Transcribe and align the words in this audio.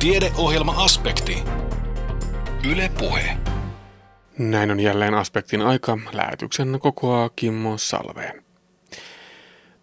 Tiedeohjelma-aspekti. 0.00 1.42
Yle 2.70 2.90
Puhe. 2.98 3.36
Näin 4.38 4.70
on 4.70 4.80
jälleen 4.80 5.14
aspektin 5.14 5.62
aika. 5.62 5.98
Lähetyksen 6.12 6.78
kokoaa 6.80 7.30
Kimmo 7.36 7.78
Salveen. 7.78 8.44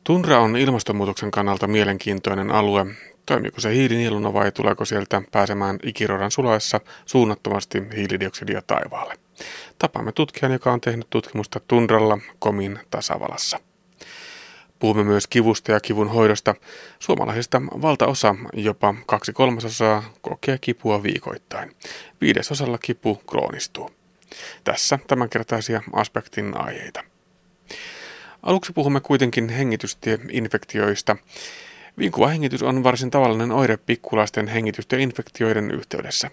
Tundra 0.04 0.40
on 0.40 0.58
ilmastonmuutoksen 0.58 1.32
kannalta 1.32 1.68
mielenkiintoinen 1.68 2.52
alue. 2.52 2.86
Toimiiko 3.26 3.62
se 3.62 3.74
hiilinieluna 3.74 4.34
vai 4.34 4.52
tuleeko 4.52 4.86
sieltä 4.86 5.22
pääsemään 5.32 5.80
ikirodan 5.84 6.32
sulaessa 6.32 6.82
suunnattomasti 7.06 7.84
hiilidioksidia 7.96 8.62
taivaalle? 8.62 9.14
Tapaamme 9.80 10.12
tutkijan, 10.12 10.52
joka 10.52 10.74
on 10.74 10.82
tehnyt 10.82 11.08
tutkimusta 11.10 11.60
Tundralla 11.60 12.18
Komin 12.40 12.80
tasavallassa. 12.92 13.60
Puhumme 14.80 15.04
myös 15.04 15.28
kivusta 15.28 15.72
ja 15.72 15.80
kivun 15.80 16.10
hoidosta. 16.10 16.56
Suomalaisista 17.00 17.62
valtaosa, 17.62 18.36
jopa 18.54 18.96
kaksi 19.06 19.34
kolmasosaa, 19.34 20.04
kokee 20.22 20.58
kipua 20.58 21.04
viikoittain. 21.04 21.76
Viidesosalla 22.22 22.78
kipu 22.78 23.16
kroonistuu. 23.16 23.92
Tässä 24.64 25.00
tämänkertaisia 25.08 25.82
aspektin 25.94 26.58
aiheita. 26.58 27.04
Aluksi 28.44 28.74
puhumme 28.74 29.00
kuitenkin 29.00 29.50
hengitystieinfektioista. 29.50 31.16
Vinkuva 32.00 32.28
hengitys 32.28 32.64
on 32.64 32.84
varsin 32.84 33.12
tavallinen 33.12 33.52
oire 33.52 33.78
pikkulaisten 33.78 34.48
hengitystieinfektioiden 34.48 35.72
yhteydessä. 35.72 36.32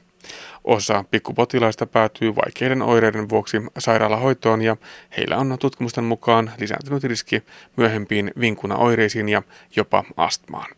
Osa 0.64 1.04
pikkupotilaista 1.10 1.86
päätyy 1.86 2.36
vaikeiden 2.36 2.82
oireiden 2.82 3.28
vuoksi 3.28 3.56
sairaalahoitoon 3.78 4.62
ja 4.62 4.76
heillä 5.16 5.36
on 5.36 5.56
tutkimusten 5.60 6.04
mukaan 6.04 6.52
lisääntynyt 6.58 7.04
riski 7.04 7.42
myöhempiin 7.76 8.32
vinkunaoireisiin 8.40 9.28
ja 9.28 9.42
jopa 9.76 10.04
astmaan. 10.16 10.70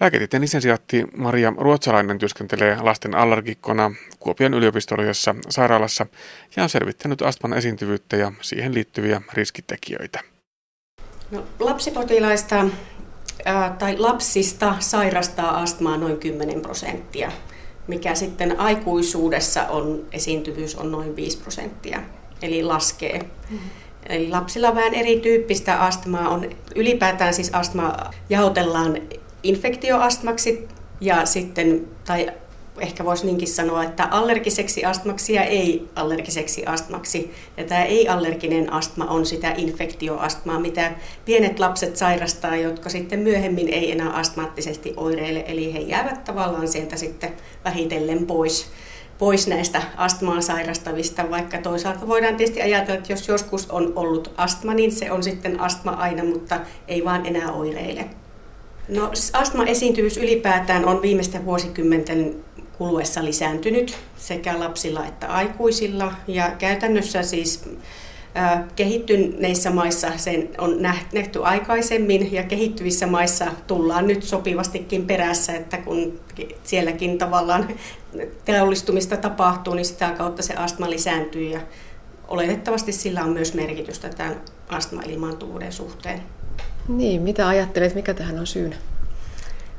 Lääketieteen 0.00 0.42
lisensiaatti 0.42 1.04
Maria 1.16 1.52
Ruotsalainen 1.58 2.18
työskentelee 2.18 2.76
lasten 2.80 3.14
allergikkona 3.14 3.92
Kuopion 4.20 4.54
yliopistollisessa 4.54 5.34
sairaalassa 5.48 6.06
ja 6.56 6.62
on 6.62 6.68
selvittänyt 6.68 7.22
astman 7.22 7.52
esiintyvyyttä 7.52 8.16
ja 8.16 8.32
siihen 8.40 8.74
liittyviä 8.74 9.22
riskitekijöitä. 9.32 10.20
No, 11.30 11.46
lapsipotilaista 11.58 12.64
ää, 13.44 13.76
tai 13.78 13.98
lapsista 13.98 14.74
sairastaa 14.78 15.60
astmaa 15.60 15.96
noin 15.96 16.18
10 16.18 16.60
prosenttia, 16.60 17.32
mikä 17.86 18.14
sitten 18.14 18.60
aikuisuudessa 18.60 19.66
on 19.66 20.06
esiintyvyys 20.12 20.76
on 20.76 20.92
noin 20.92 21.16
5 21.16 21.38
prosenttia, 21.38 22.02
eli 22.42 22.62
laskee. 22.62 23.18
Mm-hmm. 23.18 23.70
Eli 24.08 24.28
lapsilla 24.28 24.68
on 24.68 24.74
vähän 24.74 24.94
erityyppistä 24.94 25.80
astmaa. 25.80 26.28
On, 26.28 26.50
ylipäätään 26.74 27.34
siis 27.34 27.54
astma 27.54 27.96
jaotellaan 28.28 28.98
infektioastmaksi 29.42 30.68
ja 31.00 31.26
sitten, 31.26 31.88
tai 32.04 32.30
ehkä 32.80 33.04
voisi 33.04 33.26
niinkin 33.26 33.48
sanoa, 33.48 33.84
että 33.84 34.04
allergiseksi 34.04 34.84
astmaksi 34.84 35.32
ja 35.32 35.44
ei-allergiseksi 35.44 36.66
astmaksi. 36.66 37.34
Ja 37.56 37.64
tämä 37.64 37.84
ei-allerginen 37.84 38.72
astma 38.72 39.04
on 39.04 39.26
sitä 39.26 39.54
infektioastmaa, 39.56 40.60
mitä 40.60 40.92
pienet 41.24 41.58
lapset 41.58 41.96
sairastaa, 41.96 42.56
jotka 42.56 42.88
sitten 42.88 43.18
myöhemmin 43.18 43.68
ei 43.68 43.92
enää 43.92 44.10
astmaattisesti 44.10 44.94
oireile. 44.96 45.44
Eli 45.48 45.74
he 45.74 45.78
jäävät 45.78 46.24
tavallaan 46.24 46.68
sieltä 46.68 46.96
sitten 46.96 47.32
vähitellen 47.64 48.26
pois 48.26 48.70
pois 49.20 49.46
näistä 49.46 49.82
astmaa 49.96 50.40
sairastavista, 50.40 51.30
vaikka 51.30 51.58
toisaalta 51.58 52.06
voidaan 52.06 52.36
tietysti 52.36 52.62
ajatella, 52.62 52.98
että 52.98 53.12
jos 53.12 53.28
joskus 53.28 53.70
on 53.70 53.92
ollut 53.96 54.32
astma, 54.36 54.74
niin 54.74 54.92
se 54.92 55.12
on 55.12 55.22
sitten 55.22 55.60
astma 55.60 55.90
aina, 55.90 56.24
mutta 56.24 56.60
ei 56.88 57.04
vaan 57.04 57.26
enää 57.26 57.52
oireile. 57.52 58.04
No, 58.88 59.10
astma-esiintyvyys 59.32 60.16
ylipäätään 60.16 60.84
on 60.84 61.02
viimeisten 61.02 61.44
vuosikymmenten 61.44 62.36
kuluessa 62.80 63.24
lisääntynyt 63.24 63.98
sekä 64.16 64.60
lapsilla 64.60 65.06
että 65.06 65.26
aikuisilla. 65.26 66.12
Ja 66.28 66.50
käytännössä 66.58 67.22
siis 67.22 67.68
kehittyneissä 68.76 69.70
maissa 69.70 70.08
sen 70.16 70.48
on 70.58 70.82
nähty 71.12 71.44
aikaisemmin 71.44 72.32
ja 72.32 72.42
kehittyvissä 72.42 73.06
maissa 73.06 73.46
tullaan 73.66 74.06
nyt 74.06 74.22
sopivastikin 74.22 75.06
perässä, 75.06 75.56
että 75.56 75.76
kun 75.76 76.20
sielläkin 76.62 77.18
tavallaan 77.18 77.68
teollistumista 78.44 79.16
tapahtuu, 79.16 79.74
niin 79.74 79.84
sitä 79.84 80.10
kautta 80.10 80.42
se 80.42 80.54
astma 80.54 80.90
lisääntyy 80.90 81.42
ja 81.42 81.60
oletettavasti 82.28 82.92
sillä 82.92 83.24
on 83.24 83.30
myös 83.30 83.54
merkitystä 83.54 84.08
tämän 84.08 84.40
astma-ilmaantuvuuden 84.68 85.72
suhteen. 85.72 86.22
Niin, 86.88 87.22
mitä 87.22 87.48
ajattelet, 87.48 87.94
mikä 87.94 88.14
tähän 88.14 88.38
on 88.38 88.46
syynä? 88.46 88.76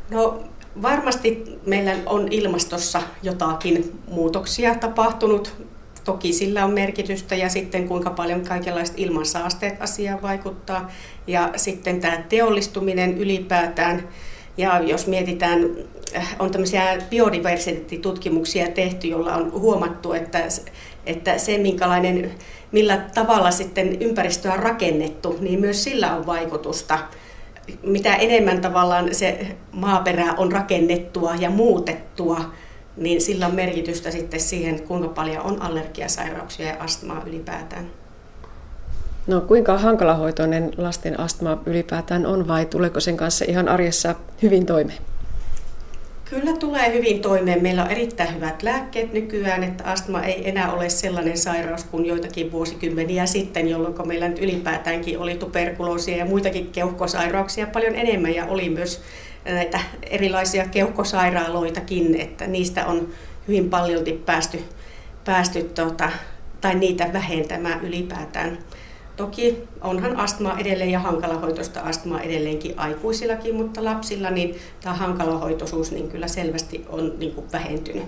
No 0.10 0.44
varmasti 0.82 1.44
meillä 1.66 1.92
on 2.06 2.28
ilmastossa 2.32 3.02
jotakin 3.24 4.00
muutoksia 4.08 4.76
tapahtunut. 4.76 5.54
Toki 6.04 6.34
sillä 6.34 6.66
on 6.66 6.72
merkitystä 6.72 7.36
ja 7.36 7.50
sitten 7.50 7.88
kuinka 7.88 8.10
paljon 8.10 8.42
kaikenlaiset 8.42 9.00
ilmansaasteet 9.00 9.82
asiaan 9.82 10.22
vaikuttaa. 10.22 10.92
Ja 11.28 11.50
sitten 11.56 12.02
tämä 12.02 12.24
teollistuminen 12.30 13.18
ylipäätään. 13.18 14.08
Ja 14.58 14.80
jos 14.80 15.08
mietitään, 15.08 15.70
äh, 16.16 16.36
on 16.40 16.52
tämmöisiä 16.52 16.98
biodiversiteettitutkimuksia 17.10 18.68
tehty, 18.68 19.08
jolla 19.08 19.36
on 19.36 19.52
huomattu, 19.52 20.14
että, 20.14 20.40
että 21.06 21.38
se 21.38 21.58
minkälainen, 21.58 22.32
millä 22.72 22.98
tavalla 23.14 23.52
sitten 23.52 24.02
ympäristöä 24.02 24.54
on 24.54 24.60
rakennettu, 24.60 25.38
niin 25.40 25.60
myös 25.60 25.84
sillä 25.84 26.16
on 26.16 26.26
vaikutusta 26.26 27.00
mitä 27.84 28.16
enemmän 28.16 28.62
tavallaan 28.62 29.16
se 29.16 29.56
maaperä 29.72 30.34
on 30.38 30.52
rakennettua 30.52 31.36
ja 31.36 31.50
muutettua, 31.50 32.42
niin 32.98 33.22
sillä 33.22 33.46
on 33.46 33.56
merkitystä 33.56 34.12
sitten 34.12 34.40
siihen, 34.40 34.82
kuinka 34.82 35.08
paljon 35.08 35.42
on 35.42 35.62
allergiasairauksia 35.62 36.68
ja 36.68 36.76
astmaa 36.80 37.24
ylipäätään. 37.26 37.88
No 39.28 39.42
kuinka 39.42 39.78
hankalahoitoinen 39.78 40.72
lasten 40.78 41.20
astma 41.20 41.58
ylipäätään 41.66 42.26
on 42.26 42.48
vai 42.48 42.66
tuleeko 42.66 43.00
sen 43.00 43.18
kanssa 43.18 43.46
ihan 43.48 43.70
arjessa 43.70 44.16
hyvin 44.42 44.66
toimeen? 44.66 45.11
Kyllä 46.32 46.54
tulee 46.54 46.94
hyvin 46.94 47.22
toimeen. 47.22 47.64
Meillä 47.64 47.84
on 47.84 47.92
erittäin 47.92 48.36
hyvät 48.36 48.64
lääkkeet 48.64 49.14
nykyään, 49.14 49.64
että 49.64 49.84
astma 49.84 50.24
ei 50.24 50.50
enää 50.50 50.74
ole 50.74 50.90
sellainen 50.90 51.38
sairaus 51.38 51.84
kuin 51.84 52.06
joitakin 52.06 52.52
vuosikymmeniä 52.52 53.26
sitten, 53.26 53.70
jolloin 53.70 54.08
meillä 54.08 54.30
nyt 54.30 54.40
ylipäätäänkin 54.40 55.20
oli 55.20 55.36
tuberkuloosia 55.36 56.18
ja 56.18 56.26
muitakin 56.26 56.72
keuhkosairauksia 56.72 57.68
paljon 57.68 57.96
enemmän 57.96 58.36
ja 58.36 58.46
oli 58.46 58.70
myös 58.70 59.02
näitä 59.46 59.80
erilaisia 60.04 60.66
keuhkosairaaloitakin, 60.66 62.22
että 62.22 62.48
niistä 62.48 62.86
on 62.86 63.10
hyvin 63.48 63.70
paljolti 63.70 64.14
päästy, 64.26 64.60
päästy 65.26 65.64
tota, 65.64 66.12
tai 66.62 66.76
niitä 66.76 67.14
vähentämään 67.14 67.86
ylipäätään. 67.86 68.58
Toki 69.16 69.68
onhan 69.82 70.16
astma 70.16 70.58
edelleen 70.60 70.90
ja 70.90 71.00
hankalahoitoista 71.00 71.80
astmaa 71.80 72.22
edelleenkin 72.22 72.80
aikuisillakin, 72.80 73.56
mutta 73.56 73.84
lapsilla 73.84 74.30
niin 74.30 74.56
tämä 74.82 74.96
hankalahoitoisuus 74.96 75.92
niin 75.92 76.10
kyllä 76.10 76.28
selvästi 76.28 76.86
on 76.90 77.14
niin 77.20 77.32
kuin 77.36 77.52
vähentynyt. 77.52 78.04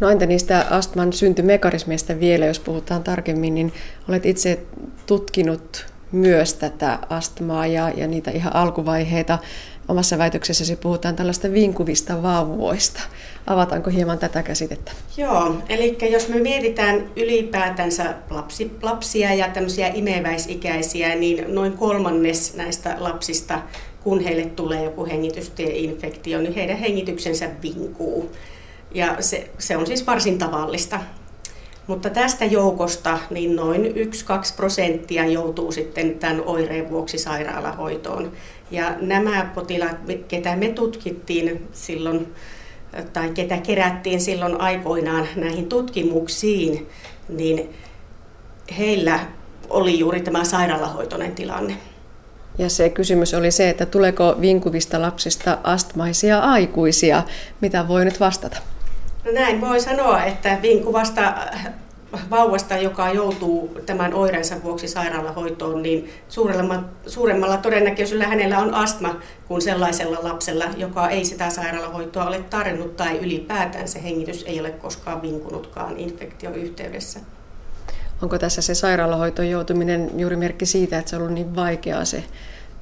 No 0.00 0.08
entä 0.08 0.26
niistä 0.26 0.66
astman 0.70 1.12
syntymekanismeista 1.12 2.20
vielä, 2.20 2.46
jos 2.46 2.60
puhutaan 2.60 3.04
tarkemmin, 3.04 3.54
niin 3.54 3.72
olet 4.08 4.26
itse 4.26 4.60
tutkinut 5.06 5.86
myös 6.12 6.54
tätä 6.54 6.98
astmaa 7.10 7.66
ja, 7.66 7.90
ja 7.90 8.06
niitä 8.06 8.30
ihan 8.30 8.56
alkuvaiheita. 8.56 9.38
Omassa 9.88 10.18
väitöksessäsi 10.18 10.76
puhutaan 10.76 11.16
tällaista 11.16 11.52
vinkuvista 11.52 12.22
vauvoista. 12.22 13.00
Avataanko 13.46 13.90
hieman 13.90 14.18
tätä 14.18 14.42
käsitettä? 14.42 14.92
Joo, 15.16 15.56
eli 15.68 15.98
jos 16.10 16.28
me 16.28 16.40
mietitään 16.40 17.10
ylipäätänsä 17.16 18.14
lapsi, 18.30 18.70
lapsia 18.82 19.34
ja 19.34 19.48
tämmöisiä 19.48 19.88
imeväisikäisiä, 19.88 21.14
niin 21.14 21.54
noin 21.54 21.72
kolmannes 21.72 22.54
näistä 22.56 22.96
lapsista, 22.98 23.62
kun 24.04 24.20
heille 24.20 24.44
tulee 24.44 24.84
joku 24.84 25.06
hengitystieinfektio, 25.06 26.40
niin 26.40 26.54
heidän 26.54 26.78
hengityksensä 26.78 27.50
vinkuu. 27.62 28.30
Ja 28.94 29.16
se, 29.20 29.50
se 29.58 29.76
on 29.76 29.86
siis 29.86 30.06
varsin 30.06 30.38
tavallista. 30.38 31.00
Mutta 31.86 32.10
tästä 32.10 32.44
joukosta 32.44 33.18
niin 33.30 33.56
noin 33.56 33.84
1-2 33.84 33.86
prosenttia 34.56 35.26
joutuu 35.26 35.72
sitten 35.72 36.18
tämän 36.18 36.42
oireen 36.46 36.90
vuoksi 36.90 37.18
sairaalahoitoon. 37.18 38.32
Ja 38.70 38.94
nämä 39.00 39.50
potilaat, 39.54 39.96
ketä 40.28 40.56
me 40.56 40.68
tutkittiin 40.68 41.68
silloin, 41.72 42.34
tai 43.12 43.30
ketä 43.30 43.58
kerättiin 43.58 44.20
silloin 44.20 44.60
aikoinaan 44.60 45.26
näihin 45.36 45.68
tutkimuksiin, 45.68 46.88
niin 47.28 47.74
heillä 48.78 49.20
oli 49.68 49.98
juuri 49.98 50.20
tämä 50.20 50.44
sairaalahoitoinen 50.44 51.34
tilanne. 51.34 51.76
Ja 52.58 52.68
se 52.70 52.88
kysymys 52.88 53.34
oli 53.34 53.50
se, 53.50 53.68
että 53.68 53.86
tuleeko 53.86 54.36
vinkuvista 54.40 55.02
lapsista 55.02 55.58
astmaisia 55.64 56.38
aikuisia. 56.38 57.22
Mitä 57.60 57.88
voi 57.88 58.04
nyt 58.04 58.20
vastata? 58.20 58.58
No 59.24 59.32
näin 59.32 59.60
voi 59.60 59.80
sanoa, 59.80 60.24
että 60.24 60.58
vinkuvasta 60.62 61.34
vauvasta, 62.30 62.76
joka 62.76 63.12
joutuu 63.12 63.80
tämän 63.86 64.14
oireensa 64.14 64.62
vuoksi 64.62 64.88
sairaalahoitoon, 64.88 65.82
niin 65.82 66.10
suuremmalla, 66.28 66.84
suuremmalla 67.06 67.56
todennäköisyydellä 67.56 68.28
hänellä 68.28 68.58
on 68.58 68.74
astma 68.74 69.20
kuin 69.48 69.62
sellaisella 69.62 70.18
lapsella, 70.22 70.64
joka 70.76 71.08
ei 71.08 71.24
sitä 71.24 71.50
sairaalahoitoa 71.50 72.26
ole 72.26 72.42
tarjonnut 72.50 72.96
tai 72.96 73.18
ylipäätään 73.18 73.88
se 73.88 74.02
hengitys 74.02 74.44
ei 74.46 74.60
ole 74.60 74.70
koskaan 74.70 75.22
vinkunutkaan 75.22 75.96
infektioyhteydessä. 75.96 77.20
Onko 78.22 78.38
tässä 78.38 78.62
se 78.62 78.74
sairaalahoitoon 78.74 79.50
joutuminen 79.50 80.10
juuri 80.16 80.36
merkki 80.36 80.66
siitä, 80.66 80.98
että 80.98 81.10
se 81.10 81.16
on 81.16 81.22
ollut 81.22 81.34
niin 81.34 81.56
vaikeaa 81.56 82.04
se 82.04 82.24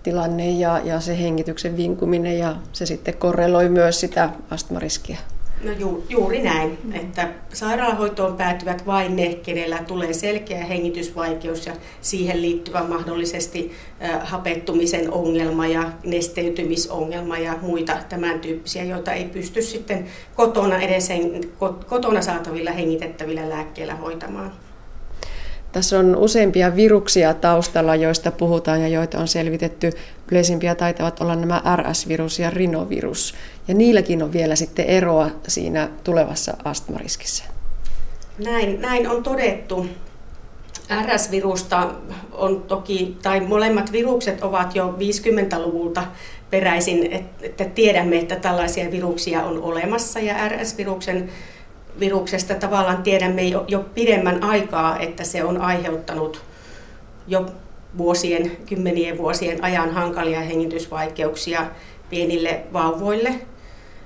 tilanne 0.03 0.51
ja, 0.51 0.81
ja 0.85 1.01
se 1.01 1.19
hengityksen 1.19 1.77
vinkuminen 1.77 2.39
ja 2.39 2.57
se 2.73 2.87
sitten 2.87 3.17
korreloi 3.17 3.69
myös 3.69 4.01
sitä 4.01 4.31
astmariskiä? 4.51 5.19
No 5.67 5.73
ju, 5.73 6.05
juuri 6.09 6.43
näin, 6.43 6.79
että 6.93 7.29
sairaalahoitoon 7.53 8.37
päätyvät 8.37 8.87
vain 8.87 9.17
ne, 9.17 9.35
kenellä 9.35 9.79
tulee 9.79 10.13
selkeä 10.13 10.65
hengitysvaikeus 10.65 11.67
ja 11.67 11.73
siihen 12.01 12.43
liittyvä 12.43 12.85
mahdollisesti 12.85 13.73
äh, 14.03 14.21
hapettumisen 14.29 15.13
ongelma 15.13 15.67
ja 15.67 15.93
nesteytymisongelma 16.05 17.39
ja 17.39 17.59
muita 17.63 17.97
tämän 18.09 18.41
tyyppisiä, 18.41 18.85
joita 18.85 19.13
ei 19.13 19.25
pysty 19.25 19.63
sitten 19.63 20.07
kotona 20.35 20.79
edes 20.79 21.09
kotona 21.87 22.23
saatavilla 22.23 22.71
hengitettävillä 22.71 23.49
lääkkeillä 23.49 23.95
hoitamaan. 23.95 24.66
Tässä 25.77 25.99
on 25.99 26.17
useampia 26.17 26.77
viruksia 26.77 27.35
taustalla, 27.35 27.95
joista 27.95 28.31
puhutaan 28.31 28.83
ja 28.83 28.89
joita 28.89 29.19
on 29.19 29.29
selvitetty. 29.29 29.93
Yleisimpiä 30.31 30.75
taitavat 30.75 31.21
olla 31.21 31.37
nämä 31.37 31.63
RS-virus 31.77 32.39
ja 32.39 32.51
rinovirus. 32.51 33.35
Ja 33.69 33.75
niilläkin 33.75 34.23
on 34.23 34.33
vielä 34.33 34.57
sitten 34.57 34.85
eroa 34.85 35.31
siinä 35.49 35.89
tulevassa 36.05 36.57
astmariskissä. 36.65 37.45
Näin, 38.45 38.81
näin 38.81 39.11
on 39.11 39.23
todettu. 39.23 39.87
RS-virusta 41.03 41.91
on 42.33 42.63
toki, 42.63 43.17
tai 43.23 43.41
molemmat 43.41 43.93
virukset 43.93 44.43
ovat 44.43 44.75
jo 44.75 44.95
50-luvulta 44.99 46.05
peräisin, 46.51 47.13
että 47.43 47.65
tiedämme, 47.65 48.19
että 48.19 48.37
tällaisia 48.37 48.91
viruksia 48.91 49.43
on 49.43 49.63
olemassa. 49.63 50.21
Ja 50.21 50.49
RS-viruksen 50.49 51.29
viruksesta 52.01 52.55
tavallaan 52.55 53.03
tiedämme 53.03 53.43
jo, 53.43 53.65
jo 53.69 53.85
pidemmän 53.95 54.43
aikaa, 54.43 54.99
että 54.99 55.25
se 55.25 55.45
on 55.45 55.61
aiheuttanut 55.61 56.43
jo 57.27 57.47
vuosien, 57.99 58.57
kymmenien 58.67 59.19
vuosien 59.19 59.65
ajan 59.65 59.91
hankalia 59.91 60.41
hengitysvaikeuksia 60.41 61.67
pienille 62.11 62.61
vauvoille. 62.73 63.35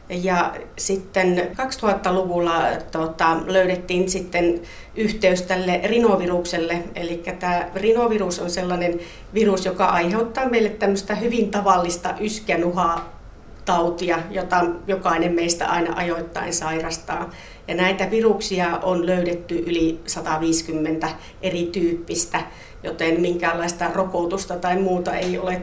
Ja 0.08 0.54
sitten 0.78 1.50
2000-luvulla 1.52 2.62
tota, 2.92 3.36
löydettiin 3.46 4.10
sitten 4.10 4.60
yhteys 4.96 5.42
tälle 5.42 5.80
rinovirukselle. 5.84 6.82
Eli 6.94 7.22
tämä 7.38 7.68
rinovirus 7.74 8.38
on 8.38 8.50
sellainen 8.50 9.00
virus, 9.34 9.66
joka 9.66 9.84
aiheuttaa 9.84 10.48
meille 10.48 10.68
tämmöistä 10.68 11.14
hyvin 11.14 11.50
tavallista 11.50 12.14
yskänuhaa 12.20 13.20
tautia, 13.64 14.18
jota 14.30 14.64
jokainen 14.86 15.32
meistä 15.32 15.68
aina 15.68 15.96
ajoittain 15.96 16.52
sairastaa. 16.52 17.30
Ja 17.70 17.76
näitä 17.76 18.10
viruksia 18.10 18.78
on 18.82 19.06
löydetty 19.06 19.64
yli 19.66 20.00
150 20.06 21.08
eri 21.42 21.68
tyyppistä, 21.72 22.40
joten 22.82 23.20
minkäänlaista 23.20 23.90
rokotusta 23.94 24.56
tai 24.56 24.76
muuta 24.76 25.14
ei 25.16 25.38
ole 25.38 25.62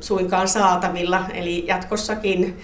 suinkaan 0.00 0.48
saatavilla. 0.48 1.24
Eli 1.34 1.64
jatkossakin 1.66 2.58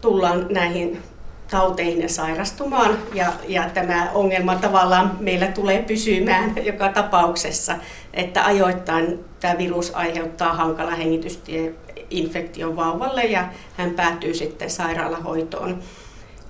tullaan 0.00 0.46
näihin 0.50 1.02
tauteihin 1.50 2.02
ja 2.02 2.08
sairastumaan 2.08 2.98
ja, 3.14 3.32
ja 3.48 3.70
tämä 3.74 4.10
ongelma 4.14 4.54
tavallaan 4.54 5.16
meillä 5.20 5.46
tulee 5.46 5.82
pysymään 5.82 6.54
joka 6.70 6.88
tapauksessa, 6.88 7.76
että 8.14 8.44
ajoittain 8.44 9.24
tämä 9.40 9.58
virus 9.58 9.94
aiheuttaa 9.94 10.52
hankala 10.52 10.90
hengitystie 10.90 11.74
infektion 12.10 12.76
vauvalle 12.76 13.24
ja 13.24 13.48
hän 13.76 13.90
päätyy 13.90 14.34
sitten 14.34 14.70
sairaalahoitoon. 14.70 15.78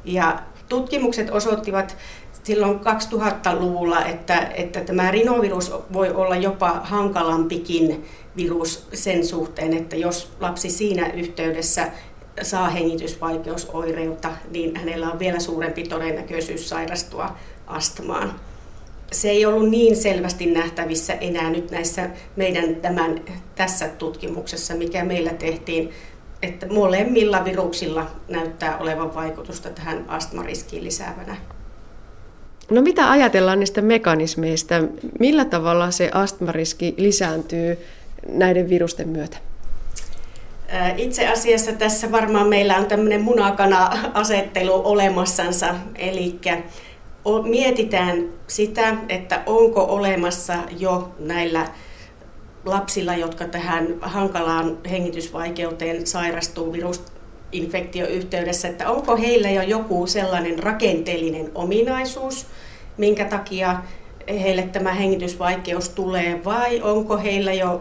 Ja 0.05 0.38
tutkimukset 0.68 1.30
osoittivat 1.30 1.96
silloin 2.42 2.80
2000-luvulla, 2.80 4.04
että, 4.04 4.38
että 4.38 4.80
tämä 4.80 5.10
rinovirus 5.10 5.72
voi 5.92 6.10
olla 6.10 6.36
jopa 6.36 6.80
hankalampikin 6.84 8.04
virus 8.36 8.88
sen 8.92 9.26
suhteen, 9.26 9.76
että 9.76 9.96
jos 9.96 10.32
lapsi 10.40 10.70
siinä 10.70 11.12
yhteydessä 11.12 11.88
saa 12.42 12.68
hengitysvaikeusoireutta, 12.68 14.30
niin 14.50 14.76
hänellä 14.76 15.10
on 15.10 15.18
vielä 15.18 15.40
suurempi 15.40 15.82
todennäköisyys 15.82 16.68
sairastua 16.68 17.36
astmaan. 17.66 18.40
Se 19.12 19.30
ei 19.30 19.46
ollut 19.46 19.70
niin 19.70 19.96
selvästi 19.96 20.46
nähtävissä 20.46 21.12
enää 21.12 21.50
nyt 21.50 21.70
näissä 21.70 22.10
meidän 22.36 22.76
tämän, 22.76 23.20
tässä 23.54 23.88
tutkimuksessa, 23.88 24.74
mikä 24.74 25.04
meillä 25.04 25.30
tehtiin 25.30 25.90
että 26.43 26.67
molemmilla 26.67 27.44
viruksilla 27.44 28.06
näyttää 28.29 28.79
olevan 28.79 29.14
vaikutusta 29.14 29.70
tähän 29.70 30.05
astmariskiin 30.08 30.85
lisäävänä. 30.85 31.37
No 32.70 32.82
mitä 32.82 33.11
ajatellaan 33.11 33.58
niistä 33.58 33.82
mekanismeista? 33.82 34.75
Millä 35.20 35.44
tavalla 35.44 35.90
se 35.90 36.11
astmariski 36.12 36.94
lisääntyy 36.96 37.79
näiden 38.29 38.69
virusten 38.69 39.08
myötä? 39.08 39.37
Itse 40.96 41.29
asiassa 41.29 41.73
tässä 41.73 42.12
varmaan 42.12 42.49
meillä 42.49 42.76
on 42.76 42.87
tämmöinen 42.87 43.20
munakana-asettelu 43.20 44.82
olemassansa, 44.85 45.75
eli 45.94 46.40
mietitään 47.49 48.25
sitä, 48.46 48.96
että 49.08 49.43
onko 49.46 49.85
olemassa 49.85 50.55
jo 50.79 51.12
näillä 51.19 51.67
lapsilla, 52.70 53.14
jotka 53.14 53.44
tähän 53.44 53.86
hankalaan 54.00 54.78
hengitysvaikeuteen 54.90 56.06
sairastuu 56.06 56.72
virusinfektioyhteydessä, 56.72 58.68
että 58.68 58.90
onko 58.90 59.16
heillä 59.16 59.50
jo 59.50 59.62
joku 59.62 60.06
sellainen 60.06 60.58
rakenteellinen 60.58 61.50
ominaisuus, 61.54 62.46
minkä 62.96 63.24
takia 63.24 63.82
heille 64.28 64.62
tämä 64.62 64.92
hengitysvaikeus 64.92 65.88
tulee, 65.88 66.44
vai 66.44 66.82
onko 66.82 67.18
heillä 67.18 67.52
jo 67.52 67.80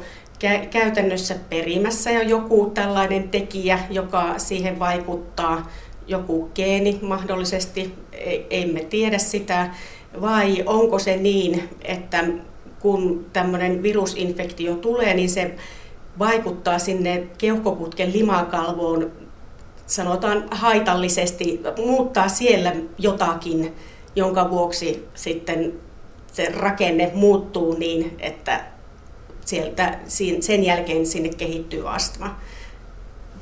käytännössä 0.69 1.35
perimässä 1.49 2.11
jo 2.11 2.21
joku 2.21 2.71
tällainen 2.73 3.29
tekijä, 3.29 3.79
joka 3.89 4.33
siihen 4.37 4.79
vaikuttaa, 4.79 5.71
joku 6.07 6.49
geeni 6.55 6.99
mahdollisesti, 7.01 7.93
e-, 8.11 8.39
emme 8.49 8.79
tiedä 8.79 9.17
sitä, 9.17 9.69
vai 10.21 10.63
onko 10.65 10.99
se 10.99 11.17
niin, 11.17 11.69
että 11.81 12.23
kun 12.87 13.25
tämmöinen 13.33 13.83
virusinfektio 13.83 14.75
tulee, 14.75 15.13
niin 15.13 15.29
se 15.29 15.55
vaikuttaa 16.19 16.79
sinne 16.79 17.27
keuhkoputken 17.37 18.13
limakalvoon, 18.13 19.11
sanotaan 19.87 20.47
haitallisesti, 20.51 21.61
muuttaa 21.85 22.29
siellä 22.29 22.75
jotakin, 22.97 23.75
jonka 24.15 24.49
vuoksi 24.49 25.07
sitten 25.15 25.73
se 26.33 26.51
rakenne 26.55 27.11
muuttuu 27.13 27.77
niin, 27.77 28.15
että 28.19 28.65
sieltä, 29.45 29.99
sen 30.39 30.63
jälkeen 30.63 31.05
sinne 31.05 31.29
kehittyy 31.29 31.89
astma. 31.89 32.39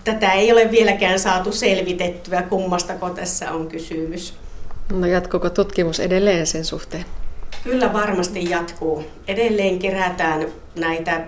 Tätä 0.03 0.31
ei 0.31 0.51
ole 0.51 0.71
vieläkään 0.71 1.19
saatu 1.19 1.51
selvitettyä, 1.51 2.41
kummastako 2.41 3.09
tässä 3.09 3.51
on 3.51 3.67
kysymys. 3.67 4.33
No 4.93 5.07
jatkuuko 5.07 5.49
tutkimus 5.49 5.99
edelleen 5.99 6.47
sen 6.47 6.65
suhteen? 6.65 7.05
Kyllä 7.63 7.93
varmasti 7.93 8.49
jatkuu. 8.49 9.03
Edelleen 9.27 9.79
kerätään 9.79 10.47
näitä 10.75 11.21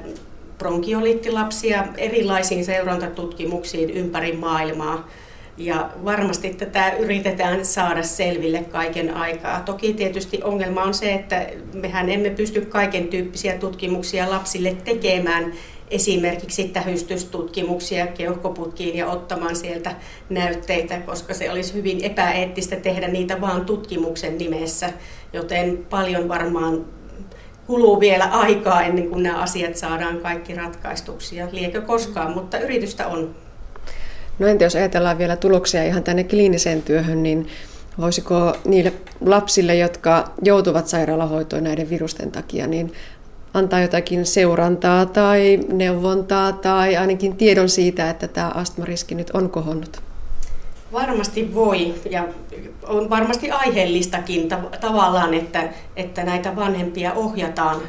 bronkioliittilapsia 0.57 1.85
erilaisiin 1.97 2.65
seurantatutkimuksiin 2.65 3.89
ympäri 3.89 4.31
maailmaa. 4.31 5.07
Ja 5.57 5.89
varmasti 6.05 6.49
tätä 6.49 6.91
yritetään 6.91 7.65
saada 7.65 8.03
selville 8.03 8.63
kaiken 8.63 9.13
aikaa. 9.13 9.61
Toki 9.61 9.93
tietysti 9.93 10.39
ongelma 10.43 10.83
on 10.83 10.93
se, 10.93 11.13
että 11.13 11.47
mehän 11.73 12.09
emme 12.09 12.29
pysty 12.29 12.61
kaiken 12.61 13.07
tyyppisiä 13.07 13.57
tutkimuksia 13.57 14.29
lapsille 14.29 14.75
tekemään, 14.83 15.53
esimerkiksi 15.91 16.63
tähystystutkimuksia 16.63 18.07
keuhkoputkiin 18.07 18.97
ja 18.97 19.07
ottamaan 19.07 19.55
sieltä 19.55 19.95
näytteitä, 20.29 20.99
koska 20.99 21.33
se 21.33 21.51
olisi 21.51 21.73
hyvin 21.73 22.03
epäeettistä 22.03 22.75
tehdä 22.75 23.07
niitä 23.07 23.41
vain 23.41 23.65
tutkimuksen 23.65 24.37
nimessä, 24.37 24.89
joten 25.33 25.85
paljon 25.89 26.29
varmaan 26.29 26.85
kuluu 27.67 27.99
vielä 27.99 28.25
aikaa 28.25 28.81
ennen 28.81 29.09
kuin 29.09 29.23
nämä 29.23 29.41
asiat 29.41 29.75
saadaan 29.75 30.17
kaikki 30.17 30.55
ratkaistuksi 30.55 31.35
ja 31.35 31.47
liekö 31.51 31.81
koskaan, 31.81 32.33
mutta 32.33 32.59
yritystä 32.59 33.07
on. 33.07 33.35
No 34.39 34.47
entä 34.47 34.63
jos 34.63 34.75
ajatellaan 34.75 35.17
vielä 35.17 35.35
tuloksia 35.35 35.83
ihan 35.83 36.03
tänne 36.03 36.23
kliiniseen 36.23 36.81
työhön, 36.81 37.23
niin 37.23 37.47
voisiko 37.99 38.55
niille 38.65 38.93
lapsille, 39.21 39.75
jotka 39.75 40.31
joutuvat 40.41 40.87
sairaalahoitoon 40.87 41.63
näiden 41.63 41.89
virusten 41.89 42.31
takia, 42.31 42.67
niin 42.67 42.93
antaa 43.53 43.81
jotakin 43.81 44.25
seurantaa 44.25 45.05
tai 45.05 45.59
neuvontaa 45.71 46.51
tai 46.51 46.97
ainakin 46.97 47.35
tiedon 47.35 47.69
siitä, 47.69 48.09
että 48.09 48.27
tämä 48.27 48.49
astmariski 48.49 49.15
nyt 49.15 49.29
on 49.29 49.49
kohonnut? 49.49 50.06
Varmasti 50.91 51.53
voi 51.53 51.93
ja 52.09 52.27
on 52.87 53.09
varmasti 53.09 53.51
aiheellistakin 53.51 54.51
tav- 54.51 54.77
tavallaan, 54.79 55.33
että, 55.33 55.69
että 55.95 56.23
näitä 56.23 56.55
vanhempia 56.55 57.13
ohjataan, 57.13 57.81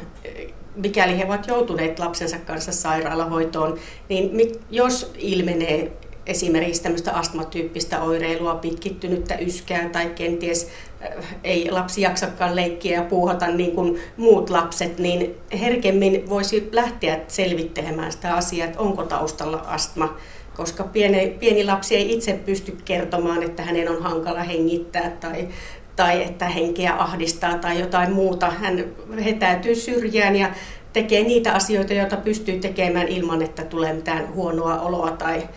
mikäli 0.75 1.17
he 1.17 1.25
ovat 1.25 1.47
joutuneet 1.47 1.99
lapsensa 1.99 2.37
kanssa 2.37 2.71
sairaalahoitoon, 2.71 3.77
niin 4.09 4.51
jos 4.71 5.11
ilmenee 5.17 5.91
esimerkiksi 6.25 6.83
tämmöistä 6.83 7.13
astmatyyppistä 7.13 8.01
oireilua, 8.01 8.55
pitkittynyttä 8.55 9.37
yskää 9.37 9.89
tai 9.89 10.09
kenties 10.09 10.69
äh, 11.01 11.37
ei 11.43 11.71
lapsi 11.71 12.01
jaksakaan 12.01 12.55
leikkiä 12.55 12.97
ja 12.97 13.03
puuhata 13.03 13.47
niin 13.47 13.71
kuin 13.71 13.99
muut 14.17 14.49
lapset, 14.49 14.99
niin 14.99 15.35
herkemmin 15.59 16.29
voisi 16.29 16.69
lähteä 16.71 17.19
selvittelemään 17.27 18.11
sitä 18.11 18.33
asiaa, 18.33 18.67
että 18.67 18.79
onko 18.79 19.03
taustalla 19.03 19.57
astma 19.57 20.17
koska 20.59 20.83
pieni, 20.83 21.37
pieni 21.39 21.65
lapsi 21.65 21.95
ei 21.95 22.13
itse 22.13 22.39
pysty 22.45 22.77
kertomaan, 22.85 23.43
että 23.43 23.63
hänen 23.63 23.89
on 23.89 24.01
hankala 24.01 24.43
hengittää 24.43 25.09
tai, 25.09 25.47
tai 25.95 26.23
että 26.23 26.45
henkeä 26.45 26.93
ahdistaa 26.93 27.57
tai 27.57 27.79
jotain 27.79 28.11
muuta. 28.11 28.49
Hän 28.49 28.85
hetäytyy 29.25 29.75
syrjään 29.75 30.35
ja 30.35 30.49
tekee 30.93 31.23
niitä 31.23 31.53
asioita, 31.53 31.93
joita 31.93 32.17
pystyy 32.17 32.59
tekemään 32.59 33.07
ilman, 33.07 33.41
että 33.41 33.63
tulee 33.63 33.93
mitään 33.93 34.33
huonoa 34.33 34.81
oloa. 34.81 35.11
Tai, 35.11 35.49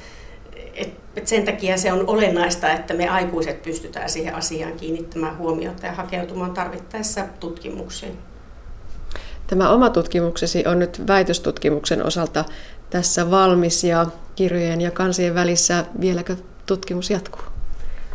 et, 0.75 0.91
et 1.17 1.27
sen 1.27 1.45
takia 1.45 1.77
se 1.77 1.93
on 1.93 2.07
olennaista, 2.07 2.73
että 2.73 2.95
me 2.95 3.09
aikuiset 3.09 3.63
pystytään 3.63 4.11
siihen 4.11 4.35
asiaan 4.35 4.73
kiinnittämään 4.73 5.39
huomiota 5.39 5.87
ja 5.87 5.93
hakeutumaan 5.93 6.55
tarvittaessa 6.55 7.25
tutkimuksiin. 7.41 8.19
Tämä 9.47 9.71
oma 9.71 9.91
tutkimuksesi 9.91 10.65
on 10.67 10.79
nyt 10.79 11.07
väitöstutkimuksen 11.07 12.07
osalta 12.07 12.45
tässä 12.93 13.31
valmis 13.31 13.85
ja 13.85 14.07
kirjojen 14.35 14.81
ja 14.81 14.91
kansien 14.91 15.35
välissä 15.35 15.85
vieläkö 16.01 16.37
tutkimus 16.67 17.11
jatkuu? 17.11 17.43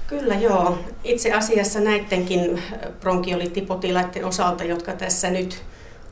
Kyllä 0.07 0.35
joo. 0.35 0.79
Itse 1.03 1.33
asiassa 1.33 1.79
näidenkin 1.79 2.61
bronkiolittipotilaiden 2.99 4.25
osalta, 4.25 4.63
jotka 4.63 4.93
tässä 4.93 5.29
nyt 5.29 5.63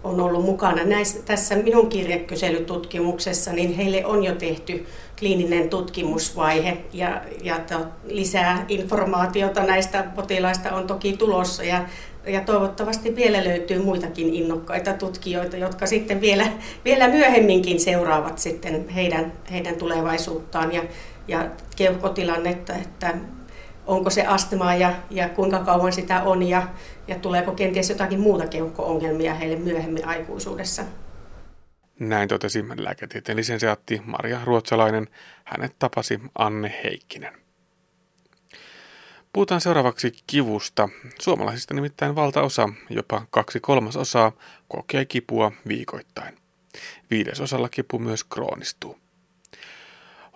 on 0.03 0.21
ollut 0.21 0.45
mukana 0.45 0.83
näissä, 0.83 1.19
tässä 1.25 1.55
minun 1.55 1.89
kirjekyselytutkimuksessa, 1.89 3.53
niin 3.53 3.75
heille 3.75 4.05
on 4.05 4.23
jo 4.23 4.35
tehty 4.35 4.85
kliininen 5.19 5.69
tutkimusvaihe 5.69 6.77
ja, 6.93 7.21
ja 7.43 7.59
to, 7.59 7.85
lisää 8.07 8.65
informaatiota 8.69 9.63
näistä 9.63 10.03
potilaista 10.15 10.71
on 10.71 10.87
toki 10.87 11.17
tulossa 11.17 11.63
ja 11.63 11.85
ja 12.27 12.41
toivottavasti 12.41 13.15
vielä 13.15 13.43
löytyy 13.43 13.83
muitakin 13.83 14.33
innokkaita 14.33 14.93
tutkijoita, 14.93 15.57
jotka 15.57 15.85
sitten 15.85 16.21
vielä, 16.21 16.47
vielä 16.85 17.07
myöhemminkin 17.07 17.79
seuraavat 17.79 18.39
sitten 18.39 18.89
heidän, 18.89 19.33
heidän 19.51 19.75
tulevaisuuttaan 19.75 20.73
ja, 20.73 20.83
ja 21.27 21.49
keuhkotilannetta, 21.75 22.73
että 22.73 23.13
onko 23.85 24.09
se 24.09 24.25
astmaa 24.25 24.75
ja, 24.75 24.93
ja 25.09 25.29
kuinka 25.29 25.59
kauan 25.59 25.93
sitä 25.93 26.23
on 26.23 26.43
ja, 26.43 26.67
ja 27.07 27.15
tuleeko 27.15 27.51
kenties 27.51 27.89
jotakin 27.89 28.19
muuta 28.19 28.47
keuhko-ongelmia 28.47 29.33
heille 29.33 29.55
myöhemmin 29.55 30.07
aikuisuudessa. 30.07 30.83
Näin 31.99 32.29
totesi 32.29 32.65
lääketieteen 32.77 33.35
lisensiaatti 33.35 34.01
Maria 34.05 34.39
Ruotsalainen. 34.43 35.07
Hänet 35.43 35.75
tapasi 35.79 36.19
Anne 36.35 36.73
Heikkinen. 36.83 37.44
Puhutaan 39.35 39.61
seuraavaksi 39.61 40.11
kivusta. 40.27 40.89
Suomalaisista 41.21 41.73
nimittäin 41.73 42.15
valtaosa, 42.15 42.69
jopa 42.89 43.25
kaksi 43.29 43.59
kolmasosaa, 43.59 44.31
kokee 44.67 45.05
kipua 45.05 45.51
viikoittain. 45.67 46.37
Viidesosalla 47.09 47.69
kipu 47.69 47.99
myös 47.99 48.23
kroonistuu. 48.23 48.99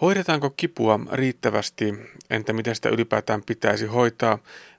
Hoidetaanko 0.02 0.50
kipua 0.50 1.00
riittävästi, 1.12 1.94
entä 2.30 2.54
miten 2.54 2.76
sitä 2.76 2.90
ylipäätään 2.90 3.42
pitäisi 3.46 3.86
hoitaa, 3.86 4.38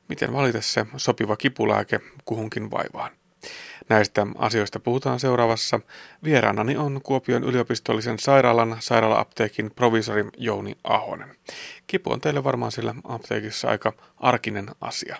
miten 0.09 0.33
valita 0.33 0.61
se 0.61 0.87
sopiva 0.97 1.37
kipulääke 1.37 2.01
kuhunkin 2.25 2.71
vaivaan? 2.71 3.20
Näistä 3.91 4.27
asioista 4.39 4.81
puhutaan 4.81 5.21
seuraavassa. 5.21 5.81
Vieraanani 6.25 6.77
on 6.77 7.01
Kuopion 7.03 7.45
yliopistollisen 7.45 8.19
sairaalan 8.19 8.77
sairaala-apteekin 8.81 9.71
provisori 9.77 10.25
Jouni 10.37 10.77
Ahonen. 10.85 11.37
Kipu 11.87 12.13
on 12.13 12.21
teille 12.21 12.45
varmaan 12.45 12.73
sillä 12.73 12.95
apteekissa 13.05 13.69
aika 13.69 13.93
arkinen 14.17 14.67
asia. 14.81 15.17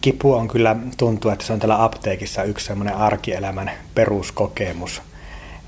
Kipu 0.00 0.32
on 0.32 0.48
kyllä, 0.48 0.76
tuntuu, 0.96 1.30
että 1.30 1.44
se 1.44 1.52
on 1.52 1.58
täällä 1.58 1.84
apteekissa 1.84 2.42
yksi 2.42 2.66
semmoinen 2.66 2.96
arkielämän 2.96 3.70
peruskokemus, 3.94 5.02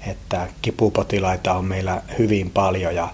että 0.07 0.49
kipupotilaita 0.63 1.55
on 1.55 1.65
meillä 1.65 2.03
hyvin 2.19 2.51
paljon 2.51 2.95
ja 2.95 3.09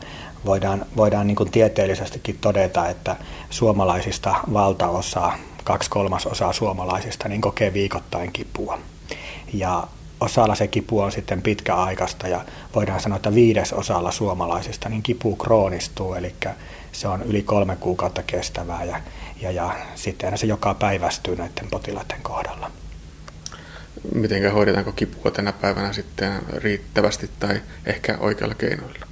voidaan, 0.47 0.87
voidaan 0.97 1.27
niin 1.27 1.37
kuin 1.37 1.51
tieteellisestikin 1.51 2.39
todeta, 2.41 2.89
että 2.89 3.17
suomalaisista 3.51 4.35
valtaosa 4.53 5.33
kaksi 5.67 5.91
kolmasosaa 5.91 6.53
suomalaisista 6.53 7.29
niin 7.29 7.41
kokee 7.41 7.73
viikoittain 7.73 8.33
kipua. 8.33 8.79
Ja 9.53 9.89
osalla 10.21 10.55
se 10.55 10.67
kipu 10.67 11.01
on 11.01 11.13
sitten 11.13 11.43
pitkäaikaista 11.43 12.29
ja 12.29 12.45
voidaan 12.75 13.01
sanoa, 13.01 13.17
että 13.17 13.35
viides 13.35 13.73
osalla 13.73 14.11
suomalaisista 14.11 14.89
niin 14.89 15.03
kipu 15.03 15.37
kroonistuu, 15.37 16.15
eli 16.15 16.35
se 16.93 17.09
on 17.09 17.23
yli 17.23 17.43
kolme 17.43 17.77
kuukautta 17.77 18.23
kestävää 18.23 18.85
ja, 18.85 19.01
ja, 19.41 19.51
ja 19.51 19.75
sitten 19.95 20.39
se 20.39 20.47
joka 20.47 20.75
päivästyy 20.75 21.37
näiden 21.37 21.71
potilaiden 21.71 22.23
kohdalla. 22.23 22.71
Miten 24.15 24.53
hoidetaanko 24.53 24.93
kipua 24.93 25.31
tänä 25.31 25.53
päivänä 25.53 25.93
sitten 25.93 26.33
riittävästi 26.57 27.31
tai 27.41 27.63
ehkä 27.87 28.19
oikealla 28.21 28.55
keinoilla? 28.55 29.07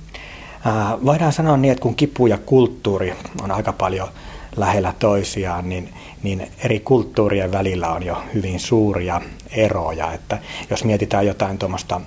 voidaan 1.05 1.33
sanoa 1.33 1.57
niin, 1.57 1.73
että 1.73 1.83
kun 1.83 1.95
kipu 1.95 2.27
ja 2.27 2.39
kulttuuri 2.39 3.15
on 3.43 3.51
aika 3.51 3.73
paljon 3.73 4.09
lähellä 4.57 4.95
toisiaan, 4.99 5.69
niin, 5.69 5.95
niin 6.25 6.51
eri 6.65 6.81
kulttuurien 6.81 7.53
välillä 7.53 7.93
on 7.93 8.03
jo 8.03 8.23
hyvin 8.35 8.61
suuria 8.61 9.21
eroja. 9.51 10.13
Että 10.13 10.39
jos 10.71 10.85
mietitään 10.85 11.27
jotain 11.27 11.59
tuommoista 11.59 12.01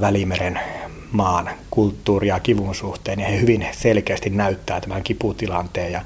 Välimeren 0.00 0.60
maan 1.12 1.50
kulttuuria 1.70 2.40
kivun 2.40 2.74
suhteen, 2.74 3.18
niin 3.18 3.30
he 3.30 3.40
hyvin 3.40 3.66
selkeästi 3.72 4.30
näyttää 4.30 4.80
tämän 4.80 5.02
kiputilanteen 5.02 5.92
ja 5.92 6.00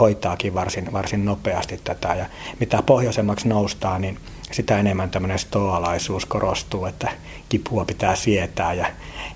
hoitaakin 0.00 0.54
varsin, 0.54 0.92
varsin 0.92 1.24
nopeasti 1.24 1.80
tätä. 1.84 2.14
Ja 2.14 2.26
mitä 2.60 2.82
pohjoisemmaksi 2.82 3.48
noustaan, 3.48 4.00
niin 4.00 4.18
sitä 4.50 4.78
enemmän 4.78 5.10
tämmöinen 5.10 5.38
stoalaisuus 5.38 6.26
korostuu, 6.26 6.86
että 6.86 7.10
kipua 7.48 7.84
pitää 7.84 8.16
sietää 8.16 8.72
ja, 8.72 8.86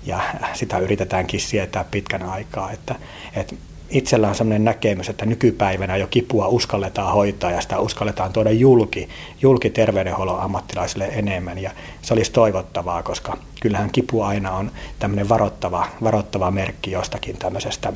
ja 0.05 0.19
sitä 0.53 0.77
yritetäänkin 0.77 1.39
sietää 1.39 1.83
pitkän 1.91 2.23
aikaa. 2.23 2.71
Että, 2.71 2.95
että 3.35 3.55
itsellä 3.89 4.27
on 4.29 4.35
sellainen 4.35 4.65
näkemys, 4.65 5.09
että 5.09 5.25
nykypäivänä 5.25 5.97
jo 5.97 6.07
kipua 6.07 6.47
uskalletaan 6.47 7.13
hoitaa 7.13 7.51
ja 7.51 7.61
sitä 7.61 7.79
uskalletaan 7.79 8.33
tuoda 8.33 8.51
julki, 8.51 9.09
julki 9.41 9.69
terveydenhuollon 9.69 10.39
ammattilaisille 10.39 11.05
enemmän. 11.05 11.57
Ja 11.57 11.71
se 12.01 12.13
olisi 12.13 12.31
toivottavaa, 12.31 13.03
koska 13.03 13.37
kyllähän 13.61 13.91
kipu 13.91 14.21
aina 14.21 14.51
on 14.51 14.71
tämmöinen 14.99 15.29
varoittava, 15.29 15.87
varoittava 16.03 16.51
merkki 16.51 16.91
jostakin 16.91 17.37
tämmöisestä 17.37 17.93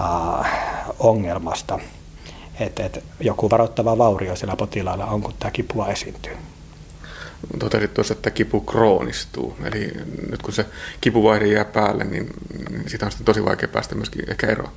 äh, 0.00 0.50
ongelmasta, 0.98 1.78
että 2.60 2.86
et 2.86 3.04
joku 3.20 3.50
varoittava 3.50 3.98
vaurio 3.98 4.36
sillä 4.36 4.56
potilaalla 4.56 5.06
on, 5.06 5.22
kun 5.22 5.34
tämä 5.38 5.50
kipua 5.50 5.88
esiintyy 5.88 6.36
totesit 7.58 7.94
tuossa, 7.94 8.14
että 8.14 8.30
kipu 8.30 8.60
kroonistuu. 8.60 9.56
Eli 9.64 9.92
nyt 10.30 10.42
kun 10.42 10.54
se 10.54 10.66
kipuvaihe 11.00 11.46
jää 11.46 11.64
päälle, 11.64 12.04
niin, 12.04 12.30
niin 12.70 12.90
siitä 12.90 13.06
on 13.06 13.12
sitten 13.12 13.24
tosi 13.24 13.44
vaikea 13.44 13.68
päästä 13.68 13.94
myöskin 13.94 14.30
ehkä 14.30 14.46
eroon. 14.46 14.70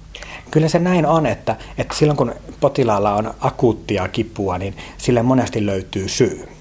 Kyllä 0.52 0.68
se 0.68 0.80
näin 0.80 1.06
on, 1.06 1.26
että, 1.26 1.56
että 1.78 1.96
silloin 1.96 2.18
kun 2.18 2.36
potilaalla 2.60 3.16
on 3.16 3.34
akuuttia 3.40 4.08
kipua, 4.08 4.58
niin 4.58 4.78
sille 4.98 5.24
monesti 5.24 5.66
löytyy 5.66 6.10
syy. 6.10 6.53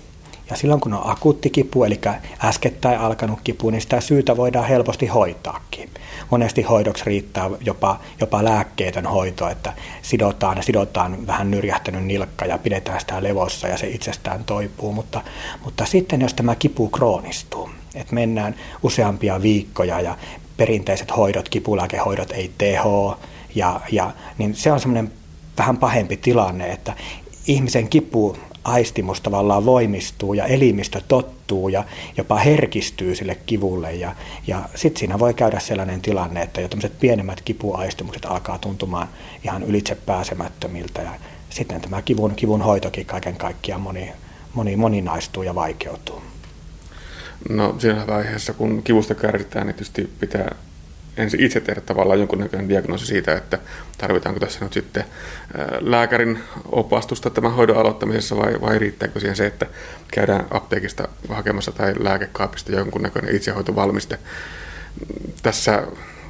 Ja 0.53 0.57
silloin 0.57 0.81
kun 0.81 0.95
on 0.95 1.11
akuutti 1.11 1.51
kipu, 1.51 1.85
eli 1.85 2.01
äskettäin 2.45 2.99
alkanut 2.99 3.39
kipu, 3.45 3.71
niin 3.71 3.81
sitä 3.81 4.01
syytä 4.01 4.37
voidaan 4.37 4.69
helposti 4.69 5.07
hoitaakin. 5.07 5.91
Monesti 6.31 6.63
hoidoksi 6.63 7.05
riittää 7.07 7.51
jopa, 7.61 8.01
jopa 8.21 8.45
lääkkeetön 8.45 9.07
hoito, 9.07 9.49
että 9.49 9.73
sidotaan, 10.03 10.63
sidotaan 10.63 11.27
vähän 11.27 11.51
nyrjähtänyt 11.51 12.05
nilkka 12.05 12.45
ja 12.45 12.59
pidetään 12.59 13.01
sitä 13.01 13.23
levossa 13.23 13.69
ja 13.69 13.77
se 13.77 13.87
itsestään 13.87 14.45
toipuu. 14.45 14.93
Mutta, 14.93 15.21
mutta 15.65 15.87
sitten 15.87 16.21
jos 16.21 16.35
tämä 16.35 16.55
kipu 16.55 16.89
kroonistuu, 16.89 17.71
että 17.95 18.15
mennään 18.15 18.55
useampia 18.83 19.43
viikkoja 19.43 20.01
ja 20.01 20.17
perinteiset 20.57 21.17
hoidot, 21.17 21.49
kipulääkehoidot 21.49 22.31
ei 22.31 22.53
teho, 22.59 23.19
ja, 23.55 23.81
ja, 23.93 24.11
niin 24.39 24.55
se 24.55 24.73
on 24.73 24.81
semmoinen 24.81 25.13
vähän 25.59 25.77
pahempi 25.77 26.17
tilanne, 26.17 26.73
että 26.73 26.97
ihmisen 27.47 27.89
kipu 27.89 28.37
aistimus 28.65 29.21
tavallaan 29.21 29.65
voimistuu 29.65 30.35
ja 30.35 30.47
elimistö 30.47 31.01
tottuu 31.09 31.69
ja 31.69 31.85
jopa 32.17 32.37
herkistyy 32.37 33.15
sille 33.15 33.35
kivulle. 33.47 33.93
Ja, 33.93 34.15
ja 34.47 34.63
sitten 34.75 35.01
siinä 35.01 35.19
voi 35.19 35.35
käydä 35.35 35.61
sellainen 35.61 36.01
tilanne, 36.01 36.43
että 36.43 36.61
jo 36.61 36.69
tämmöiset 36.69 37.01
pienemmät 37.01 37.41
kipuaistimukset 37.41 38.25
alkaa 38.25 38.59
tuntumaan 38.59 39.09
ihan 39.45 39.63
ylitse 39.63 39.95
pääsemättömiltä. 39.95 41.03
Ja 41.03 41.11
sitten 41.51 41.81
tämä 41.81 42.03
kivun, 42.03 42.35
kivun 42.35 42.63
hoitokin 42.63 43.07
kaiken 43.07 43.37
kaikkiaan 43.37 43.81
moni, 43.81 44.13
moni, 44.55 44.77
moninaistuu 44.77 45.43
ja 45.43 45.55
vaikeutuu. 45.55 46.23
No 47.49 47.75
siinä 47.79 48.07
vaiheessa, 48.07 48.53
kun 48.53 48.83
kivusta 48.83 49.15
kärsitään, 49.15 49.67
niin 49.67 49.75
tietysti 49.75 50.11
pitää 50.21 50.55
ensin 51.17 51.41
itse 51.41 51.61
tehdä 51.61 51.81
tavallaan 51.81 52.19
jonkunnäköinen 52.19 52.69
diagnoosi 52.69 53.07
siitä, 53.07 53.35
että 53.35 53.59
tarvitaanko 53.99 54.41
tässä 54.41 54.65
nyt 54.65 54.73
sitten 54.73 55.05
lääkärin 55.81 56.39
opastusta 56.73 57.31
tämän 57.31 57.53
hoidon 57.53 57.77
aloittamisessa 57.77 58.37
vai, 58.37 58.61
vai 58.61 58.79
riittääkö 58.79 59.21
siihen 59.21 59.37
se, 59.37 59.47
että 59.47 59.67
käydään 60.13 60.47
apteekista 60.51 61.09
hakemassa 61.29 61.73
tai 61.73 61.95
lääkekaapista 61.99 62.73
jonkunnäköinen 62.73 63.37
itsehoitovalmiste. 63.37 64.19
Tässä 65.43 65.83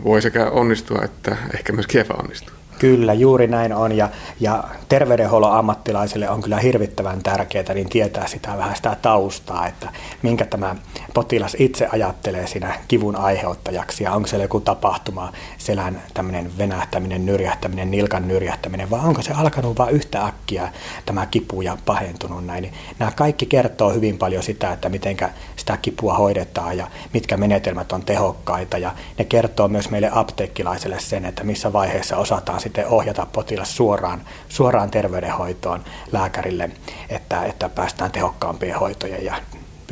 voi 0.04 0.22
sekä 0.22 0.50
onnistua 0.50 1.02
että 1.04 1.36
ehkä 1.54 1.72
myös 1.72 1.86
epäonnistua. 1.94 2.62
Kyllä, 2.78 3.14
juuri 3.14 3.46
näin 3.46 3.72
on. 3.72 3.92
Ja, 3.92 4.08
ja 4.40 4.64
terveydenhuollon 4.88 5.52
ammattilaisille 5.52 6.30
on 6.30 6.42
kyllä 6.42 6.58
hirvittävän 6.58 7.22
tärkeää 7.22 7.74
niin 7.74 7.88
tietää 7.88 8.26
sitä 8.26 8.58
vähän 8.58 8.76
sitä 8.76 8.96
taustaa, 9.02 9.66
että 9.66 9.88
minkä 10.22 10.44
tämä 10.44 10.76
potilas 11.14 11.56
itse 11.58 11.88
ajattelee 11.92 12.46
siinä 12.46 12.78
kivun 12.88 13.16
aiheuttajaksi. 13.16 14.04
Ja 14.04 14.12
onko 14.12 14.28
siellä 14.28 14.44
joku 14.44 14.60
tapahtuma, 14.60 15.32
selän 15.58 16.02
tämmöinen 16.14 16.58
venähtäminen, 16.58 17.26
nyrjähtäminen, 17.26 17.90
nilkan 17.90 18.28
nyrjähtäminen, 18.28 18.90
vai 18.90 19.00
onko 19.00 19.22
se 19.22 19.32
alkanut 19.32 19.78
vain 19.78 19.94
yhtä 19.94 20.26
äkkiä 20.26 20.72
tämä 21.06 21.26
kipu 21.26 21.62
ja 21.62 21.78
pahentunut 21.84 22.46
näin. 22.46 22.62
Niin 22.62 22.74
nämä 22.98 23.10
kaikki 23.10 23.46
kertoo 23.46 23.92
hyvin 23.92 24.18
paljon 24.18 24.42
sitä, 24.42 24.72
että 24.72 24.88
miten 24.88 25.16
sitä 25.56 25.76
kipua 25.76 26.14
hoidetaan 26.14 26.76
ja 26.76 26.86
mitkä 27.12 27.36
menetelmät 27.36 27.92
on 27.92 28.04
tehokkaita. 28.04 28.78
Ja 28.78 28.92
ne 29.18 29.24
kertoo 29.24 29.68
myös 29.68 29.90
meille 29.90 30.10
apteekkilaisille 30.12 31.00
sen, 31.00 31.24
että 31.24 31.44
missä 31.44 31.72
vaiheessa 31.72 32.16
osataan 32.16 32.60
sitten 32.60 32.86
ohjata 32.86 33.26
potilas 33.32 33.76
suoraan, 33.76 34.22
suoraan 34.48 34.90
terveydenhoitoon 34.90 35.84
lääkärille, 36.12 36.70
että, 37.08 37.44
että 37.44 37.68
päästään 37.68 38.10
tehokkaampien 38.10 38.78
hoitojen 38.78 39.24
ja 39.24 39.34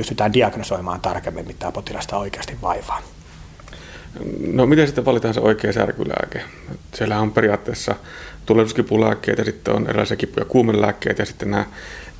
pystytään 0.00 0.32
diagnosoimaan 0.32 1.00
tarkemmin, 1.00 1.46
mitä 1.46 1.72
potilasta 1.72 2.16
oikeasti 2.16 2.56
vaivaa. 2.62 3.02
No 4.52 4.66
miten 4.66 4.86
sitten 4.86 5.04
valitaan 5.04 5.34
se 5.34 5.40
oikea 5.40 5.72
särkylääke? 5.72 6.42
Siellä 6.94 7.20
on 7.20 7.32
periaatteessa 7.32 7.94
tulehduskipulääkkeitä, 8.46 9.44
sitten 9.44 9.74
on 9.74 9.86
erilaisia 9.86 10.16
kipu- 10.16 10.40
ja 10.40 10.44
kuumelääkkeitä 10.44 11.22
ja 11.22 11.26
sitten 11.26 11.50
nämä 11.50 11.64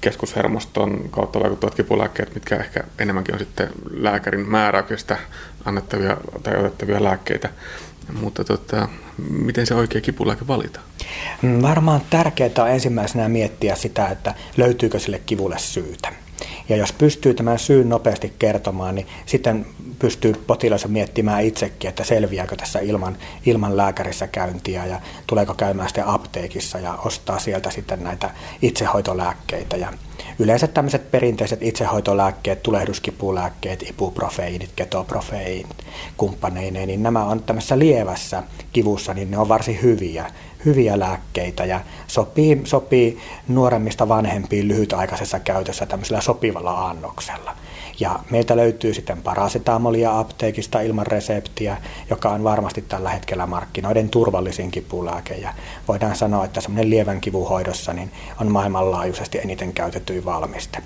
keskushermoston 0.01 1.09
kautta 1.11 1.41
vaikuttavat 1.41 1.75
kipulääkkeet, 1.75 2.35
mitkä 2.35 2.57
ehkä 2.57 2.85
enemmänkin 2.99 3.35
on 3.35 3.39
sitten 3.39 3.69
lääkärin 3.91 4.49
määräyksestä 4.49 5.19
annettavia 5.65 6.17
tai 6.43 6.57
otettavia 6.57 7.05
lääkkeitä. 7.05 7.49
Mutta 8.21 8.45
tota, 8.45 8.89
miten 9.31 9.67
se 9.67 9.75
oikea 9.75 10.01
kipulääke 10.01 10.47
valita? 10.47 10.81
Mm, 11.43 11.63
varmaan 11.63 12.01
tärkeää 12.11 12.51
on 12.59 12.71
ensimmäisenä 12.71 13.29
miettiä 13.29 13.75
sitä, 13.75 14.09
että 14.09 14.35
löytyykö 14.57 14.99
sille 14.99 15.21
kivulle 15.27 15.59
syytä. 15.59 16.13
Ja 16.69 16.77
jos 16.77 16.93
pystyy 16.93 17.35
tämän 17.35 17.59
syyn 17.59 17.89
nopeasti 17.89 18.33
kertomaan, 18.39 18.95
niin 18.95 19.07
sitten 19.27 19.67
pystyy 19.99 20.33
potilas 20.47 20.89
miettimään 20.89 21.45
itsekin, 21.45 21.89
että 21.89 22.05
selviääkö 22.05 22.57
tässä 22.57 22.79
ilman, 22.79 23.17
ilman 23.47 23.77
lääkärissä 23.77 24.27
käyntiä 24.27 24.87
ja 24.87 25.01
tuleeko 25.27 25.55
käymään 25.55 25.89
sitten 25.89 26.07
apteekissa 26.07 26.79
ja 26.79 26.95
ostaa 26.95 27.39
sieltä 27.39 27.71
sitten 27.71 28.05
näitä 28.05 28.31
itsehoitolääkkeitä. 28.63 29.77
Ja 29.77 29.93
yleensä 30.39 30.67
tämmöiset 30.67 31.11
perinteiset 31.11 31.63
itsehoitolääkkeet, 31.63 32.63
tulehduskipulääkkeet, 32.63 33.83
ibuprofeiinit, 33.83 34.71
ketoprofeiinit 34.77 35.85
kumppaneineen, 36.17 36.89
niin 36.89 37.03
nämä 37.03 37.25
on 37.25 37.43
tämmöisessä 37.43 37.79
lievässä 37.79 38.43
kivussa, 38.73 39.15
niin 39.15 39.31
ne 39.31 39.39
on 39.39 39.49
varsin 39.49 39.83
hyviä 39.83 40.31
hyviä 40.65 40.99
lääkkeitä 40.99 41.65
ja 41.65 41.81
sopii, 42.07 42.61
sopii 42.65 43.19
nuoremmista 43.49 44.09
vanhempiin 44.09 44.69
lyhytaikaisessa 44.69 45.41
käytössä 45.41 45.87
tämmöisellä 45.87 46.21
sopivalla 46.21 46.89
annoksella. 46.89 47.57
Ja 48.01 48.19
meiltä 48.31 48.57
löytyy 48.57 48.95
sitten 48.95 49.23
parasetamolia 49.23 50.19
apteekista 50.19 50.81
ilman 50.81 51.07
reseptiä, 51.07 51.77
joka 52.11 52.29
on 52.29 52.45
varmasti 52.45 52.83
tällä 52.83 53.11
hetkellä 53.11 53.47
markkinoiden 53.47 54.09
turvallisin 54.09 54.71
kipulääke. 54.71 55.35
Ja 55.35 55.55
voidaan 55.89 56.17
sanoa, 56.17 56.45
että 56.45 56.61
semmoinen 56.61 56.91
lievän 56.91 57.21
kivun 57.21 57.49
hoidossa 57.49 57.93
niin 57.93 58.13
on 58.41 58.53
maailmanlaajuisesti 58.53 59.39
eniten 59.39 59.73
käytetty 59.73 60.25
valmiste. 60.25 60.79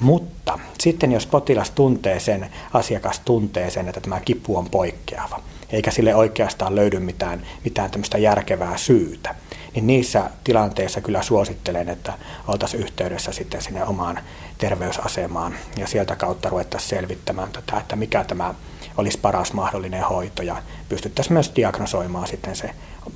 Mutta 0.00 0.58
sitten 0.80 1.12
jos 1.12 1.26
potilas 1.26 1.70
tuntee 1.70 2.20
sen, 2.20 2.50
asiakas 2.72 3.20
tuntee 3.20 3.70
sen, 3.70 3.88
että 3.88 4.00
tämä 4.00 4.20
kipu 4.20 4.56
on 4.56 4.70
poikkeava, 4.70 5.40
eikä 5.70 5.90
sille 5.90 6.14
oikeastaan 6.14 6.76
löydy 6.76 6.98
mitään, 6.98 7.46
mitään 7.64 7.90
tämmöistä 7.90 8.18
järkevää 8.18 8.76
syytä, 8.76 9.34
niin 9.74 9.86
niissä 9.86 10.30
tilanteissa 10.44 11.00
kyllä 11.00 11.22
suosittelen, 11.22 11.88
että 11.88 12.12
oltaisiin 12.48 12.82
yhteydessä 12.82 13.32
sitten 13.32 13.62
sinne 13.62 13.84
omaan 13.84 14.18
terveysasemaan 14.58 15.54
ja 15.76 15.86
sieltä 15.86 16.16
kautta 16.16 16.48
ruvettaisiin 16.48 16.90
selvittämään 16.90 17.50
tätä, 17.50 17.78
että 17.78 17.96
mikä 17.96 18.24
tämä 18.24 18.54
olisi 18.96 19.18
paras 19.18 19.52
mahdollinen 19.52 20.04
hoito 20.04 20.42
ja 20.42 20.62
pystyttäisiin 20.88 21.32
myös 21.32 21.52
diagnosoimaan 21.56 22.26
sitten 22.26 22.56
se 22.56 22.70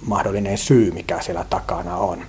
mahdollinen 0.07 0.59
syy, 0.59 0.91
mikä 0.91 1.21
siellä 1.21 1.45
takana 1.51 1.97
on. 1.97 2.27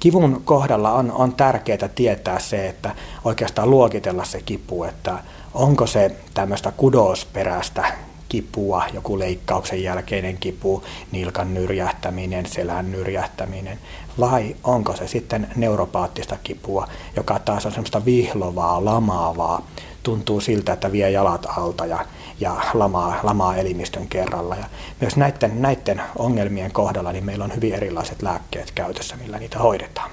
Kivun 0.00 0.42
kohdalla 0.44 0.92
on, 0.92 1.12
on 1.12 1.34
tärkeää 1.34 1.88
tietää 1.94 2.38
se, 2.38 2.68
että 2.68 2.94
oikeastaan 3.24 3.70
luokitella 3.70 4.24
se 4.24 4.42
kipu, 4.42 4.84
että 4.84 5.18
onko 5.54 5.86
se 5.86 6.16
tämmöistä 6.34 6.72
kudosperäistä 6.76 7.92
kipua, 8.28 8.82
joku 8.94 9.18
leikkauksen 9.18 9.82
jälkeinen 9.82 10.36
kipu, 10.38 10.82
nilkan 11.12 11.54
nyrjähtäminen, 11.54 12.46
selän 12.46 12.90
nyrjähtäminen, 12.90 13.78
vai 14.20 14.56
onko 14.64 14.96
se 14.96 15.08
sitten 15.08 15.48
neuropaattista 15.56 16.36
kipua, 16.44 16.88
joka 17.16 17.38
taas 17.38 17.66
on 17.66 17.72
semmoista 17.72 18.04
vihlovaa, 18.04 18.84
lamaavaa, 18.84 19.66
tuntuu 20.02 20.40
siltä, 20.40 20.72
että 20.72 20.92
vie 20.92 21.10
jalat 21.10 21.46
alta 21.56 21.86
ja, 21.86 22.06
ja 22.40 22.56
lamaa, 22.74 23.20
lamaa 23.22 23.56
elimistön 23.56 24.08
kerralla. 24.08 24.56
Ja 24.56 24.64
myös 25.00 25.16
näiden, 25.16 25.62
näiden 25.62 26.02
ongelmien 26.18 26.72
kohdalla 26.72 27.12
niin 27.12 27.24
meillä 27.24 27.44
on 27.44 27.54
hyvin 27.54 27.74
erilaiset 27.74 28.22
lääkkeet 28.22 28.70
käytössä, 28.70 29.16
millä 29.16 29.38
niitä 29.38 29.58
hoidetaan. 29.58 30.10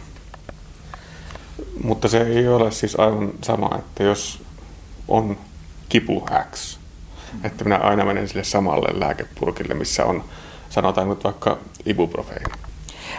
Mutta 1.83 2.07
se 2.07 2.21
ei 2.21 2.47
ole 2.47 2.71
siis 2.71 2.99
aivan 2.99 3.31
sama, 3.41 3.69
että 3.79 4.03
jos 4.03 4.43
on 5.07 5.37
kipu 5.89 6.27
X, 6.51 6.77
että 7.43 7.63
minä 7.63 7.77
aina 7.77 8.05
menen 8.05 8.27
sille 8.27 8.43
samalle 8.43 8.99
lääkepurkille, 8.99 9.73
missä 9.73 10.05
on, 10.05 10.23
sanotaan 10.69 11.09
nyt 11.09 11.23
vaikka 11.23 11.57
ibuprofeini. 11.85 12.64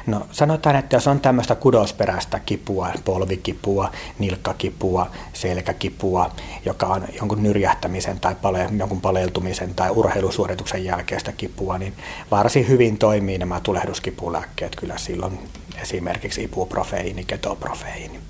No 0.07 0.27
sanotaan, 0.31 0.77
että 0.77 0.97
jos 0.97 1.07
on 1.07 1.21
tämmöistä 1.21 1.55
kudosperäistä 1.55 2.41
kipua, 2.41 2.91
polvikipua, 3.05 3.93
nilkkakipua, 4.19 5.11
selkäkipua, 5.33 6.31
joka 6.65 6.87
on 6.87 7.05
jonkun 7.19 7.43
nyrjähtämisen 7.43 8.21
tai 8.21 8.35
pale, 8.43 8.69
jonkun 8.79 9.01
paleltumisen 9.01 9.75
tai 9.75 9.91
urheilusuorituksen 9.91 10.85
jälkeistä 10.85 11.33
kipua, 11.33 11.79
niin 11.79 11.93
varsin 12.31 12.69
hyvin 12.69 12.99
toimii 12.99 13.39
nämä 13.39 13.61
tulehduskipulääkkeet 13.61 14.77
kyllä 14.77 14.99
silloin 14.99 15.39
esimerkiksi 15.83 16.43
ibuprofeiini, 16.43 17.25
ketoprofeiini. 17.25 18.21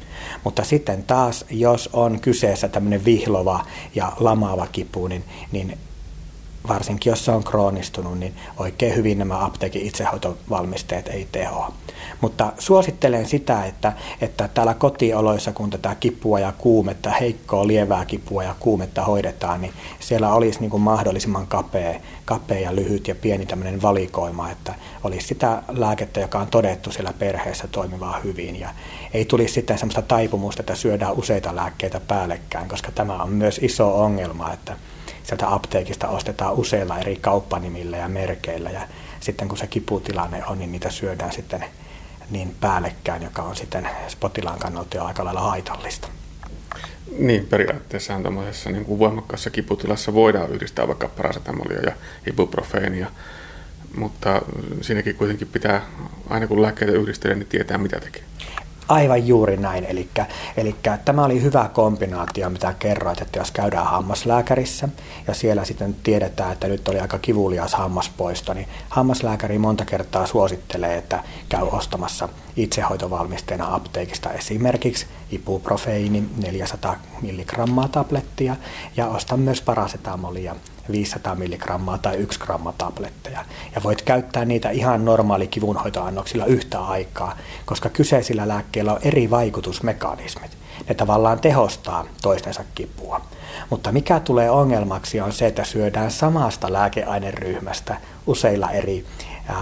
Mutta 0.44 0.64
sitten 0.64 1.02
taas, 1.02 1.44
jos 1.50 1.90
on 1.92 2.20
kyseessä 2.20 2.68
tämmöinen 2.68 3.04
vihlova 3.04 3.66
ja 3.94 4.12
lamaava 4.20 4.66
kipu, 4.66 5.08
niin, 5.08 5.24
niin 5.52 5.78
varsinkin 6.68 7.10
jos 7.10 7.24
se 7.24 7.30
on 7.30 7.44
kroonistunut, 7.44 8.18
niin 8.18 8.34
oikein 8.56 8.96
hyvin 8.96 9.18
nämä 9.18 9.44
apteekin 9.44 9.82
itsehoitovalmisteet 9.82 11.08
ei 11.08 11.28
tehoa. 11.32 11.72
Mutta 12.20 12.52
suosittelen 12.58 13.26
sitä, 13.26 13.64
että, 13.64 13.92
että 14.20 14.48
täällä 14.48 14.74
kotioloissa, 14.74 15.52
kun 15.52 15.70
tätä 15.70 15.94
kipua 16.00 16.40
ja 16.40 16.52
kuumetta, 16.58 17.10
heikkoa 17.10 17.66
lievää 17.66 18.04
kipua 18.04 18.42
ja 18.42 18.54
kuumetta 18.60 19.04
hoidetaan, 19.04 19.60
niin 19.60 19.72
siellä 20.00 20.34
olisi 20.34 20.60
niin 20.60 20.70
kuin 20.70 20.80
mahdollisimman 20.80 21.46
kapea, 21.46 22.00
kapea 22.24 22.60
ja 22.60 22.76
lyhyt 22.76 23.08
ja 23.08 23.14
pieni 23.14 23.46
tämmöinen 23.46 23.82
valikoima, 23.82 24.50
että 24.50 24.74
olisi 25.04 25.26
sitä 25.26 25.62
lääkettä, 25.68 26.20
joka 26.20 26.38
on 26.38 26.46
todettu 26.46 26.92
siellä 26.92 27.12
perheessä 27.18 27.68
toimivaa 27.68 28.20
hyvin. 28.24 28.60
Ja 28.60 28.68
ei 29.14 29.24
tulisi 29.24 29.54
sitten 29.54 29.78
semmoista 29.78 30.02
taipumusta, 30.02 30.62
että 30.62 30.74
syödään 30.74 31.18
useita 31.18 31.56
lääkkeitä 31.56 32.00
päällekkäin, 32.00 32.68
koska 32.68 32.92
tämä 32.92 33.22
on 33.22 33.30
myös 33.30 33.60
iso 33.62 34.02
ongelma, 34.02 34.52
että 34.52 34.76
sieltä 35.26 35.54
apteekista 35.54 36.08
ostetaan 36.08 36.54
useilla 36.54 36.98
eri 36.98 37.16
kauppanimillä 37.16 37.96
ja 37.96 38.08
merkeillä 38.08 38.70
ja 38.70 38.80
sitten 39.20 39.48
kun 39.48 39.58
se 39.58 39.66
kiputilanne 39.66 40.44
on, 40.46 40.58
niin 40.58 40.72
niitä 40.72 40.90
syödään 40.90 41.32
sitten 41.32 41.64
niin 42.30 42.56
päällekkäin, 42.60 43.22
joka 43.22 43.42
on 43.42 43.56
sitten 43.56 43.88
potilaan 44.20 44.58
kannalta 44.58 44.96
jo 44.96 45.04
aika 45.04 45.24
lailla 45.24 45.40
haitallista. 45.40 46.08
Niin, 47.18 47.46
periaatteessa 47.46 48.20
tämmöisessä 48.22 48.70
niin 48.70 48.84
kuin 48.84 48.98
voimakkaassa 48.98 49.50
kiputilassa 49.50 50.14
voidaan 50.14 50.50
yhdistää 50.50 50.88
vaikka 50.88 51.08
parasetamolia 51.08 51.80
ja 51.80 51.92
ibuprofeenia, 52.30 53.10
mutta 53.96 54.42
siinäkin 54.80 55.16
kuitenkin 55.16 55.48
pitää, 55.48 55.82
aina 56.30 56.46
kun 56.46 56.62
lääkkeitä 56.62 56.92
yhdistelee, 56.92 57.36
niin 57.36 57.46
tietää 57.46 57.78
mitä 57.78 58.00
tekee. 58.00 58.22
Aivan 58.88 59.26
juuri 59.26 59.56
näin. 59.56 59.84
Eli, 59.84 60.76
tämä 61.04 61.24
oli 61.24 61.42
hyvä 61.42 61.70
kombinaatio, 61.72 62.50
mitä 62.50 62.74
kerroit, 62.78 63.20
että 63.20 63.38
jos 63.38 63.50
käydään 63.50 63.86
hammaslääkärissä 63.86 64.88
ja 65.26 65.34
siellä 65.34 65.64
sitten 65.64 65.96
tiedetään, 66.02 66.52
että 66.52 66.68
nyt 66.68 66.88
oli 66.88 67.00
aika 67.00 67.18
kivulias 67.18 67.74
hammaspoisto, 67.74 68.54
niin 68.54 68.68
hammaslääkäri 68.88 69.58
monta 69.58 69.84
kertaa 69.84 70.26
suosittelee, 70.26 70.96
että 70.96 71.22
käy 71.48 71.62
ostamassa 71.72 72.28
itsehoitovalmisteena 72.56 73.74
apteekista 73.74 74.32
esimerkiksi 74.32 75.06
ibuprofeiini 75.30 76.28
400 76.42 76.96
milligrammaa 77.22 77.88
tablettia 77.88 78.56
ja 78.96 79.06
ostan 79.06 79.40
myös 79.40 79.62
parasetamolia 79.62 80.56
500 80.90 81.34
milligrammaa 81.34 81.98
tai 81.98 82.16
1 82.16 82.38
gramma 82.38 82.72
tabletteja. 82.78 83.44
Ja 83.74 83.82
voit 83.82 84.02
käyttää 84.02 84.44
niitä 84.44 84.70
ihan 84.70 85.04
normaali 85.04 85.48
kivunhoitoannoksilla 85.48 86.46
yhtä 86.46 86.80
aikaa, 86.84 87.36
koska 87.64 87.88
kyseisillä 87.88 88.48
lääkkeillä 88.48 88.92
on 88.92 89.00
eri 89.02 89.30
vaikutusmekanismit. 89.30 90.56
Ne 90.88 90.94
tavallaan 90.94 91.40
tehostaa 91.40 92.04
toistensa 92.22 92.64
kipua. 92.74 93.20
Mutta 93.70 93.92
mikä 93.92 94.20
tulee 94.20 94.50
ongelmaksi 94.50 95.20
on 95.20 95.32
se, 95.32 95.46
että 95.46 95.64
syödään 95.64 96.10
samasta 96.10 96.72
lääkeaineryhmästä 96.72 97.96
useilla 98.26 98.70
eri 98.70 99.04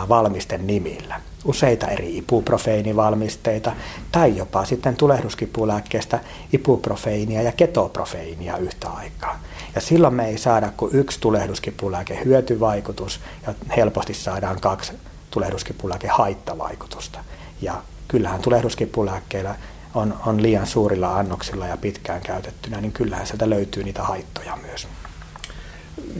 valmisten 0.08 0.66
nimillä. 0.66 1.20
Useita 1.44 1.86
eri 1.86 2.16
ibuprofeinivalmisteita 2.16 3.72
tai 4.12 4.36
jopa 4.36 4.64
sitten 4.64 4.96
tulehduskipulääkkeestä 4.96 6.20
ibuprofeiinia 6.52 7.42
ja 7.42 7.52
ketoprofeiinia 7.52 8.56
yhtä 8.56 8.88
aikaa. 8.88 9.40
Ja 9.74 9.80
silloin 9.80 10.14
me 10.14 10.26
ei 10.26 10.38
saada 10.38 10.72
kuin 10.76 10.94
yksi 10.94 11.20
tulehduskipulääke 11.20 12.24
hyötyvaikutus 12.24 13.20
ja 13.46 13.54
helposti 13.76 14.14
saadaan 14.14 14.60
kaksi 14.60 14.92
tulehduskipulääke 15.30 16.08
haittavaikutusta. 16.08 17.18
Ja 17.62 17.74
kyllähän 18.08 18.40
tulehduskipulääkkeillä 18.40 19.54
on, 19.94 20.14
on 20.26 20.42
liian 20.42 20.66
suurilla 20.66 21.18
annoksilla 21.18 21.66
ja 21.66 21.76
pitkään 21.76 22.20
käytettynä, 22.20 22.80
niin 22.80 22.92
kyllähän 22.92 23.26
sieltä 23.26 23.50
löytyy 23.50 23.84
niitä 23.84 24.02
haittoja 24.02 24.56
myös. 24.56 24.88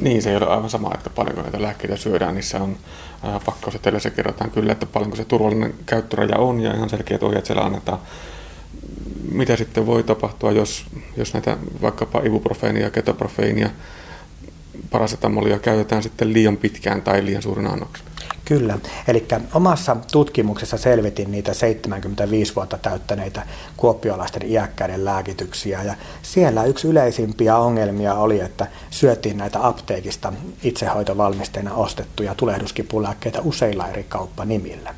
Niin, 0.00 0.22
se 0.22 0.30
ei 0.30 0.36
ole 0.36 0.46
aivan 0.46 0.70
sama, 0.70 0.90
että 0.94 1.10
paljonko 1.10 1.42
näitä 1.42 1.62
lääkkeitä 1.62 1.96
syödään. 1.96 2.34
Niissä 2.34 2.62
on 2.62 2.76
se 3.98 4.10
kerrotaan 4.10 4.50
kyllä, 4.50 4.72
että 4.72 4.86
paljonko 4.86 5.16
se 5.16 5.24
turvallinen 5.24 5.74
käyttöraja 5.86 6.38
on 6.38 6.60
ja 6.60 6.74
ihan 6.74 6.90
selkeät 6.90 7.22
ohjeet 7.22 7.46
siellä 7.46 7.64
annetaan. 7.64 7.98
Mitä 9.32 9.56
sitten 9.56 9.86
voi 9.86 10.02
tapahtua, 10.02 10.52
jos, 10.52 10.86
jos 11.16 11.32
näitä 11.32 11.56
vaikkapa 11.82 12.20
ibuprofeenia 12.24 12.82
ja 12.82 12.90
ketoprofeiinia 12.90 13.70
parasetamolia 14.90 15.58
käytetään 15.58 16.02
sitten 16.02 16.32
liian 16.32 16.56
pitkään 16.56 17.02
tai 17.02 17.24
liian 17.24 17.42
suurin 17.42 17.66
annoksen? 17.66 18.13
Kyllä. 18.44 18.78
Eli 19.08 19.26
omassa 19.54 19.96
tutkimuksessa 20.12 20.78
selvitin 20.78 21.32
niitä 21.32 21.54
75 21.54 22.54
vuotta 22.56 22.78
täyttäneitä 22.78 23.46
kuoppiolaisten 23.76 24.50
iäkkäiden 24.50 25.04
lääkityksiä. 25.04 25.82
Ja 25.82 25.94
siellä 26.22 26.64
yksi 26.64 26.88
yleisimpiä 26.88 27.56
ongelmia 27.56 28.14
oli, 28.14 28.40
että 28.40 28.66
syötiin 28.90 29.38
näitä 29.38 29.66
apteekista 29.66 30.32
itsehoitovalmisteina 30.62 31.74
ostettuja 31.74 32.34
tulehduskipulääkkeitä 32.34 33.40
useilla 33.40 33.88
eri 33.88 34.04
kauppanimillä. 34.04 34.94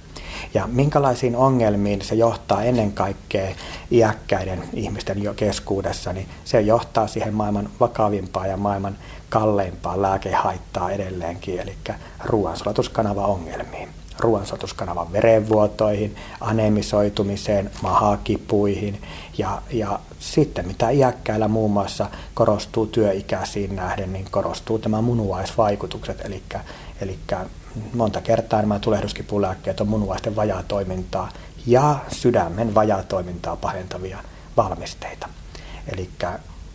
Ja 0.55 0.67
minkälaisiin 0.67 1.37
ongelmiin 1.37 2.03
se 2.03 2.15
johtaa 2.15 2.63
ennen 2.63 2.93
kaikkea 2.93 3.55
iäkkäiden 3.91 4.63
ihmisten 4.73 5.23
jo 5.23 5.35
keskuudessa, 5.35 6.13
niin 6.13 6.29
se 6.45 6.61
johtaa 6.61 7.07
siihen 7.07 7.35
maailman 7.35 7.71
vakavimpaan 7.81 8.49
ja 8.49 8.57
maailman 8.57 8.99
kalleimpaa 9.29 10.03
lääkehaittaa 10.03 10.91
edelleenkin, 10.91 11.61
eli 11.61 11.75
ruoansulatuskanavan 12.25 13.41
ruoansulatuskanavan 14.19 15.13
verenvuotoihin, 15.13 16.17
anemisoitumiseen, 16.41 17.71
mahakipuihin 17.83 19.03
ja, 19.39 19.63
ja 19.71 19.99
sitten 20.19 20.67
mitä 20.67 20.91
iäkkäillä 20.91 21.49
muun 21.49 21.71
muassa 21.71 22.11
korostuu 22.35 22.87
työikäisiin 22.87 23.77
nähden, 23.77 24.13
niin 24.13 24.27
korostuu 24.31 24.79
tämä 24.79 25.01
munuaisvaikutukset, 25.01 26.21
eli, 26.25 26.43
eli 27.01 27.19
monta 27.95 28.21
kertaa 28.21 28.61
nämä 28.61 28.79
tulehduskipulääkkeet 28.79 29.81
on 29.81 29.89
munuaisten 29.89 30.37
vajaatoimintaa 30.37 31.33
ja 31.67 31.99
sydämen 32.13 32.75
vajaatoimintaa 32.75 33.57
pahentavia 33.57 34.19
valmisteita. 34.57 35.29
Eli 35.93 36.11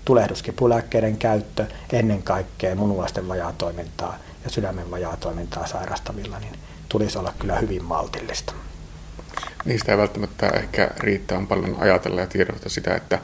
tulehduskipulääkkeiden 0.06 1.18
käyttö 1.18 1.66
ennen 1.94 2.24
kaikkea 2.24 2.76
munuaisten 2.76 3.28
vajaatoimintaa 3.28 4.18
ja 4.44 4.50
sydämen 4.50 4.92
vajaatoimintaa 4.92 5.68
sairastavilla, 5.68 6.40
niin 6.40 6.54
tulisi 6.90 7.18
olla 7.18 7.34
kyllä 7.40 7.60
hyvin 7.60 7.84
maltillista. 7.84 8.54
Niistä 9.66 9.92
ei 9.92 9.98
välttämättä 9.98 10.48
ehkä 10.48 10.90
riittää 10.98 11.38
on 11.38 11.48
paljon 11.48 11.76
ajatella 11.80 12.22
ja 12.22 12.28
tiedostaa 12.28 12.70
sitä, 12.70 12.96
että, 12.96 13.20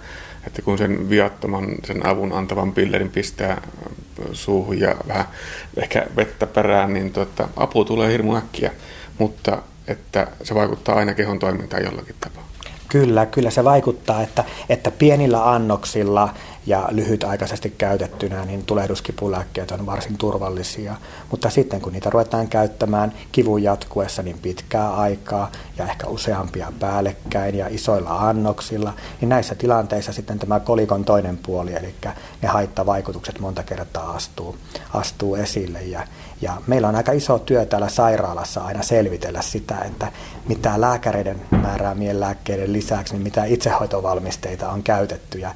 että 0.48 0.62
kun 0.62 0.78
sen 0.78 1.10
viattoman, 1.10 1.68
sen 1.86 2.06
avun 2.06 2.34
antavan 2.34 2.74
pillerin 2.74 3.10
pistää 3.10 3.62
suuhun 4.32 4.80
ja 4.80 4.96
vähän 5.08 5.26
ehkä 5.78 6.06
vettä 6.16 6.48
perään, 6.48 6.94
niin 6.94 7.14
tuota, 7.14 7.50
apu 7.56 7.86
tulee 7.86 8.12
hirmu 8.12 8.36
äkkiä, 8.36 8.72
mutta 9.18 9.62
että 9.88 10.28
se 10.44 10.56
vaikuttaa 10.56 10.96
aina 10.96 11.14
kehon 11.14 11.40
toimintaan 11.40 11.84
jollakin 11.84 12.16
tapaa. 12.20 12.48
Kyllä, 12.90 13.26
kyllä 13.26 13.50
se 13.50 13.64
vaikuttaa, 13.64 14.22
että, 14.22 14.44
että 14.70 14.92
pienillä 14.92 15.52
annoksilla 15.52 16.34
ja 16.68 16.88
lyhytaikaisesti 16.92 17.70
käytettynä, 17.70 18.46
niin 18.46 18.66
tulehduskipulääkkeet 18.66 19.72
on 19.72 19.86
varsin 19.86 20.18
turvallisia. 20.18 20.96
Mutta 21.32 21.50
sitten 21.50 21.82
kun 21.82 21.94
niitä 21.94 22.10
ruvetaan 22.10 22.48
käyttämään 22.48 23.14
kivun 23.32 23.64
jatkuessa 23.64 24.24
niin 24.24 24.40
pitkää 24.40 24.96
aikaa 24.96 25.52
ja 25.78 25.86
ehkä 25.86 26.08
useampia 26.08 26.74
päällekkäin 26.80 27.56
ja 27.56 27.68
isoilla 27.68 28.30
annoksilla, 28.30 28.94
niin 29.22 29.30
näissä 29.30 29.56
tilanteissa 29.56 30.14
sitten 30.14 30.40
tämä 30.40 30.60
kolikon 30.60 31.06
toinen 31.06 31.38
puoli, 31.38 31.74
eli 31.74 31.96
ne 32.42 32.48
haittavaikutukset 32.48 33.40
monta 33.40 33.64
kertaa 33.64 34.12
astuu, 34.12 34.58
astuu 34.94 35.36
esille. 35.36 35.82
Ja, 35.82 36.08
ja 36.42 36.62
meillä 36.68 36.88
on 36.88 36.96
aika 36.96 37.12
iso 37.12 37.40
työ 37.40 37.66
täällä 37.66 37.90
sairaalassa 37.90 38.62
aina 38.62 38.84
selvitellä 38.84 39.42
sitä, 39.42 39.78
että 39.80 40.12
mitä 40.48 40.82
lääkäreiden 40.82 41.42
määräämien 41.52 42.20
lääkkeiden 42.20 42.74
lisäksi, 42.74 43.14
niin 43.14 43.24
mitä 43.24 43.46
itsehoitovalmisteita 43.46 44.70
on 44.70 44.84
käytetty. 44.84 45.40
Ja 45.40 45.56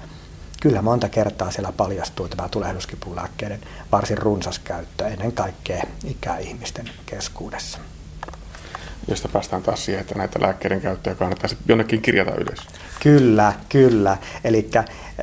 kyllä 0.61 0.81
monta 0.81 1.09
kertaa 1.09 1.51
siellä 1.51 1.71
paljastuu 1.71 2.27
tämä 2.27 2.49
tulehduskipulääkkeiden 2.49 3.59
varsin 3.91 4.17
runsas 4.17 4.59
käyttö 4.59 5.07
ennen 5.07 5.31
kaikkea 5.31 5.83
ikäihmisten 6.03 6.89
keskuudessa. 7.05 7.79
Josta 9.07 9.27
päästään 9.27 9.63
taas 9.63 9.85
siihen, 9.85 10.01
että 10.01 10.15
näitä 10.15 10.41
lääkkeiden 10.41 10.81
käyttöä 10.81 11.15
kannattaisi 11.15 11.57
jonnekin 11.67 12.01
kirjata 12.01 12.31
ylös. 12.35 12.59
Kyllä, 12.99 13.53
kyllä. 13.69 14.17
Eli 14.43 14.69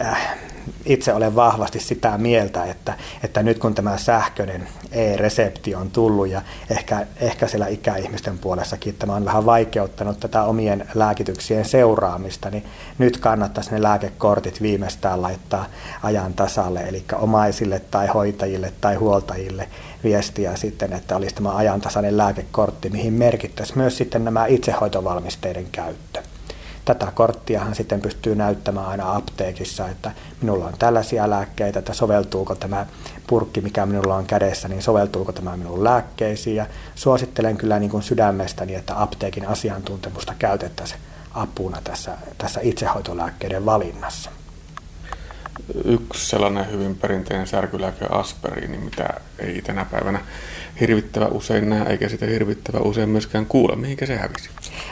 äh, 0.03 0.39
itse 0.85 1.15
olen 1.15 1.35
vahvasti 1.35 1.81
sitä 1.81 2.19
mieltä, 2.19 2.65
että, 2.65 2.95
että 3.23 3.43
nyt 3.43 3.59
kun 3.59 3.75
tämä 3.75 3.99
sähköinen 3.99 4.69
e-resepti 4.93 5.75
on 5.75 5.91
tullut 5.91 6.29
ja 6.29 6.43
ehkä, 6.71 7.07
ehkä 7.21 7.47
siellä 7.47 7.67
ikäihmisten 7.67 8.39
puolessakin 8.39 8.95
tämä 8.95 9.15
on 9.15 9.25
vähän 9.25 9.47
vaikeuttanut 9.47 10.21
tätä 10.21 10.43
omien 10.43 10.89
lääkityksien 10.95 11.65
seuraamista, 11.65 12.51
niin 12.51 12.65
nyt 12.99 13.19
kannattaisi 13.19 13.71
ne 13.71 13.83
lääkekortit 13.83 14.63
viimeistään 14.63 15.23
laittaa 15.23 15.67
ajan 16.03 16.35
tasalle, 16.35 16.81
eli 16.81 17.05
omaisille 17.15 17.81
tai 17.91 18.07
hoitajille 18.07 18.73
tai 18.81 18.95
huoltajille 18.95 19.69
viestiä 20.05 20.57
sitten, 20.57 20.93
että 20.93 21.17
olisi 21.17 21.35
tämä 21.35 21.57
ajantasainen 21.57 22.17
lääkekortti, 22.17 22.91
mihin 22.91 23.13
merkittäisiin 23.13 23.79
myös 23.79 23.97
sitten 23.97 24.25
nämä 24.25 24.47
itsehoitovalmisteiden 24.47 25.67
käyttö 25.73 26.23
tätä 26.89 27.13
korttiahan 27.15 27.75
sitten 27.75 28.01
pystyy 28.01 28.35
näyttämään 28.35 28.87
aina 28.87 29.15
apteekissa, 29.17 29.89
että 29.89 30.11
minulla 30.41 30.67
on 30.67 30.75
tällaisia 30.79 31.31
lääkkeitä, 31.31 31.79
että 31.79 31.95
soveltuuko 31.95 32.55
tämä 32.55 32.87
purkki, 33.27 33.61
mikä 33.61 33.87
minulla 33.87 34.17
on 34.17 34.27
kädessä, 34.27 34.69
niin 34.69 34.83
soveltuuko 34.83 35.33
tämä 35.33 35.57
minun 35.57 35.85
lääkkeisiin. 35.85 36.57
Ja 36.57 36.67
suosittelen 36.95 37.57
kyllä 37.57 37.79
niin 37.79 37.91
kuin 37.91 38.03
sydämestäni, 38.03 38.75
että 38.75 39.03
apteekin 39.03 39.49
asiantuntemusta 39.49 40.35
käytettäisiin 40.39 41.01
apuna 41.35 41.81
tässä, 41.85 42.17
tässä 42.39 42.61
itsehoitolääkkeiden 42.63 43.67
valinnassa. 43.67 44.31
Yksi 45.85 46.27
sellainen 46.29 46.71
hyvin 46.71 46.97
perinteinen 46.97 47.47
särkylääke 47.47 48.05
aspiriini, 48.11 48.79
mitä 48.79 49.09
ei 49.39 49.63
tänä 49.63 49.85
päivänä 49.85 50.21
hirvittävä 50.81 51.27
usein 51.27 51.71
näe, 51.71 51.91
eikä 51.91 52.09
sitä 52.09 52.27
hirvittävä 52.27 52.79
usein 52.79 53.09
myöskään 53.09 53.47
kuule. 53.47 53.77
Mihinkä 53.77 54.07
se 54.07 54.17
hävisi? 54.17 54.51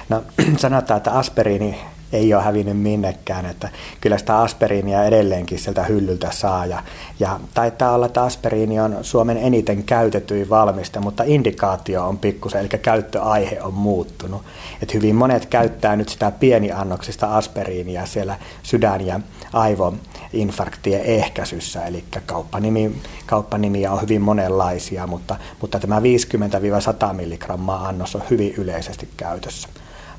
No 0.09 0.25
sanotaan, 0.57 0.99
että 0.99 1.11
aspiriini 1.11 1.79
ei 2.13 2.35
ole 2.35 2.43
hävinnyt 2.43 2.79
minnekään, 2.79 3.47
että 3.47 3.69
kyllä 4.01 4.19
sitä 4.19 4.39
aspiriinia 4.39 5.05
edelleenkin 5.05 5.59
sieltä 5.59 5.83
hyllyltä 5.83 6.31
saa 6.31 6.67
ja, 6.67 6.83
ja 7.21 7.41
taitaa 7.55 7.95
olla, 7.95 8.07
että 8.07 8.23
aspiriini 8.23 8.81
on 8.81 8.99
Suomen 9.03 9.37
eniten 9.37 9.85
käytetyin 9.85 10.51
valmiste, 10.51 11.01
mutta 11.01 11.23
indikaatio 11.27 12.09
on 12.09 12.19
pikkusen, 12.19 12.61
eli 12.61 12.69
käyttöaihe 12.69 13.63
on 13.63 13.75
muuttunut. 13.75 14.43
Et 14.83 14.95
hyvin 14.95 15.15
monet 15.15 15.47
käyttää 15.47 15.97
nyt 15.97 16.09
sitä 16.09 16.31
pieniannoksista 16.31 17.37
aspiriinia 17.37 18.07
siellä 18.07 18.39
sydän- 18.63 19.07
ja 19.07 19.21
aivoinfarktien 20.35 21.03
ehkäisyssä, 21.03 21.87
eli 21.87 22.05
kauppanimi, 22.27 22.97
kauppanimiä 23.27 23.93
on 23.93 24.03
hyvin 24.03 24.23
monenlaisia, 24.23 25.07
mutta, 25.07 25.37
mutta 25.61 25.81
tämä 25.81 26.01
50-100 26.01 27.13
milligrammaa 27.13 27.89
annos 27.89 28.17
on 28.17 28.23
hyvin 28.31 28.55
yleisesti 28.55 29.09
käytössä. 29.17 29.69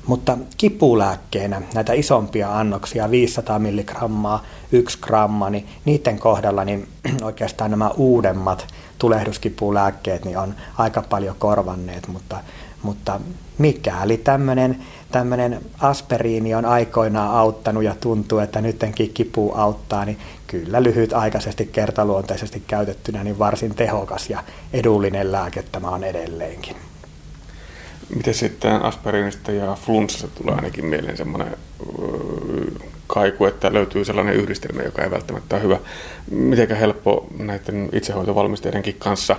Mutta 0.06 0.38
kipulääkkeenä 0.56 1.62
näitä 1.74 1.92
isompia 1.92 2.58
annoksia, 2.58 3.10
500 3.10 3.58
milligrammaa, 3.58 4.44
1 4.72 4.98
gramma, 5.00 5.50
niin 5.50 5.68
niiden 5.84 6.18
kohdalla 6.18 6.64
niin 6.64 6.88
oikeastaan 7.22 7.70
nämä 7.70 7.90
uudemmat 7.90 8.66
tulehduskipulääkkeet 8.98 10.24
niin 10.24 10.38
on 10.38 10.54
aika 10.78 11.02
paljon 11.02 11.36
korvanneet, 11.38 12.08
mutta, 12.08 12.36
mutta 12.82 13.20
mikäli 13.58 14.16
tämmöinen 14.16 14.78
tämmöinen 15.12 15.60
aspiriini 15.80 16.54
on 16.54 16.64
aikoinaan 16.64 17.36
auttanut 17.36 17.84
ja 17.84 17.94
tuntuu, 18.00 18.38
että 18.38 18.60
nytkin 18.60 19.14
kipu 19.14 19.52
auttaa, 19.54 20.04
niin 20.04 20.18
kyllä 20.46 20.82
lyhytaikaisesti 20.82 21.66
kertaluonteisesti 21.66 22.62
käytettynä 22.66 23.24
niin 23.24 23.38
varsin 23.38 23.74
tehokas 23.74 24.30
ja 24.30 24.44
edullinen 24.72 25.32
lääke 25.32 25.64
tämä 25.72 25.88
on 25.88 26.04
edelleenkin. 26.04 26.76
Miten 28.16 28.34
sitten 28.34 28.82
aspiriinista 28.82 29.52
ja 29.52 29.74
flunssasta 29.74 30.28
tulee 30.42 30.54
ainakin 30.54 30.84
mieleen 30.84 31.16
semmoinen 31.16 31.56
kaiku, 33.08 33.46
että 33.46 33.72
löytyy 33.72 34.04
sellainen 34.04 34.34
yhdistelmä, 34.34 34.82
joka 34.82 35.02
ei 35.02 35.10
välttämättä 35.10 35.56
ole 35.56 35.62
hyvä. 35.62 35.78
Mitenkä 36.30 36.74
helppo 36.74 37.26
näiden 37.38 37.88
itsehoitovalmisteidenkin 37.92 38.96
kanssa 38.98 39.36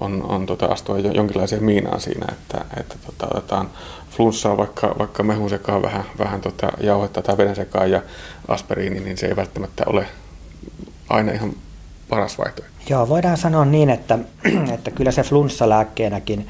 on, 0.00 0.22
on 0.22 0.46
tota, 0.46 0.66
astua 0.66 0.98
jonkinlaiseen 0.98 1.64
miinaan 1.64 2.00
siinä, 2.00 2.26
että, 2.32 2.64
että 2.80 2.94
tota, 3.06 3.26
otetaan 3.30 3.70
flunssaa 4.10 4.56
vaikka, 4.56 4.94
vaikka 4.98 5.22
mehun 5.22 5.50
sekaan 5.50 5.82
vähän, 5.82 6.04
vähän 6.18 6.40
tota, 6.40 6.72
jauhetta 6.80 7.22
tai 7.22 7.36
veden 7.36 7.56
sekaan 7.56 7.90
ja 7.90 8.02
aspiriini, 8.48 9.00
niin 9.00 9.18
se 9.18 9.26
ei 9.26 9.36
välttämättä 9.36 9.84
ole 9.86 10.06
aina 11.08 11.32
ihan 11.32 11.52
paras 12.08 12.38
vaihtoehto. 12.38 12.74
Joo, 12.88 13.08
voidaan 13.08 13.36
sanoa 13.36 13.64
niin, 13.64 13.90
että, 13.90 14.18
että 14.74 14.90
kyllä 14.90 15.10
se 15.10 15.22
flunssalääkkeenäkin 15.22 16.46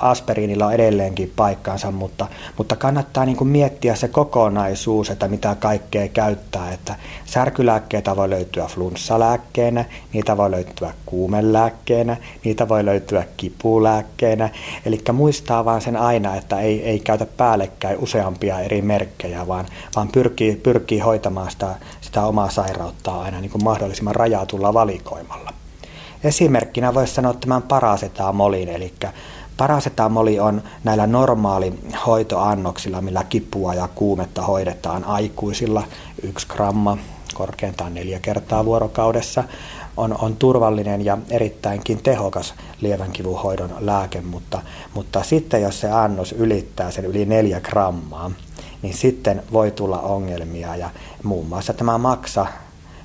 aspiriinilla 0.00 0.66
on 0.66 0.72
edelleenkin 0.72 1.32
paikkaansa, 1.36 1.90
mutta, 1.90 2.26
mutta 2.58 2.76
kannattaa 2.76 3.24
niin 3.24 3.36
kuin 3.36 3.48
miettiä 3.48 3.94
se 3.94 4.08
kokonaisuus, 4.08 5.10
että 5.10 5.28
mitä 5.28 5.56
kaikkea 5.58 6.08
käyttää. 6.08 6.72
Että 6.72 6.96
särkylääkkeitä 7.24 8.16
voi 8.16 8.30
löytyä 8.30 8.66
flunssalääkkeenä, 8.66 9.84
niitä 10.12 10.36
voi 10.36 10.50
löytyä 10.50 10.94
kuumelääkkeenä, 11.06 12.16
niitä 12.44 12.68
voi 12.68 12.84
löytyä 12.84 13.24
kipulääkkeenä. 13.36 14.50
Eli 14.86 15.02
muistaa 15.12 15.64
vaan 15.64 15.80
sen 15.80 15.96
aina, 15.96 16.34
että 16.34 16.60
ei, 16.60 16.84
ei 16.84 17.00
käytä 17.00 17.26
päällekkäin 17.26 17.98
useampia 17.98 18.60
eri 18.60 18.82
merkkejä, 18.82 19.48
vaan, 19.48 19.66
vaan 19.96 20.08
pyrkii, 20.08 20.56
pyrkii 20.56 20.98
hoitamaan 20.98 21.50
sitä, 21.50 21.74
sitä 22.00 22.24
omaa 22.24 22.50
sairautta 22.50 23.20
aina 23.20 23.40
niin 23.40 23.50
kuin 23.50 23.64
mahdollisimman 23.64 24.14
rajatulla 24.14 24.74
valikoimalla. 24.74 25.53
Esimerkkinä 26.24 26.94
voisi 26.94 27.14
sanoa 27.14 27.34
tämän 27.34 27.62
parasetamolin, 27.62 28.68
eli 28.68 28.94
Parasetamoli 29.56 30.40
on 30.40 30.62
näillä 30.84 31.06
normaali 31.06 31.74
hoitoannoksilla, 32.06 33.00
millä 33.00 33.24
kipua 33.24 33.74
ja 33.74 33.88
kuumetta 33.94 34.42
hoidetaan 34.42 35.04
aikuisilla. 35.04 35.82
Yksi 36.22 36.46
gramma 36.46 36.98
korkeintaan 37.34 37.94
neljä 37.94 38.18
kertaa 38.18 38.64
vuorokaudessa. 38.64 39.44
On, 39.96 40.16
on 40.20 40.36
turvallinen 40.36 41.04
ja 41.04 41.18
erittäinkin 41.30 42.02
tehokas 42.02 42.54
lievän 42.80 43.12
kivun 43.12 43.42
hoidon 43.42 43.70
lääke, 43.80 44.20
mutta, 44.20 44.62
mutta 44.94 45.22
sitten 45.22 45.62
jos 45.62 45.80
se 45.80 45.90
annos 45.90 46.32
ylittää 46.32 46.90
sen 46.90 47.04
yli 47.04 47.24
neljä 47.24 47.60
grammaa, 47.60 48.30
niin 48.82 48.94
sitten 48.94 49.42
voi 49.52 49.70
tulla 49.70 50.00
ongelmia. 50.00 50.76
Ja 50.76 50.90
muun 51.22 51.46
muassa 51.46 51.72
tämä 51.72 51.98
maksa 51.98 52.46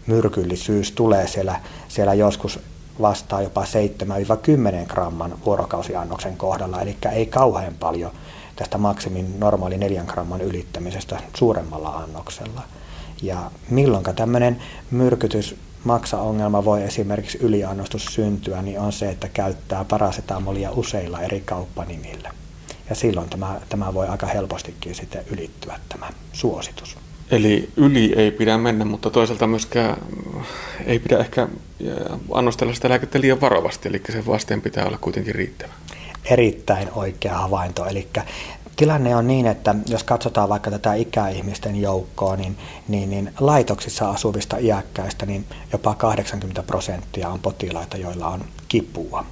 myrkyllisyys 0.07 0.91
tulee 0.91 1.27
siellä, 1.27 1.59
siellä 1.87 2.13
joskus 2.13 2.59
vastaa 3.01 3.41
jopa 3.41 3.63
7-10 3.63 4.87
gramman 4.87 5.37
vuorokausiannoksen 5.45 6.37
kohdalla, 6.37 6.81
eli 6.81 6.97
ei 7.11 7.25
kauhean 7.25 7.73
paljon 7.79 8.11
tästä 8.55 8.77
maksimin 8.77 9.39
normaali 9.39 9.77
4 9.77 10.03
gramman 10.03 10.41
ylittämisestä 10.41 11.19
suuremmalla 11.35 11.89
annoksella. 11.89 12.61
Ja 13.21 13.51
milloin 13.69 14.03
tämmöinen 14.15 14.61
myrkytys 14.91 15.55
maksaongelma 15.83 16.65
voi 16.65 16.83
esimerkiksi 16.83 17.37
yliannostus 17.37 18.05
syntyä, 18.05 18.61
niin 18.61 18.79
on 18.79 18.91
se, 18.91 19.09
että 19.09 19.27
käyttää 19.27 19.85
parasetamolia 19.85 20.71
useilla 20.71 21.21
eri 21.21 21.41
kauppanimillä. 21.41 22.31
Ja 22.89 22.95
silloin 22.95 23.29
tämä, 23.29 23.61
tämä 23.69 23.93
voi 23.93 24.07
aika 24.07 24.27
helpostikin 24.27 24.95
sitten 24.95 25.25
ylittyä 25.31 25.79
tämä 25.89 26.09
suositus. 26.33 26.97
Eli 27.31 27.69
yli 27.77 28.13
ei 28.15 28.31
pidä 28.31 28.57
mennä, 28.57 28.85
mutta 28.85 29.09
toisaalta 29.09 29.47
myöskään 29.47 29.97
ei 30.85 30.99
pidä 30.99 31.17
ehkä 31.17 31.47
annostella 32.33 32.73
sitä 32.73 32.89
lääkettä 32.89 33.21
liian 33.21 33.41
varovasti, 33.41 33.89
eli 33.89 34.01
se 34.11 34.25
vasteen 34.25 34.61
pitää 34.61 34.85
olla 34.85 34.97
kuitenkin 34.97 35.35
riittävä. 35.35 35.73
Erittäin 36.25 36.87
oikea 36.95 37.37
havainto. 37.37 37.85
Eli 37.85 38.07
tilanne 38.75 39.15
on 39.15 39.27
niin, 39.27 39.45
että 39.45 39.75
jos 39.87 40.03
katsotaan 40.03 40.49
vaikka 40.49 40.71
tätä 40.71 40.93
ikäihmisten 40.93 41.81
joukkoa, 41.81 42.35
niin, 42.35 42.57
niin, 42.87 43.09
niin 43.09 43.31
laitoksissa 43.39 44.09
asuvista 44.09 44.57
iäkkäistä 44.57 45.25
niin 45.25 45.45
jopa 45.71 45.95
80 45.95 46.63
prosenttia 46.63 47.29
on 47.29 47.39
potilaita, 47.39 47.97
joilla 47.97 48.27
on 48.27 48.45
kipua. 48.67 49.25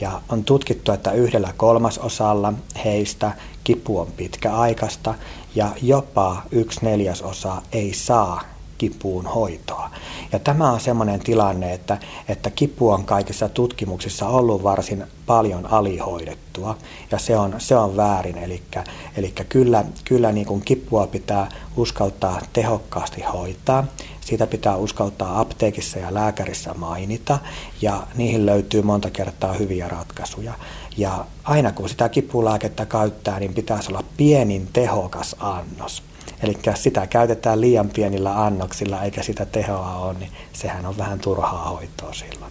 Ja 0.00 0.20
on 0.28 0.44
tutkittu, 0.44 0.92
että 0.92 1.12
yhdellä 1.12 1.52
kolmasosalla 1.56 2.52
heistä 2.84 3.32
kipu 3.64 3.98
on 3.98 4.12
pitkäaikaista 4.16 5.14
ja 5.54 5.70
jopa 5.82 6.42
yksi 6.50 6.80
neljäsosa 6.82 7.62
ei 7.72 7.94
saa 7.94 8.42
kipuun 8.80 9.26
hoitoa. 9.26 9.90
Ja 10.32 10.38
tämä 10.38 10.70
on 10.70 10.80
sellainen 10.80 11.20
tilanne, 11.20 11.72
että, 11.72 11.98
että 12.28 12.50
kipu 12.50 12.90
on 12.90 13.04
kaikissa 13.04 13.48
tutkimuksissa 13.48 14.28
ollut 14.28 14.62
varsin 14.62 15.04
paljon 15.26 15.72
alihoidettua 15.72 16.76
ja 17.10 17.18
se 17.18 17.36
on, 17.36 17.54
se 17.58 17.76
on 17.76 17.96
väärin. 17.96 18.38
Eli, 18.38 18.62
eli 19.16 19.32
kyllä, 19.48 19.84
kyllä 20.04 20.32
niin 20.32 20.46
kuin 20.46 20.60
kipua 20.60 21.06
pitää 21.06 21.48
uskaltaa 21.76 22.40
tehokkaasti 22.52 23.22
hoitaa. 23.22 23.84
Siitä 24.20 24.46
pitää 24.46 24.76
uskaltaa 24.76 25.40
apteekissa 25.40 25.98
ja 25.98 26.14
lääkärissä 26.14 26.74
mainita 26.74 27.38
ja 27.82 28.06
niihin 28.14 28.46
löytyy 28.46 28.82
monta 28.82 29.10
kertaa 29.10 29.52
hyviä 29.52 29.88
ratkaisuja. 29.88 30.54
Ja 30.96 31.24
aina 31.44 31.72
kun 31.72 31.88
sitä 31.88 32.08
kipulääkettä 32.08 32.86
käyttää, 32.86 33.40
niin 33.40 33.54
pitäisi 33.54 33.90
olla 33.90 34.04
pienin 34.16 34.68
tehokas 34.72 35.36
annos. 35.38 36.09
Eli 36.42 36.58
sitä 36.74 37.06
käytetään 37.06 37.60
liian 37.60 37.90
pienillä 37.90 38.44
annoksilla 38.44 39.02
eikä 39.02 39.22
sitä 39.22 39.46
tehoa 39.46 39.96
ole, 39.96 40.14
niin 40.18 40.30
sehän 40.52 40.86
on 40.86 40.98
vähän 40.98 41.18
turhaa 41.18 41.68
hoitoa 41.70 42.12
silloin. 42.12 42.49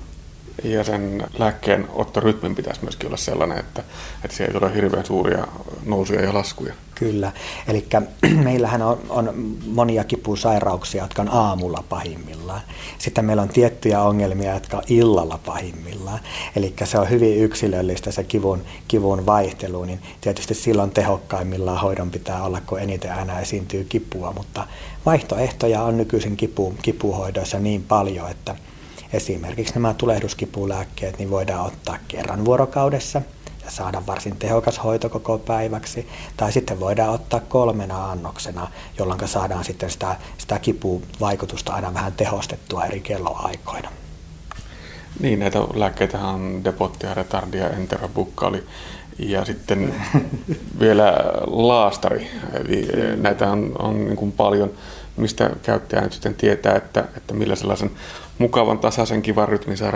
Ja 0.64 0.84
sen 0.84 1.24
lääkkeen 1.38 1.88
ottorytmin 1.94 2.56
pitäisi 2.56 2.82
myöskin 2.84 3.08
olla 3.08 3.18
sellainen, 3.18 3.58
että, 3.58 3.84
että 4.26 4.38
siellä 4.38 4.54
ei 4.54 4.60
tule 4.60 4.76
hirveän 4.76 5.06
suuria 5.06 5.48
nousuja 5.86 6.22
ja 6.22 6.34
laskuja. 6.34 6.74
Kyllä. 6.96 7.32
Eli 7.68 7.86
meillähän 8.44 8.82
on, 8.82 9.00
on 9.10 9.58
monia 9.68 10.04
kipusairauksia, 10.04 11.04
jotka 11.04 11.22
on 11.22 11.30
aamulla 11.30 11.84
pahimmillaan. 11.90 12.62
Sitten 12.98 13.26
meillä 13.26 13.42
on 13.42 13.50
tiettyjä 13.50 14.02
ongelmia, 14.02 14.54
jotka 14.54 14.78
on 14.78 14.84
illalla 14.88 15.40
pahimmillaan. 15.46 16.20
Eli 16.56 16.74
se 16.84 17.00
on 17.00 17.10
hyvin 17.10 17.38
yksilöllistä 17.38 18.12
se 18.12 18.24
kivun, 18.24 18.64
kivun 18.88 19.26
vaihtelu, 19.26 19.86
niin 19.86 20.00
tietysti 20.22 20.54
silloin 20.54 20.92
tehokkaimmillaan 20.92 21.82
hoidon 21.82 22.12
pitää 22.12 22.44
olla, 22.44 22.62
kun 22.62 22.80
eniten 22.80 23.14
aina 23.14 23.40
esiintyy 23.40 23.84
kipua. 23.84 24.34
Mutta 24.34 24.68
vaihtoehtoja 25.06 25.84
on 25.84 25.98
nykyisin 25.98 26.38
kipu, 26.38 26.76
kipuhoidoissa 26.82 27.60
niin 27.60 27.84
paljon, 27.84 28.30
että– 28.30 28.56
Esimerkiksi 29.14 29.74
nämä 29.74 29.94
tulehduskipulääkkeet 29.94 31.18
niin 31.18 31.30
voidaan 31.30 31.66
ottaa 31.66 31.98
kerran 32.08 32.46
vuorokaudessa 32.46 33.22
ja 33.66 33.72
saada 33.72 34.02
varsin 34.08 34.36
tehokas 34.36 34.84
hoito 34.84 35.10
koko 35.10 35.38
päiväksi. 35.38 36.08
Tai 36.38 36.52
sitten 36.52 36.80
voidaan 36.80 37.14
ottaa 37.14 37.40
kolmena 37.40 38.12
annoksena, 38.12 38.68
jolloin 38.98 39.28
saadaan 39.28 39.64
sitten 39.64 39.90
sitä, 39.90 40.16
sitä 40.38 40.60
kipuvaikutusta 40.60 41.74
aina 41.74 41.94
vähän 41.94 42.14
tehostettua 42.14 42.86
eri 42.86 43.00
kelloaikoina. 43.00 43.90
Niin, 45.20 45.40
näitä 45.40 45.60
lääkkeitä 45.74 46.20
on 46.20 46.64
Depottia, 46.64 47.14
Retardia, 47.14 47.70
Enterabukkaali 47.70 48.64
ja 49.20 49.46
sitten 49.46 49.94
vielä 50.80 51.14
laastari. 51.48 52.30
Eli 52.54 52.88
näitä 53.16 53.52
on, 53.52 53.72
on 53.80 54.06
niin 54.06 54.16
kuin 54.16 54.32
paljon, 54.32 54.72
mistä 55.18 55.50
käyttäjä 55.64 56.02
nyt 56.02 56.14
sitten 56.14 56.36
tietää, 56.36 56.76
että, 56.76 57.06
että 57.18 57.34
millä 57.34 57.56
sellaisen 57.56 57.92
mukavan 58.40 58.80
tasaisen 58.80 59.22
kivan 59.22 59.48
rytmin 59.48 59.78
saa. 59.78 59.92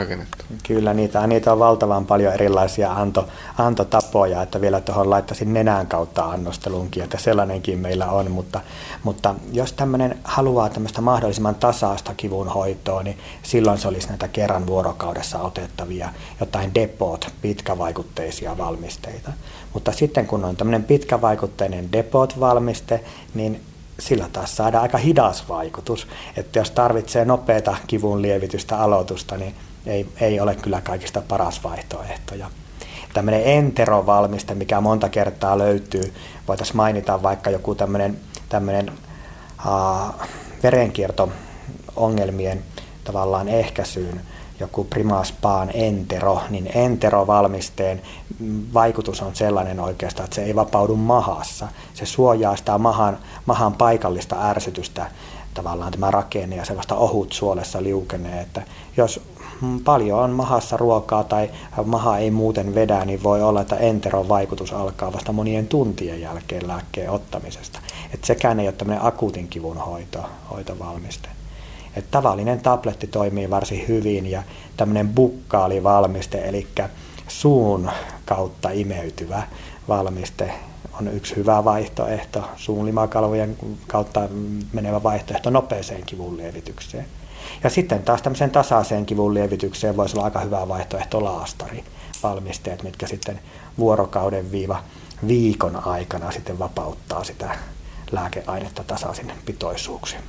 Kyllä, 0.68 0.94
niitä, 0.94 1.28
niitä 1.28 1.52
on 1.52 1.60
valtavan 1.60 2.06
paljon 2.06 2.34
erilaisia 2.34 2.92
anto, 2.92 3.28
antotapoja, 3.58 4.42
että 4.42 4.62
vielä 4.62 4.82
tuohon 4.82 5.10
laittaisin 5.10 5.54
nenän 5.54 5.88
kautta 5.88 6.24
annostelunkin, 6.24 7.04
että 7.04 7.18
sellainenkin 7.18 7.80
meillä 7.80 8.12
on, 8.12 8.32
mutta, 8.32 8.62
mutta 9.04 9.36
jos 9.52 9.74
tämmöinen 9.74 10.20
haluaa 10.24 10.70
tämmöistä 10.70 11.02
mahdollisimman 11.02 11.56
tasaista 11.56 12.14
kivun 12.14 12.48
hoitoa, 12.48 13.04
niin 13.04 13.18
silloin 13.44 13.78
se 13.78 13.88
olisi 13.88 14.10
näitä 14.10 14.28
kerran 14.28 14.68
vuorokaudessa 14.68 15.40
otettavia 15.40 16.10
jotain 16.40 16.76
depot, 16.76 17.34
pitkävaikutteisia 17.42 18.58
valmisteita. 18.58 19.32
Mutta 19.74 19.92
sitten 19.92 20.28
kun 20.28 20.46
on 20.46 20.56
tämmöinen 20.56 20.84
pitkävaikutteinen 20.84 21.92
depot-valmiste, 21.92 23.00
niin 23.34 23.62
sillä 24.00 24.30
taas 24.34 24.58
saadaan 24.58 24.82
aika 24.82 24.98
hidas 24.98 25.50
vaikutus. 25.50 26.08
Että 26.38 26.60
jos 26.60 26.72
tarvitsee 26.72 27.26
nopeata 27.26 27.76
kivun 27.88 28.22
lievitystä 28.22 28.78
aloitusta, 28.78 29.38
niin 29.38 29.56
ei, 29.86 30.08
ei 30.22 30.40
ole 30.40 30.56
kyllä 30.56 30.82
kaikista 30.82 31.22
paras 31.28 31.64
vaihtoehto. 31.64 32.36
Ja 32.36 32.50
tämmöinen 33.14 33.42
enterovalmiste, 33.46 34.56
mikä 34.56 34.82
monta 34.82 35.10
kertaa 35.10 35.58
löytyy, 35.58 36.14
voitaisiin 36.48 36.78
mainita 36.78 37.24
vaikka 37.24 37.50
joku 37.50 37.76
tämmöinen, 37.76 38.18
tämmöinen 38.50 38.92
uh, 39.66 40.14
verenkierto-ongelmien 40.64 42.64
tavallaan 43.04 43.48
ehkäisyyn 43.48 44.22
joku 44.60 44.84
Primaspaan 44.84 45.70
entero, 45.74 46.42
niin 46.50 46.70
enterovalmisteen 46.76 48.02
vaikutus 48.74 49.22
on 49.22 49.36
sellainen 49.36 49.80
oikeastaan, 49.80 50.26
että 50.26 50.36
se 50.36 50.44
ei 50.44 50.56
vapaudu 50.56 50.96
mahassa. 50.96 51.68
Se 51.94 52.06
suojaa 52.06 52.56
sitä 52.56 52.78
mahan, 52.78 53.18
mahan 53.46 53.74
paikallista 53.74 54.50
ärsytystä 54.50 55.12
tavallaan 55.54 55.92
tämä 55.92 56.12
rakenne 56.12 56.56
ja 56.56 56.66
se 56.66 56.78
vasta 56.78 56.96
ohut 56.96 57.34
suolessa 57.34 57.84
liukenee, 57.84 58.42
että 58.42 58.62
jos 58.98 59.22
paljon 59.84 60.20
on 60.20 60.32
mahassa 60.32 60.78
ruokaa 60.78 61.24
tai 61.24 61.50
maha 61.86 62.18
ei 62.18 62.32
muuten 62.32 62.76
vedä, 62.76 63.06
niin 63.06 63.24
voi 63.24 63.42
olla, 63.42 63.62
että 63.62 63.76
enteron 63.76 64.30
vaikutus 64.30 64.74
alkaa 64.74 65.14
vasta 65.14 65.32
monien 65.32 65.68
tuntien 65.68 66.22
jälkeen 66.22 66.68
lääkkeen 66.68 67.10
ottamisesta. 67.10 67.80
Että 68.14 68.28
sekään 68.28 68.60
ei 68.60 68.68
ole 68.68 68.74
tämmöinen 68.74 69.06
akuutin 69.06 69.48
kivun 69.48 69.78
hoito, 69.78 70.20
hoitovalmiste. 70.52 71.30
Että 71.96 72.12
tavallinen 72.12 72.60
tabletti 72.60 73.08
toimii 73.08 73.50
varsin 73.50 73.88
hyvin 73.88 74.32
ja 74.32 74.44
tämmöinen 74.78 75.10
bukkaalivalmiste, 75.10 76.38
eli 76.38 76.68
suun 77.28 77.92
kautta 78.26 78.70
imeytyvä 78.70 79.44
valmiste 79.88 80.54
on 81.00 81.08
yksi 81.08 81.36
hyvä 81.36 81.64
vaihtoehto, 81.64 82.44
suun 82.56 82.86
limakalvojen 82.86 83.58
kautta 83.88 84.22
menevä 84.74 85.04
vaihtoehto 85.04 85.50
nopeeseen 85.50 86.04
kivun 86.06 86.38
lievitykseen. 86.38 87.06
Ja 87.64 87.70
sitten 87.70 88.04
taas 88.04 88.22
tämmöisen 88.22 88.52
tasaiseen 88.52 89.06
kivun 89.06 89.34
lievitykseen 89.34 89.98
voisi 89.98 90.18
olla 90.18 90.26
aika 90.26 90.40
hyvä 90.40 90.68
vaihtoehto 90.68 91.24
laastari 91.24 91.84
valmisteet, 92.24 92.84
mitkä 92.84 93.08
sitten 93.08 93.40
vuorokauden 93.78 94.52
viiva 94.52 94.84
viikon 95.28 95.88
aikana 95.88 96.32
sitten 96.32 96.60
vapauttaa 96.60 97.24
sitä 97.24 97.56
lääkeainetta 98.12 98.84
tasaisin 98.84 99.32
pitoisuuksia. 99.46 100.20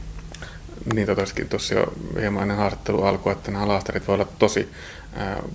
Niin 0.95 1.07
totesikin 1.07 1.49
tuossa 1.49 1.75
jo 1.75 1.93
hieman 2.21 2.43
ennen 2.43 2.57
haastattelu 2.57 3.03
alkua, 3.03 3.33
että 3.33 3.51
nämä 3.51 3.69
laastarit 3.69 4.09
voivat 4.09 4.27
olla 4.27 4.37
tosi 4.39 4.69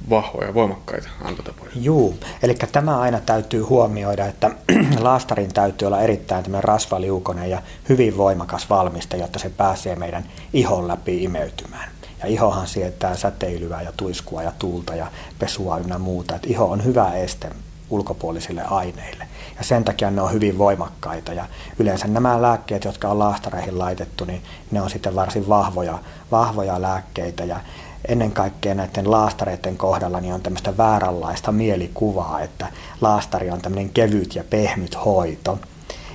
vahvoja 0.10 0.48
ja 0.48 0.54
voimakkaita 0.54 1.10
antotapoja. 1.24 1.72
Juu, 1.76 2.18
eli 2.44 2.56
tämä 2.72 3.00
aina 3.00 3.20
täytyy 3.20 3.62
huomioida, 3.62 4.26
että 4.26 4.52
laastarin 5.00 5.54
täytyy 5.54 5.86
olla 5.86 6.02
erittäin 6.02 6.44
tämmöinen 6.44 6.64
rasvaliukonen 6.64 7.50
ja 7.50 7.62
hyvin 7.90 8.18
voimakas 8.18 8.70
valmiste, 8.70 9.18
jotta 9.18 9.40
se 9.40 9.50
pääsee 9.50 9.96
meidän 9.96 10.24
ihon 10.54 10.88
läpi 10.88 11.24
imeytymään. 11.24 11.92
Ja 12.22 12.28
ihohan 12.28 12.68
sietää 12.68 13.16
säteilyä 13.16 13.82
ja 13.82 13.92
tuiskua 13.98 14.44
ja 14.44 14.52
tuulta 14.60 14.96
ja 14.96 15.08
pesua 15.40 15.78
ynnä 15.78 15.98
muuta. 15.98 16.36
Et 16.36 16.46
iho 16.46 16.66
on 16.66 16.84
hyvä 16.84 17.14
este 17.14 17.50
ulkopuolisille 17.90 18.64
aineille. 18.64 19.28
Ja 19.60 19.66
sen 19.66 19.84
takia 19.84 20.12
ne 20.12 20.22
on 20.22 20.34
hyvin 20.34 20.58
voimakkaita. 20.58 21.34
Ja 21.34 21.46
yleensä 21.80 22.08
nämä 22.08 22.42
lääkkeet, 22.42 22.84
jotka 22.84 23.08
on 23.08 23.20
laastareihin 23.20 23.80
laitettu, 23.80 24.26
niin 24.26 24.42
ne 24.72 24.82
on 24.82 24.90
sitten 24.90 25.16
varsin 25.16 25.50
vahvoja, 25.50 26.00
vahvoja 26.32 26.82
lääkkeitä. 26.82 27.44
Ja 27.44 27.60
ennen 28.08 28.32
kaikkea 28.32 28.76
näiden 28.76 29.12
laastareiden 29.12 29.78
kohdalla 29.78 30.20
niin 30.20 30.34
on 30.34 30.42
tämmöistä 30.42 30.78
vääränlaista 30.78 31.52
mielikuvaa, 31.52 32.42
että 32.42 32.68
laastari 33.02 33.52
on 33.52 33.62
tämmöinen 33.62 33.90
kevyt 33.90 34.36
ja 34.36 34.44
pehmyt 34.50 35.06
hoito. 35.06 35.60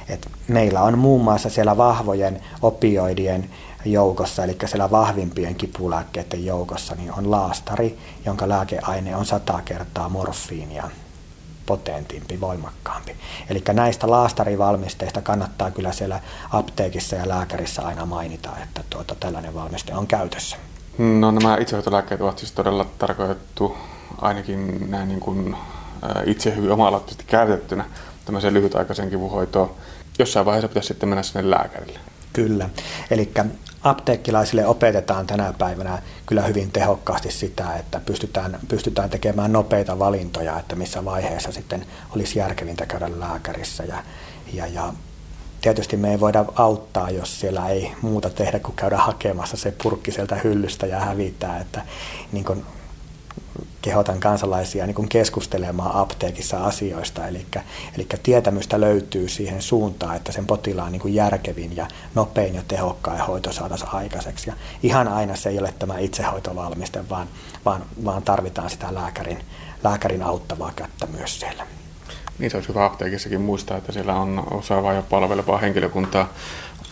Et 0.09 0.29
meillä 0.49 0.83
on 0.83 0.99
muun 0.99 1.25
muassa 1.25 1.51
siellä 1.51 1.77
vahvojen 1.77 2.41
opioidien 2.63 3.51
joukossa, 3.85 4.45
eli 4.45 4.57
siellä 4.67 4.91
vahvimpien 4.91 5.55
kipulääkkeiden 5.55 6.45
joukossa, 6.45 6.95
niin 6.95 7.13
on 7.13 7.31
laastari, 7.31 7.99
jonka 8.25 8.49
lääkeaine 8.49 9.17
on 9.17 9.27
sata 9.27 9.61
kertaa 9.65 10.09
morfiinia 10.09 10.91
potentimpi, 11.67 12.41
voimakkaampi. 12.41 13.17
Eli 13.51 13.63
näistä 13.73 14.11
laastarivalmisteista 14.11 15.23
kannattaa 15.23 15.71
kyllä 15.71 15.93
siellä 15.93 16.21
apteekissa 16.53 17.17
ja 17.17 17.29
lääkärissä 17.29 17.83
aina 17.83 18.07
mainita, 18.07 18.51
että 18.63 18.85
tuota, 18.91 19.15
tällainen 19.15 19.55
valmiste 19.55 19.95
on 19.95 20.07
käytössä. 20.07 20.57
No 20.99 21.31
nämä 21.31 21.57
itsehoitolääkkeet 21.57 22.21
ovat 22.21 22.39
siis 22.39 22.53
todella 22.53 22.87
tarkoitettu 22.99 23.77
ainakin 24.21 24.91
näin 24.91 25.09
niin 25.09 25.21
kuin 25.21 25.57
itse 26.27 26.57
hyvin 26.57 26.73
oma 26.73 27.03
käytettynä 27.27 27.85
tämmöiseen 28.25 28.55
lyhytaikaisen 28.55 29.11
kivunhoitoon. 29.11 29.71
Jossain 30.19 30.47
vaiheessa 30.47 30.69
pitäisi 30.69 30.87
sitten 30.87 31.09
mennä 31.09 31.23
sinne 31.23 31.51
lääkärille. 31.51 31.99
Kyllä. 32.33 32.71
Eli 33.11 33.33
apteekkilaisille 33.85 34.67
opetetaan 34.67 35.27
tänä 35.27 35.53
päivänä 35.59 36.03
kyllä 36.27 36.43
hyvin 36.43 36.71
tehokkaasti 36.71 37.31
sitä, 37.31 37.77
että 37.77 38.01
pystytään, 38.01 38.59
pystytään 38.69 39.11
tekemään 39.11 39.53
nopeita 39.53 39.99
valintoja, 39.99 40.59
että 40.59 40.77
missä 40.77 41.05
vaiheessa 41.05 41.53
sitten 41.53 41.87
olisi 42.15 42.39
järkevintä 42.39 42.87
käydä 42.87 43.21
lääkärissä. 43.21 43.85
Ja, 43.85 44.03
ja, 44.53 44.67
ja 44.67 44.93
tietysti 45.61 45.97
me 45.97 46.11
ei 46.11 46.21
voida 46.21 46.45
auttaa, 46.55 47.11
jos 47.11 47.41
siellä 47.41 47.69
ei 47.69 47.93
muuta 48.03 48.31
tehdä 48.31 48.59
kuin 48.59 48.77
käydä 48.77 48.97
hakemassa 48.97 49.57
se 49.57 49.75
purkki 49.83 50.13
sieltä 50.13 50.37
hyllystä 50.45 50.87
ja 50.87 51.01
hävittää, 51.01 51.59
että 51.59 51.83
niin 52.33 52.45
kuin 52.45 52.65
kehotan 53.83 54.21
kansalaisia 54.21 54.87
niin 54.87 54.95
kuin 54.95 55.09
keskustelemaan 55.09 55.95
apteekissa 55.95 56.65
asioista. 56.65 57.27
Eli, 57.27 57.47
eli 57.97 58.07
tietämystä 58.23 58.81
löytyy 58.81 59.29
siihen 59.29 59.63
suuntaan, 59.63 60.17
että 60.17 60.33
sen 60.33 60.47
potilaan 60.47 60.93
niin 60.93 61.03
kuin 61.03 61.15
järkevin 61.15 61.77
ja 61.77 61.87
nopein 62.15 62.55
ja 62.55 62.63
tehokkain 62.69 63.21
hoito 63.21 63.53
saataisiin 63.53 63.95
aikaiseksi. 63.95 64.51
Ja 64.51 64.57
ihan 64.83 65.09
aina 65.09 65.37
se 65.37 65.49
ei 65.49 65.59
ole 65.59 65.75
tämä 65.79 65.99
itsehoitovalmiste, 65.99 67.09
vaan, 67.09 67.29
vaan, 67.65 67.85
vaan 68.05 68.23
tarvitaan 68.23 68.71
sitä 68.71 68.95
lääkärin, 68.95 69.39
lääkärin 69.85 70.23
auttavaa 70.23 70.73
kättä 70.77 71.07
myös 71.07 71.41
siellä. 71.41 71.67
Niin 72.39 72.51
se 72.51 72.57
olisi 72.57 72.69
hyvä 72.69 72.85
apteekissakin 72.85 73.41
muistaa, 73.41 73.77
että 73.77 73.93
siellä 73.93 74.15
on 74.15 74.47
osaavaa 74.51 74.93
ja 74.93 75.03
palvelevaa 75.03 75.59
henkilökuntaa 75.59 76.29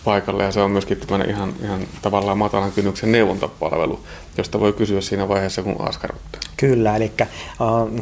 paikalle 0.04 0.44
ja 0.44 0.52
se 0.52 0.60
on 0.60 0.70
myöskin 0.70 1.00
ihan, 1.28 1.54
ihan 1.64 1.80
tavallaan 2.02 2.38
matalan 2.38 2.72
kynnyksen 2.72 3.12
neuvontapalvelu, 3.12 4.00
josta 4.36 4.60
voi 4.60 4.72
kysyä 4.72 5.00
siinä 5.00 5.28
vaiheessa, 5.28 5.62
kun 5.62 5.88
askarruttaa. 5.88 6.40
Kyllä, 6.56 6.96
eli 6.96 7.12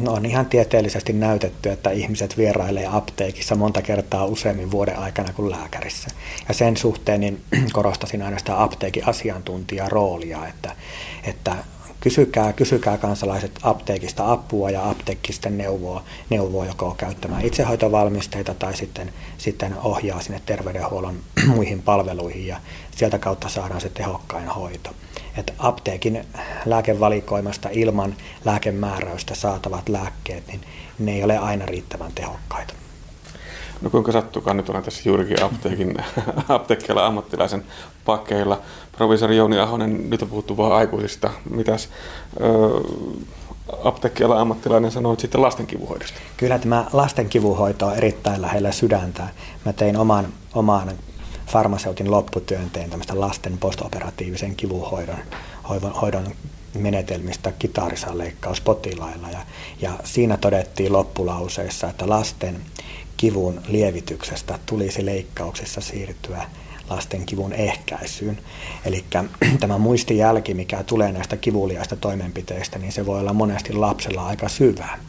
on 0.07 0.25
ihan 0.25 0.45
tieteellisesti 0.45 1.13
näytetty, 1.13 1.69
että 1.69 1.91
ihmiset 1.91 2.37
vierailee 2.37 2.87
apteekissa 2.91 3.55
monta 3.55 3.81
kertaa 3.81 4.25
useammin 4.25 4.71
vuoden 4.71 4.99
aikana 4.99 5.33
kuin 5.33 5.51
lääkärissä. 5.51 6.09
Ja 6.47 6.53
sen 6.53 6.77
suhteen 6.77 7.19
niin 7.19 7.41
korostasin 7.73 8.21
aina 8.21 8.39
sitä 8.39 8.63
apteekin 8.63 9.07
asiantuntijaroolia, 9.07 10.47
että, 10.47 10.75
että 11.23 11.55
kysykää, 12.01 12.53
kysykää 12.53 12.97
kansalaiset 12.97 13.59
apteekista 13.63 14.31
apua 14.31 14.69
ja 14.69 14.89
apteekki 14.89 15.33
sitten 15.33 15.57
neuvoo, 15.57 16.03
neuvoo 16.29 16.65
joko 16.65 16.95
käyttämään 16.97 17.45
itsehoitovalmisteita 17.45 18.53
tai 18.53 18.77
sitten, 18.77 19.13
sitten 19.37 19.75
ohjaa 19.83 20.21
sinne 20.21 20.41
terveydenhuollon 20.45 21.19
muihin 21.55 21.81
palveluihin 21.81 22.47
ja 22.47 22.57
sieltä 22.95 23.19
kautta 23.19 23.49
saadaan 23.49 23.81
se 23.81 23.89
tehokkain 23.89 24.47
hoito. 24.47 24.89
Et 25.37 25.53
apteekin 25.59 26.25
lääkevalikoimasta 26.65 27.69
ilman 27.71 28.15
lääkemääräystä 28.45 29.35
saatavat 29.35 29.89
lääkkeet, 29.89 30.47
niin 30.47 30.61
ne 30.99 31.13
ei 31.13 31.23
ole 31.23 31.37
aina 31.37 31.65
riittävän 31.65 32.11
tehokkaita. 32.15 32.73
No 33.81 33.89
kuinka 33.89 34.11
sattukaan, 34.11 34.57
nyt 34.57 34.69
olen 34.69 34.83
tässä 34.83 35.09
juurikin 35.09 35.43
apteekin, 35.43 35.97
apteekkiala 36.49 37.05
ammattilaisen 37.05 37.63
pakkeilla. 38.05 38.61
Provisori 38.91 39.37
Jouni 39.37 39.59
Ahonen, 39.59 40.09
nyt 40.09 40.21
on 40.21 40.27
puhuttu 40.27 40.57
vain 40.57 40.73
aikuisista. 40.73 41.29
Mitäs 41.49 41.89
ö, 42.41 42.81
apteekkiala 43.83 44.41
ammattilainen 44.41 44.91
sanoo 44.91 45.15
sitten 45.19 45.41
lasten 45.41 45.67
kivuhoidosta? 45.67 46.19
Kyllä 46.37 46.59
tämä 46.59 46.85
lasten 46.93 47.29
kivuhoito 47.29 47.87
on 47.87 47.95
erittäin 47.95 48.41
lähellä 48.41 48.71
sydäntä. 48.71 49.27
Mä 49.65 49.73
tein 49.73 49.97
oman, 49.97 50.27
oman 50.53 50.91
farmaseutin 51.47 52.11
lopputyönteen 52.11 52.89
tämmöistä 52.89 53.19
lasten 53.19 53.57
postoperatiivisen 53.57 54.55
kivuhoidon 54.55 55.17
hoidon, 55.69 55.91
hoidon 55.91 56.27
menetelmistä 56.79 57.53
leikkaus 58.13 58.61
potilailla. 58.61 59.29
Ja, 59.29 59.39
ja 59.81 59.91
siinä 60.03 60.37
todettiin 60.37 60.93
loppulauseissa, 60.93 61.89
että 61.89 62.09
lasten 62.09 62.61
kivun 63.21 63.61
lievityksestä 63.67 64.59
tulisi 64.65 65.05
leikkauksessa 65.05 65.81
siirtyä 65.81 66.45
lasten 66.89 67.25
kivun 67.25 67.53
ehkäisyyn. 67.53 68.37
Eli 68.85 69.05
tämä 69.59 69.77
muistijälki, 69.77 70.53
mikä 70.53 70.83
tulee 70.83 71.11
näistä 71.11 71.37
kivuliaista 71.37 71.95
toimenpiteistä, 71.95 72.79
niin 72.79 72.91
se 72.91 73.05
voi 73.05 73.19
olla 73.19 73.33
monesti 73.33 73.73
lapsella 73.73 74.27
aika 74.27 74.49
syvää. 74.49 74.99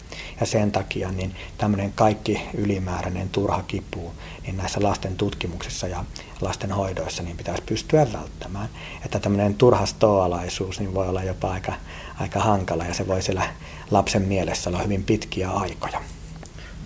Ja 0.40 0.46
sen 0.46 0.72
takia 0.72 1.12
niin 1.12 1.35
tämmöinen 1.59 1.92
kaikki 1.92 2.40
ylimääräinen 2.55 3.29
turha 3.29 3.62
kipu 3.62 4.12
niin 4.42 4.57
näissä 4.57 4.83
lasten 4.83 5.16
tutkimuksissa 5.16 5.88
ja 5.88 6.05
lasten 6.40 6.72
hoidoissa 6.72 7.22
niin 7.22 7.37
pitäisi 7.37 7.62
pystyä 7.62 8.07
välttämään. 8.12 8.68
Että 9.05 9.18
tämmöinen 9.18 9.55
turha 9.55 9.87
stoalaisuus 9.87 10.81
niin 10.81 10.94
voi 10.94 11.09
olla 11.09 11.22
jopa 11.22 11.51
aika, 11.51 11.72
aika 12.20 12.40
hankala 12.40 12.85
ja 12.85 12.94
se 12.94 13.07
voi 13.07 13.22
siellä 13.22 13.48
lapsen 13.90 14.22
mielessä 14.22 14.70
olla 14.70 14.83
hyvin 14.83 15.05
pitkiä 15.05 15.51
aikoja. 15.51 16.01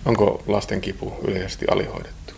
Onko 0.07 0.43
lasten 0.47 0.81
kipu 0.81 1.13
yleisesti 1.27 1.65
alihoidettu? 1.71 2.33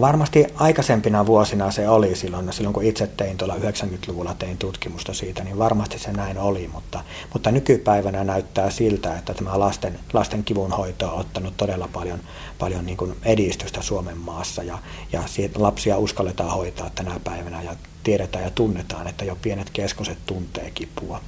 Varmasti 0.00 0.44
aikaisempina 0.54 1.26
vuosina 1.26 1.70
se 1.70 1.88
oli 1.88 2.16
silloin, 2.16 2.52
silloin 2.52 2.74
kun 2.74 2.84
itse 2.84 3.06
tein 3.06 3.38
tuolla 3.38 3.54
90-luvulla 3.54 4.34
tein 4.34 4.58
tutkimusta 4.58 5.14
siitä, 5.14 5.44
niin 5.44 5.58
varmasti 5.58 5.98
se 5.98 6.12
näin 6.12 6.38
oli, 6.38 6.70
mutta, 6.72 7.04
mutta 7.32 7.50
nykypäivänä 7.50 8.24
näyttää 8.24 8.70
siltä, 8.70 9.18
että 9.18 9.34
tämä 9.34 9.58
lasten, 9.58 9.98
lasten 10.12 10.44
kivunhoito 10.44 11.08
on 11.08 11.20
ottanut 11.20 11.56
todella 11.56 11.88
paljon, 11.92 12.20
paljon 12.58 12.86
niin 12.86 12.96
kuin 12.96 13.16
edistystä 13.24 13.82
Suomen 13.82 14.18
maassa 14.18 14.62
ja, 14.62 14.78
ja 15.12 15.22
lapsia 15.56 15.98
uskalletaan 15.98 16.50
hoitaa 16.50 16.90
tänä 16.94 17.20
päivänä 17.24 17.62
ja 17.62 17.76
tiedetään 18.02 18.44
ja 18.44 18.50
tunnetaan, 18.50 19.06
että 19.06 19.24
jo 19.24 19.36
pienet 19.42 19.70
keskoset 19.70 20.18
tuntee 20.26 20.70
kipua. 20.70 21.20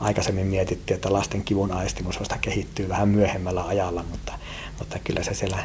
Aikaisemmin 0.00 0.46
mietittiin, 0.46 0.94
että 0.94 1.12
lasten 1.12 1.44
kivun 1.44 1.72
aistimus 1.72 2.20
vasta 2.20 2.38
kehittyy 2.38 2.88
vähän 2.88 3.08
myöhemmällä 3.08 3.66
ajalla, 3.66 4.04
mutta, 4.10 4.32
mutta 4.78 4.98
kyllä 5.04 5.22
se 5.22 5.34
siellä 5.34 5.58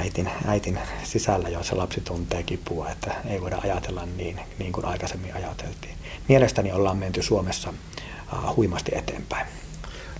äitin, 0.00 0.30
äitin 0.46 0.78
sisällä 1.02 1.48
jo 1.48 1.62
se 1.62 1.74
lapsi 1.74 2.00
tuntee 2.00 2.42
kipua, 2.42 2.90
että 2.90 3.14
ei 3.28 3.40
voida 3.40 3.58
ajatella 3.64 4.06
niin, 4.16 4.40
niin 4.58 4.72
kuin 4.72 4.86
aikaisemmin 4.86 5.34
ajateltiin. 5.34 5.94
Mielestäni 6.28 6.72
ollaan 6.72 6.96
menty 6.96 7.22
Suomessa 7.22 7.74
uh, 8.32 8.56
huimasti 8.56 8.92
eteenpäin. 8.94 9.46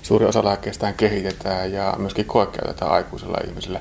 Suuri 0.02 0.26
osa 0.26 0.44
lääkkeistä 0.44 0.92
kehitetään 0.92 1.72
ja 1.72 1.94
myöskin 1.98 2.24
koekäytetään 2.24 2.90
aikuisilla 2.90 3.38
ihmisillä. 3.46 3.80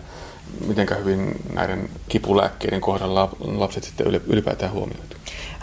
Miten 0.67 0.87
hyvin 0.99 1.35
näiden 1.53 1.89
kipulääkkeiden 2.09 2.81
kohdalla 2.81 3.29
lapset 3.39 3.83
sitten 3.83 4.07
ylipäätään 4.07 4.71
huomioitu? 4.71 5.15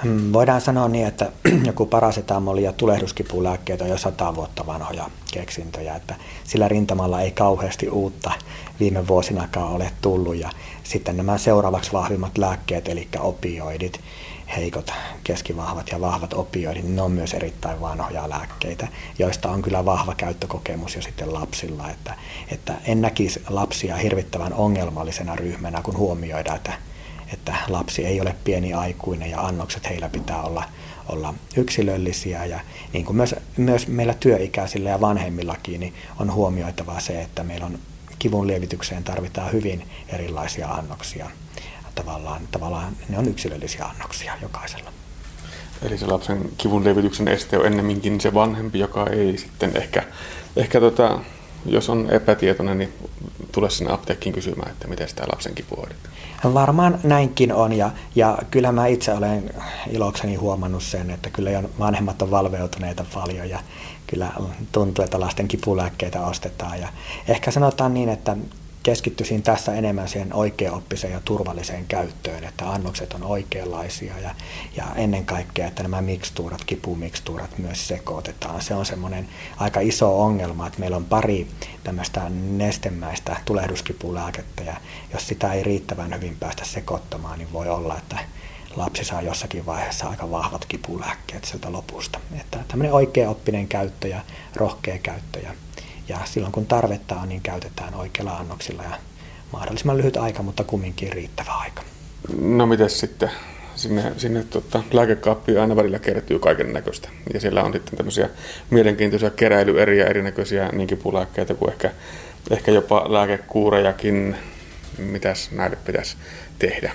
Hmm, 0.03 0.33
voidaan 0.33 0.61
sanoa 0.61 0.89
niin, 0.89 1.07
että 1.07 1.33
joku 1.67 1.87
parasetamoli 1.87 2.63
ja 2.63 2.73
tulehduskipulääkkeet 2.73 3.81
on 3.81 3.89
jo 3.89 3.99
sata 3.99 4.35
vuotta 4.35 4.67
vanhoja 4.67 5.11
keksintöjä, 5.33 5.97
että 5.97 6.15
sillä 6.45 6.69
rintamalla 6.69 7.21
ei 7.21 7.31
kauheasti 7.31 7.89
uutta 7.89 8.31
viime 8.81 9.09
vuosinakaan 9.09 9.73
ole 9.73 9.93
tullut. 10.03 10.37
Ja 10.37 10.51
sitten 10.85 11.17
nämä 11.17 11.39
seuraavaksi 11.39 11.93
vahvimmat 11.93 12.39
lääkkeet, 12.39 12.89
eli 12.89 13.09
opioidit, 13.19 14.01
heikot, 14.57 14.91
keskivahvat 15.25 15.89
ja 15.93 16.01
vahvat 16.01 16.33
opioidit, 16.33 16.85
niin 16.85 16.97
ne 16.97 17.03
on 17.03 17.13
myös 17.13 17.35
erittäin 17.35 17.81
vanhoja 17.81 18.31
lääkkeitä, 18.31 18.89
joista 19.19 19.51
on 19.51 19.63
kyllä 19.63 19.85
vahva 19.85 20.15
käyttökokemus 20.15 20.97
jo 20.97 21.03
sitten 21.03 21.35
lapsilla. 21.35 21.91
Että, 21.91 22.15
että 22.49 22.75
en 22.87 23.01
näkisi 23.01 23.43
lapsia 23.49 23.97
hirvittävän 23.97 24.53
ongelmallisena 24.53 25.37
ryhmänä, 25.37 25.83
kun 25.83 25.97
huomioidaan, 25.97 26.57
että 26.57 26.73
että 27.33 27.55
lapsi 27.69 28.07
ei 28.07 28.21
ole 28.21 28.37
pieni 28.45 28.75
aikuinen 28.75 29.31
ja 29.31 29.41
annokset 29.41 29.89
heillä 29.89 30.09
pitää 30.09 30.43
olla, 30.43 30.65
olla 31.09 31.35
yksilöllisiä. 31.57 32.45
Ja 32.45 32.61
niin 32.93 33.05
kuin 33.05 33.17
myös, 33.17 33.35
myös 33.57 33.89
meillä 33.89 34.15
työikäisillä 34.15 34.91
ja 34.91 35.01
vanhemmillakin 35.01 35.81
niin 35.81 35.95
on 36.19 36.33
huomioitavaa 36.33 37.01
se, 37.01 37.23
että 37.23 37.45
meillä 37.45 37.67
on 37.67 37.79
kivun 38.19 38.47
lievitykseen 38.47 39.05
tarvitaan 39.05 39.53
hyvin 39.53 39.89
erilaisia 40.09 40.69
annoksia. 40.69 41.31
Tavallaan, 41.95 42.49
tavallaan 42.51 42.97
ne 43.09 43.19
on 43.19 43.29
yksilöllisiä 43.29 43.85
annoksia 43.85 44.33
jokaisella. 44.43 44.93
Eli 45.83 45.99
se 45.99 46.07
lapsen 46.07 46.51
kivun 46.59 46.85
lievityksen 46.85 47.29
este 47.29 47.59
on 47.59 47.67
ennemminkin 47.67 48.21
se 48.21 48.35
vanhempi, 48.35 48.79
joka 48.79 49.07
ei 49.07 49.39
sitten 49.39 49.77
ehkä, 49.77 50.03
ehkä 50.57 50.81
tota, 50.81 51.21
jos 51.67 51.91
on 51.91 52.11
epätietoinen, 52.11 52.79
niin 52.79 52.93
tule 53.57 53.71
sinne 53.71 53.93
apteekkiin 53.93 54.35
kysymään, 54.35 54.71
että 54.71 54.89
miten 54.89 55.09
sitä 55.09 55.25
lapsen 55.33 55.55
kipu. 55.55 55.87
Varmaan 56.55 57.01
näinkin 57.03 57.53
on 57.53 57.73
ja, 57.73 57.91
ja 58.15 58.39
kyllä 58.51 58.73
mä 58.73 58.87
itse 58.87 59.13
olen 59.13 59.51
ilokseni 59.91 60.35
huomannut 60.35 60.83
sen, 60.83 61.11
että 61.11 61.31
kyllä 61.31 61.51
jo 61.51 61.63
vanhemmat 61.79 62.23
on 62.23 62.31
valveutuneita 62.31 63.05
paljon 63.15 63.51
ja 63.51 63.61
kyllä 64.07 64.33
tuntuu, 64.73 65.05
että 65.05 65.21
lasten 65.21 65.49
kipulääkkeitä 65.49 66.27
ostetaan. 66.27 66.81
Ja 66.81 66.89
ehkä 67.29 67.51
sanotaan 67.51 67.95
niin, 67.95 68.09
että 68.09 68.37
keskittyisin 68.87 69.43
tässä 69.43 69.75
enemmän 69.75 70.09
siihen 70.09 70.35
oikeaoppiseen 70.35 71.13
ja 71.13 71.21
turvalliseen 71.25 71.87
käyttöön, 71.87 72.45
että 72.45 72.71
annokset 72.71 73.13
on 73.13 73.23
oikeanlaisia 73.23 74.19
ja, 74.19 74.35
ja 74.77 74.85
ennen 74.97 75.27
kaikkea, 75.27 75.67
että 75.69 75.83
nämä 75.83 76.03
mikstuurat, 76.03 76.65
kipumikstuurat 76.65 77.59
myös 77.59 77.89
sekoitetaan. 77.89 78.63
Se 78.63 78.75
on 78.75 78.87
semmoinen 78.87 79.29
aika 79.57 79.81
iso 79.81 80.23
ongelma, 80.23 80.67
että 80.67 80.81
meillä 80.81 80.97
on 80.97 81.05
pari 81.05 81.47
tämmöistä 81.85 82.23
nestemäistä 82.31 83.37
tulehduskipulääkettä 83.45 84.63
ja 84.63 84.77
jos 85.13 85.29
sitä 85.29 85.53
ei 85.53 85.63
riittävän 85.63 86.15
hyvin 86.15 86.37
päästä 86.41 86.65
sekoittamaan, 86.65 87.39
niin 87.39 87.53
voi 87.53 87.69
olla, 87.69 87.99
että 87.99 88.19
lapsi 88.77 89.05
saa 89.05 89.23
jossakin 89.23 89.67
vaiheessa 89.67 90.09
aika 90.09 90.31
vahvat 90.31 90.65
kipulääkkeet 90.65 91.45
sieltä 91.45 91.73
lopusta. 91.73 92.21
Että 92.41 92.59
tämmöinen 92.69 92.95
oikeaoppinen 92.95 93.69
käyttö 93.69 94.09
ja 94.09 94.21
rohkea 94.57 94.99
käyttö 94.99 95.39
ja 95.41 95.51
ja 96.09 96.19
silloin 96.25 96.53
kun 96.53 96.67
tarvetta 96.67 97.15
on, 97.15 97.29
niin 97.29 97.41
käytetään 97.41 97.95
oikeilla 97.95 98.37
annoksilla 98.37 98.83
ja 98.83 98.99
mahdollisimman 99.53 99.97
lyhyt 99.97 100.17
aika, 100.17 100.43
mutta 100.43 100.65
kumminkin 100.65 101.13
riittävä 101.13 101.53
aika. 101.53 101.83
No 102.41 102.67
miten 102.67 102.91
sitten? 102.91 103.31
Sinne, 103.75 104.13
sinne 104.17 104.45
tota, 104.45 104.83
lääkekaappiin 104.93 105.61
aina 105.61 105.77
välillä 105.77 105.99
kertyy 105.99 106.39
kaiken 106.39 106.73
näköistä. 106.73 107.09
Ja 107.35 107.41
siellä 107.41 107.63
on 107.63 107.73
sitten 107.73 107.97
tämmöisiä 107.97 108.29
mielenkiintoisia 108.71 109.31
keräilyeriä, 109.31 110.07
erinäköisiä 110.07 110.69
niinkin 110.73 110.99
pulääkkeitä 110.99 111.55
kuin 111.55 111.73
ehkä, 111.73 111.91
ehkä 112.51 112.71
jopa 112.71 113.13
lääkekuurejakin. 113.13 114.37
Mitäs 114.99 115.51
näille 115.51 115.77
pitäisi 115.77 116.17
tehdä? 116.59 116.93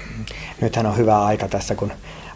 Nythän 0.62 0.86
on 0.86 0.98
hyvä 0.98 1.26
aika 1.26 1.48
tässä, 1.48 1.76
kun 1.76 1.92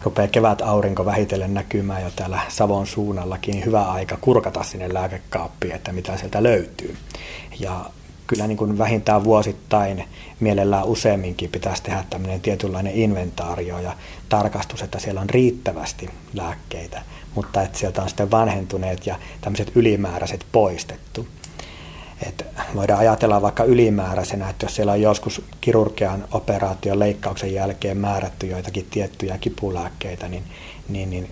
rupeaa 0.06 0.28
kevät 0.28 0.62
aurinko 0.62 1.04
vähitellen 1.04 1.54
näkymään 1.54 2.02
jo 2.02 2.10
täällä 2.16 2.40
Savon 2.48 2.86
suunnallakin, 2.86 3.52
niin 3.52 3.64
hyvä 3.64 3.82
aika 3.82 4.18
kurkata 4.20 4.62
sinne 4.62 4.94
lääkekaappiin, 4.94 5.74
että 5.74 5.92
mitä 5.92 6.16
sieltä 6.16 6.42
löytyy. 6.42 6.96
Ja 7.60 7.90
kyllä 8.26 8.46
niin 8.46 8.56
kuin 8.56 8.78
vähintään 8.78 9.24
vuosittain 9.24 10.04
mielellään 10.40 10.84
useamminkin 10.84 11.50
pitäisi 11.50 11.82
tehdä 11.82 12.04
tämmöinen 12.10 12.40
tietynlainen 12.40 12.94
inventaario 12.94 13.78
ja 13.78 13.92
tarkastus, 14.28 14.82
että 14.82 14.98
siellä 14.98 15.20
on 15.20 15.30
riittävästi 15.30 16.10
lääkkeitä, 16.34 17.02
mutta 17.34 17.62
että 17.62 17.78
sieltä 17.78 18.02
on 18.02 18.08
sitten 18.08 18.30
vanhentuneet 18.30 19.06
ja 19.06 19.16
tämmöiset 19.40 19.72
ylimääräiset 19.74 20.46
poistettu. 20.52 21.26
Et 22.22 22.46
voidaan 22.74 23.00
ajatella 23.00 23.42
vaikka 23.42 23.64
ylimääräisenä, 23.64 24.50
että 24.50 24.66
jos 24.66 24.76
siellä 24.76 24.92
on 24.92 25.02
joskus 25.02 25.42
kirurgian 25.60 26.24
operaation 26.32 26.98
leikkauksen 26.98 27.54
jälkeen 27.54 27.96
määrätty 27.96 28.46
joitakin 28.46 28.86
tiettyjä 28.90 29.38
kipulääkkeitä, 29.38 30.28
niin, 30.28 30.44
niin, 30.88 31.10
niin 31.10 31.30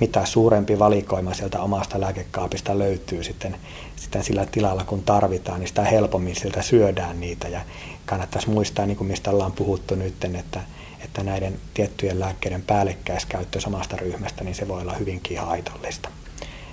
mitä 0.00 0.24
suurempi 0.24 0.78
valikoima 0.78 1.34
sieltä 1.34 1.62
omasta 1.62 2.00
lääkekaapista 2.00 2.78
löytyy 2.78 3.24
sitten, 3.24 3.56
sitten 3.96 4.24
sillä 4.24 4.46
tilalla, 4.46 4.84
kun 4.84 5.02
tarvitaan, 5.02 5.60
niin 5.60 5.68
sitä 5.68 5.84
helpommin 5.84 6.36
siltä 6.36 6.62
syödään 6.62 7.20
niitä. 7.20 7.48
Ja 7.48 7.60
kannattaisi 8.06 8.50
muistaa, 8.50 8.86
niin 8.86 8.96
kuin 8.96 9.08
mistä 9.08 9.30
ollaan 9.30 9.52
puhuttu 9.52 9.94
nyt, 9.94 10.24
että, 10.24 10.60
että 11.04 11.22
näiden 11.22 11.58
tiettyjen 11.74 12.20
lääkkeiden 12.20 12.62
päällekkäiskäyttö 12.62 13.60
samasta 13.60 13.96
ryhmästä, 13.96 14.44
niin 14.44 14.54
se 14.54 14.68
voi 14.68 14.80
olla 14.80 14.94
hyvinkin 14.94 15.40
haitallista. 15.40 16.08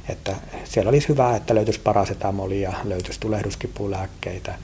Että 0.09 0.35
siellä 0.63 0.89
olisi 0.89 1.09
hyvä, 1.09 1.35
että 1.35 1.55
löytyisi 1.55 1.79
parasetamolia, 1.79 2.73
löytyisi 2.83 3.19
tulehduskipulääkkeitä 3.19 4.55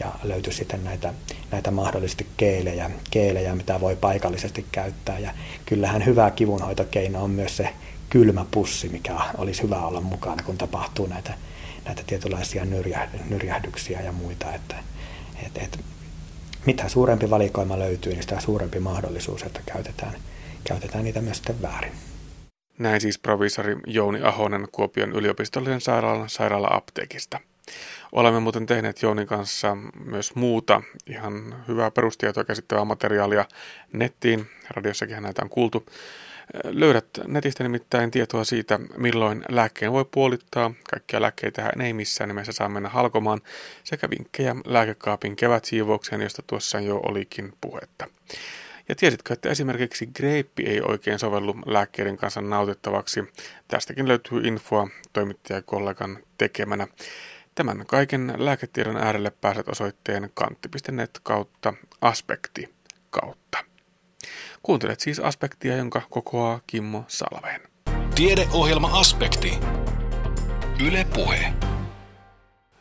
ja 0.00 0.12
löytyisi 0.22 0.58
sitten 0.58 0.84
näitä, 0.84 1.14
näitä 1.50 1.70
mahdollisesti 1.70 2.26
keelejä, 2.36 2.90
keelejä, 3.10 3.54
mitä 3.54 3.80
voi 3.80 3.96
paikallisesti 3.96 4.66
käyttää. 4.72 5.18
Ja 5.18 5.34
kyllähän 5.66 6.06
hyvä 6.06 6.30
kivunhoitokeino 6.30 7.24
on 7.24 7.30
myös 7.30 7.56
se 7.56 7.68
kylmä 8.10 8.46
pussi, 8.50 8.88
mikä 8.88 9.16
olisi 9.38 9.62
hyvä 9.62 9.86
olla 9.86 10.00
mukana, 10.00 10.42
kun 10.42 10.58
tapahtuu 10.58 11.06
näitä, 11.06 11.34
näitä 11.84 12.02
tietynlaisia 12.06 12.64
nyrjähdyksiä 13.28 14.00
ja 14.00 14.12
muita. 14.12 14.54
Että, 14.54 14.76
et, 15.46 15.58
et, 15.58 15.80
mitä 16.66 16.88
suurempi 16.88 17.30
valikoima 17.30 17.78
löytyy, 17.78 18.12
niin 18.12 18.22
sitä 18.22 18.40
suurempi 18.40 18.80
mahdollisuus, 18.80 19.42
että 19.42 19.60
käytetään, 19.66 20.14
käytetään 20.64 21.04
niitä 21.04 21.20
myös 21.20 21.36
sitten 21.36 21.62
väärin. 21.62 21.92
Näin 22.78 23.00
siis 23.00 23.18
proviisori 23.18 23.76
Jouni 23.86 24.22
Ahonen 24.22 24.68
Kuopion 24.72 25.12
yliopistollisen 25.12 25.80
sairaalan 25.80 26.28
sairaala-apteekista. 26.28 27.40
Olemme 28.12 28.40
muuten 28.40 28.66
tehneet 28.66 29.02
Jounin 29.02 29.26
kanssa 29.26 29.76
myös 30.04 30.34
muuta 30.34 30.82
ihan 31.06 31.64
hyvää 31.68 31.90
perustietoa 31.90 32.44
käsittävää 32.44 32.84
materiaalia 32.84 33.44
nettiin. 33.92 34.46
Radiossakin 34.70 35.22
näitä 35.22 35.42
on 35.42 35.48
kuultu. 35.50 35.86
Löydät 36.64 37.06
netistä 37.26 37.62
nimittäin 37.62 38.10
tietoa 38.10 38.44
siitä, 38.44 38.80
milloin 38.96 39.44
lääkkeen 39.48 39.92
voi 39.92 40.04
puolittaa. 40.10 40.74
Kaikkia 40.90 41.22
lääkkeitä 41.22 41.72
ei 41.80 41.92
missään 41.92 42.28
nimessä 42.28 42.52
saa 42.52 42.68
mennä 42.68 42.88
halkomaan, 42.88 43.40
sekä 43.84 44.10
vinkkejä 44.10 44.56
lääkekaapin 44.64 45.36
kevätsiivoukseen, 45.36 46.20
josta 46.20 46.42
tuossa 46.46 46.80
jo 46.80 46.96
olikin 46.96 47.52
puhetta. 47.60 48.06
Ja 48.92 48.96
tiesitkö, 48.96 49.34
että 49.34 49.48
esimerkiksi 49.48 50.06
greippi 50.06 50.62
ei 50.66 50.80
oikein 50.80 51.18
sovellu 51.18 51.54
lääkkeiden 51.66 52.16
kanssa 52.16 52.40
nautittavaksi? 52.40 53.24
Tästäkin 53.68 54.08
löytyy 54.08 54.40
infoa 54.44 54.88
toimittajakollegan 55.12 56.18
tekemänä. 56.38 56.86
Tämän 57.54 57.84
kaiken 57.86 58.34
lääketiedon 58.36 58.96
äärelle 58.96 59.30
pääset 59.30 59.68
osoitteen 59.68 60.30
kantti.net 60.34 61.20
kautta 61.22 61.74
aspekti 62.00 62.74
kautta. 63.10 63.58
Kuuntelet 64.62 65.00
siis 65.00 65.20
aspektia, 65.20 65.76
jonka 65.76 66.02
kokoaa 66.10 66.60
Kimmo 66.66 67.04
Salveen. 67.08 67.60
Tiedeohjelma 68.14 69.00
Aspekti. 69.00 69.58
Yle 70.86 71.06
Puhe. 71.14 71.52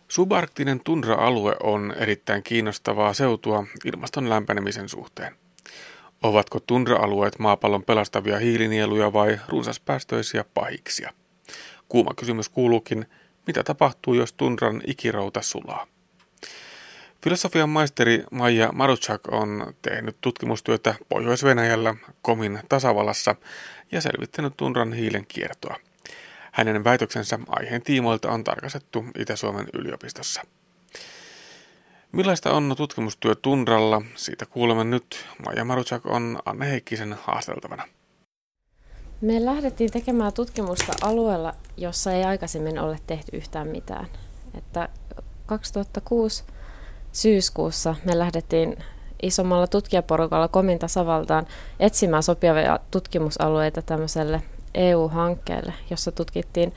Subarktinen 0.08 0.82
tundra-alue 0.84 1.56
on 1.64 1.94
erittäin 1.98 2.44
kiinnostavaa 2.44 3.14
seutua 3.14 3.64
ilmaston 3.86 4.30
lämpenemisen 4.30 4.90
suhteen. 4.90 5.36
Ovatko 6.22 6.60
tundra-alueet 6.60 7.40
maapallon 7.40 7.84
pelastavia 7.84 8.40
hiilinieluja 8.40 9.14
vai 9.14 9.40
runsaspäästöisiä 9.48 10.46
pahiksia? 10.54 11.14
Kuuma 11.90 12.14
kysymys 12.14 12.50
kuuluukin, 12.50 13.06
mitä 13.48 13.64
tapahtuu, 13.64 14.14
jos 14.14 14.34
tundran 14.34 14.82
ikirouta 14.88 15.42
sulaa? 15.42 15.88
Filosofian 17.24 17.70
maisteri 17.70 18.24
Maija 18.32 18.72
Maruchak 18.72 19.22
on 19.32 19.74
tehnyt 19.82 20.18
tutkimustyötä 20.22 20.96
Pohjois-Venäjällä 21.10 21.96
Komin 22.22 22.60
tasavallassa 22.70 23.36
ja 23.92 24.02
selvittänyt 24.02 24.58
tundran 24.58 24.94
hiilen 24.94 25.26
kiertoa. 25.28 25.76
Hänen 26.52 26.84
väitöksensä 26.84 27.40
aiheen 27.48 27.82
tiimoilta 27.82 28.32
on 28.32 28.44
tarkastettu 28.44 29.06
Itä-Suomen 29.18 29.68
yliopistossa. 29.74 30.42
Millaista 32.12 32.54
on 32.54 32.74
tutkimustyö 32.78 33.36
Tundralla? 33.36 34.02
Siitä 34.16 34.46
kuulemme 34.46 34.84
nyt. 34.84 35.26
Maija 35.46 35.66
Maruchak 35.66 36.06
on 36.06 36.40
Anne 36.46 36.72
Heikkisen 36.72 37.18
haasteltavana. 37.22 37.88
Me 39.22 39.46
lähdettiin 39.46 39.92
tekemään 39.92 40.34
tutkimusta 40.34 40.94
alueella, 41.02 41.54
jossa 41.78 42.12
ei 42.12 42.24
aikaisemmin 42.24 42.80
ole 42.80 43.00
tehty 43.08 43.38
yhtään 43.38 43.68
mitään. 43.68 44.08
Että 44.58 44.90
2006 45.46 46.44
syyskuussa 47.12 47.96
me 48.06 48.20
lähdettiin 48.20 48.78
isommalla 49.22 49.68
tutkijaporukalla 49.68 50.48
Komin 50.48 50.80
tasavaltaan 50.80 51.48
etsimään 51.80 52.24
sopivia 52.24 52.80
tutkimusalueita 52.92 53.82
tämmöiselle 53.82 54.42
EU-hankkeelle, 54.74 55.74
jossa 55.90 56.12
tutkittiin 56.12 56.74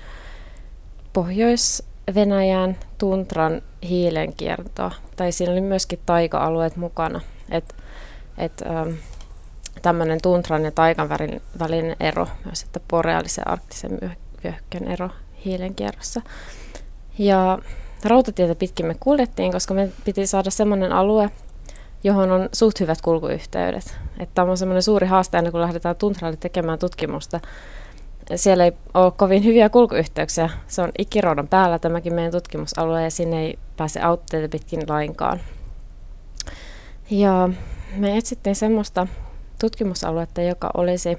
Pohjois-Venäjän 2.06 2.76
tuntran 2.98 3.62
hiilenkiertoa. 3.82 4.90
Tai 5.16 5.32
siinä 5.32 5.52
oli 5.52 5.60
myöskin 5.60 5.98
taika-alueet 6.06 6.76
mukana. 6.76 7.20
Et, 7.50 7.74
et, 8.38 8.62
ähm, 8.66 8.94
tämmöinen 9.82 10.18
tuntran 10.22 10.64
ja 10.64 10.70
taikan 10.70 11.08
välinen 11.58 11.96
ero, 12.00 12.28
myös 12.44 12.62
että 12.62 12.80
boreaalisen 12.90 13.42
ja 13.46 13.52
arktisen 13.52 13.98
vyöhykkeen 14.44 14.88
ero 14.88 15.10
hiilenkierrossa. 15.44 16.20
Ja 17.18 17.58
rautatietä 18.04 18.54
pitkin 18.54 18.86
me 18.86 18.96
kuljettiin, 19.00 19.52
koska 19.52 19.74
me 19.74 19.88
piti 20.04 20.26
saada 20.26 20.50
semmoinen 20.50 20.92
alue, 20.92 21.30
johon 22.04 22.30
on 22.30 22.48
suht 22.52 22.80
hyvät 22.80 23.00
kulkuyhteydet. 23.00 23.98
Että 24.18 24.34
tämä 24.34 24.50
on 24.50 24.58
semmoinen 24.58 24.82
suuri 24.82 25.06
haaste 25.06 25.36
aina, 25.36 25.50
kun 25.50 25.60
lähdetään 25.60 25.96
tuntralle 25.96 26.36
tekemään 26.36 26.78
tutkimusta. 26.78 27.40
Siellä 28.36 28.64
ei 28.64 28.72
ole 28.94 29.12
kovin 29.16 29.44
hyviä 29.44 29.68
kulkuyhteyksiä. 29.68 30.50
Se 30.66 30.82
on 30.82 30.92
ikiroudan 30.98 31.48
päällä 31.48 31.78
tämäkin 31.78 32.14
meidän 32.14 32.32
tutkimusalue 32.32 33.02
ja 33.02 33.10
sinne 33.10 33.42
ei 33.42 33.58
pääse 33.76 34.00
autteita 34.00 34.48
pitkin 34.48 34.82
lainkaan. 34.88 35.40
Ja 37.10 37.48
me 37.96 38.16
etsittiin 38.16 38.56
semmoista 38.56 39.06
tutkimusaluetta, 39.60 40.42
joka 40.42 40.70
olisi 40.74 41.18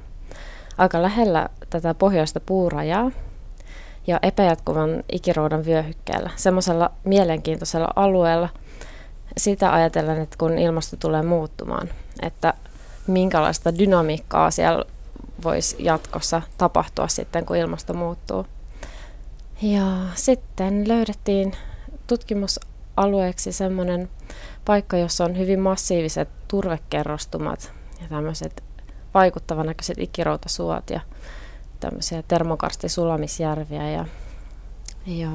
aika 0.77 1.01
lähellä 1.01 1.49
tätä 1.69 1.93
pohjoista 1.93 2.39
puurajaa 2.39 3.11
ja 4.07 4.19
epäjatkuvan 4.21 5.03
ikiroudan 5.11 5.65
vyöhykkeellä, 5.65 6.29
semmoisella 6.35 6.91
mielenkiintoisella 7.03 7.87
alueella, 7.95 8.49
sitä 9.37 9.73
ajatellen, 9.73 10.21
että 10.21 10.37
kun 10.39 10.57
ilmasto 10.57 10.97
tulee 10.97 11.21
muuttumaan, 11.21 11.89
että 12.21 12.53
minkälaista 13.07 13.77
dynamiikkaa 13.77 14.51
siellä 14.51 14.85
voisi 15.43 15.75
jatkossa 15.79 16.41
tapahtua 16.57 17.07
sitten, 17.07 17.45
kun 17.45 17.55
ilmasto 17.57 17.93
muuttuu. 17.93 18.45
Ja 19.61 19.83
sitten 20.15 20.87
löydettiin 20.87 21.53
tutkimusalueeksi 22.07 23.51
semmoinen 23.51 24.09
paikka, 24.65 24.97
jossa 24.97 25.25
on 25.25 25.37
hyvin 25.37 25.59
massiiviset 25.59 26.29
turvekerrostumat 26.47 27.71
ja 28.01 28.07
tämmöiset 28.09 28.63
vaikuttavan 29.13 29.65
näköiset 29.65 29.97
ikiroutasuot 29.97 30.89
ja 30.89 30.99
tämmöisiä 31.79 32.23
termokarstisulamisjärviä. 32.27 33.91
Ja, 33.91 34.05
ja 35.05 35.29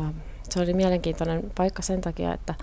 se 0.50 0.60
oli 0.60 0.74
mielenkiintoinen 0.74 1.52
paikka 1.56 1.82
sen 1.82 2.00
takia, 2.00 2.34
että 2.34 2.54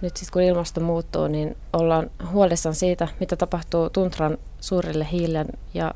nyt 0.00 0.16
sitten 0.16 0.32
kun 0.32 0.42
ilmasto 0.42 0.80
muuttuu, 0.80 1.28
niin 1.28 1.56
ollaan 1.72 2.10
huolissaan 2.32 2.74
siitä, 2.74 3.08
mitä 3.20 3.36
tapahtuu 3.36 3.90
tuntran 3.90 4.38
suurille 4.60 5.06
hiilen 5.12 5.46
ja 5.74 5.94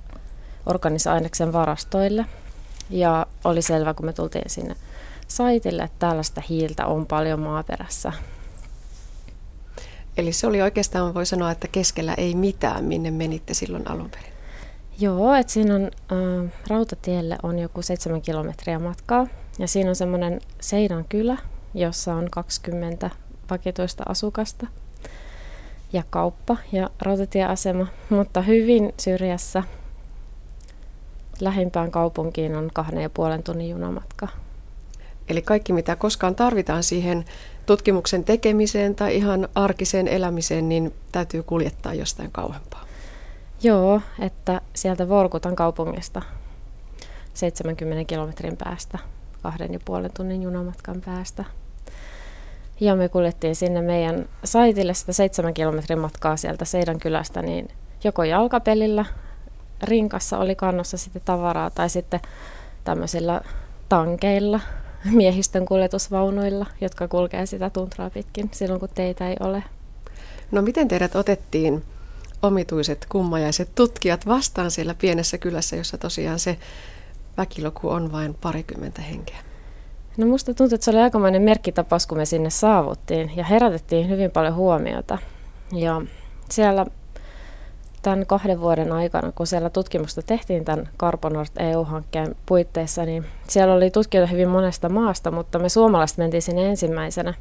organisa-aineksen 0.67 1.53
varastoille. 1.53 2.25
Ja 2.91 3.27
oli 3.45 3.63
selvä, 3.63 3.95
kun 3.95 4.07
me 4.07 4.13
tultiin 4.13 4.51
sinne 4.51 4.77
saitille, 5.29 5.83
että 5.83 6.09
tällaista 6.09 6.43
hiiltä 6.49 6.87
on 6.87 7.07
paljon 7.07 7.41
maaperässä. 7.41 8.13
Eli 10.17 10.33
se 10.33 10.47
oli 10.47 10.63
oikeastaan, 10.63 11.15
voi 11.15 11.27
sanoa, 11.27 11.51
että 11.51 11.69
keskellä 11.69 12.15
ei 12.15 12.35
mitään, 12.35 12.85
minne 12.85 13.11
menitte 13.11 13.55
silloin 13.55 13.91
alun 13.91 14.11
perin. 14.11 14.33
Joo, 14.99 15.35
että 15.35 15.53
siinä 15.53 15.75
on 15.75 15.83
äh, 15.85 16.53
rautatielle 16.69 17.39
on 17.43 17.59
joku 17.59 17.83
seitsemän 17.83 18.23
kilometriä 18.23 18.79
matkaa 18.79 19.27
ja 19.59 19.69
siinä 19.69 19.91
on 19.91 19.97
semmoinen 19.97 20.41
Seidan 20.61 21.05
kylä, 21.09 21.37
jossa 21.75 22.15
on 22.15 22.31
20 22.31 23.11
vakituista 23.51 24.05
asukasta 24.09 24.67
ja 25.93 26.03
kauppa 26.11 26.57
ja 26.73 26.91
rautatieasema, 27.03 27.87
mutta 28.11 28.43
hyvin 28.43 28.95
syrjässä 29.01 29.63
lähimpään 31.41 31.91
kaupunkiin 31.91 32.57
on 32.57 32.71
kahden 32.75 33.03
ja 33.03 33.11
puolen 33.11 33.43
tunnin 33.43 33.71
junamatka. 33.71 34.29
Eli 35.29 35.43
kaikki 35.43 35.73
mitä 35.73 35.97
koskaan 35.97 36.35
tarvitaan 36.35 36.83
siihen 36.83 37.25
tutkimuksen 37.67 38.25
tekemiseen 38.25 38.95
tai 38.95 39.17
ihan 39.17 39.49
arkiseen 39.55 40.09
elämiseen, 40.09 40.69
niin 40.69 40.95
täytyy 41.13 41.43
kuljettaa 41.43 41.95
jostain 41.95 42.33
kauempaa. 42.33 42.85
Joo, 43.63 44.01
että 44.19 44.61
sieltä 44.75 45.09
Vorkutan 45.09 45.57
kaupungista 45.57 46.23
70 47.35 48.05
kilometrin 48.05 48.57
päästä, 48.57 48.99
kahden 49.43 49.73
ja 49.73 49.81
puolen 49.85 50.11
tunnin 50.17 50.43
junamatkan 50.43 51.01
päästä. 51.07 51.45
Ja 52.81 52.97
me 52.97 53.09
kuljettiin 53.09 53.57
sinne 53.57 53.83
meidän 53.83 54.29
saitille 54.45 54.95
sitä 54.95 55.13
seitsemän 55.13 55.55
kilometrin 55.55 55.99
matkaa 55.99 56.37
sieltä 56.37 56.65
Seidan 56.65 56.99
kylästä, 56.99 57.43
niin 57.43 57.69
joko 58.05 58.25
jalkapelillä, 58.25 59.05
rinkassa 59.85 60.39
oli 60.39 60.55
kannossa 60.55 60.97
sitten 60.97 61.23
tavaraa 61.25 61.71
tai 61.71 61.91
sitten 61.91 62.21
tämmöisillä 62.85 63.41
tankeilla, 63.89 64.61
miehistön 65.11 65.67
kuljetusvaunuilla, 65.67 66.67
jotka 66.81 67.09
kulkee 67.09 67.47
sitä 67.47 67.71
tuntraa 67.71 68.11
pitkin 68.11 68.51
silloin, 68.53 68.81
kun 68.81 68.89
teitä 68.95 69.29
ei 69.29 69.37
ole. 69.41 69.65
No 70.51 70.63
miten 70.63 70.89
teidät 70.89 71.17
otettiin 71.17 71.85
omituiset 72.43 73.07
kummajaiset 73.09 73.75
tutkijat 73.75 74.27
vastaan 74.27 74.71
siellä 74.71 74.95
pienessä 74.95 75.39
kylässä, 75.39 75.77
jossa 75.77 75.99
tosiaan 75.99 76.39
se 76.39 76.59
väkiluku 77.37 77.89
on 77.89 78.13
vain 78.13 78.35
parikymmentä 78.35 79.03
henkeä? 79.03 79.39
No 80.17 80.27
musta 80.27 80.55
tuntuu, 80.55 80.75
että 80.75 80.85
se 80.85 80.91
oli 80.91 81.01
aikamoinen 81.01 81.43
merkkitapaus, 81.43 82.07
kun 82.07 82.19
me 82.19 82.25
sinne 82.25 82.51
saavuttiin 82.51 83.37
ja 83.37 83.45
herätettiin 83.45 84.09
hyvin 84.09 84.31
paljon 84.31 84.55
huomiota. 84.55 85.19
Ja 85.73 86.03
siellä 86.51 86.87
tämän 88.05 88.27
kahden 88.27 88.61
vuoden 88.61 88.93
aikana, 88.93 89.33
kun 89.33 89.47
siellä 89.47 89.71
tutkimusta 89.71 90.23
tehtiin 90.23 90.65
tämän 90.65 90.89
Carbonort 90.99 91.53
EU-hankkeen 91.59 92.37
puitteissa, 92.47 93.05
niin 93.05 93.25
siellä 93.49 93.75
oli 93.75 93.91
tutkijoita 93.91 94.33
hyvin 94.33 94.49
monesta 94.49 94.89
maasta, 94.89 95.31
mutta 95.31 95.59
me 95.59 95.69
suomalaiset 95.69 96.19
mentiin 96.19 96.43
sinne 96.43 96.69
ensimmäisenä. 96.69 97.35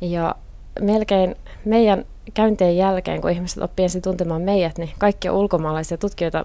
Ja 0.00 0.34
melkein 0.80 1.36
meidän 1.64 2.04
käyntien 2.34 2.76
jälkeen, 2.76 3.20
kun 3.20 3.30
ihmiset 3.30 3.62
oppivat 3.62 3.84
ensin 3.84 4.02
tuntemaan 4.02 4.42
meidät, 4.42 4.78
niin 4.78 4.90
kaikkia 4.98 5.32
ulkomaalaisia 5.32 5.98
tutkijoita 5.98 6.44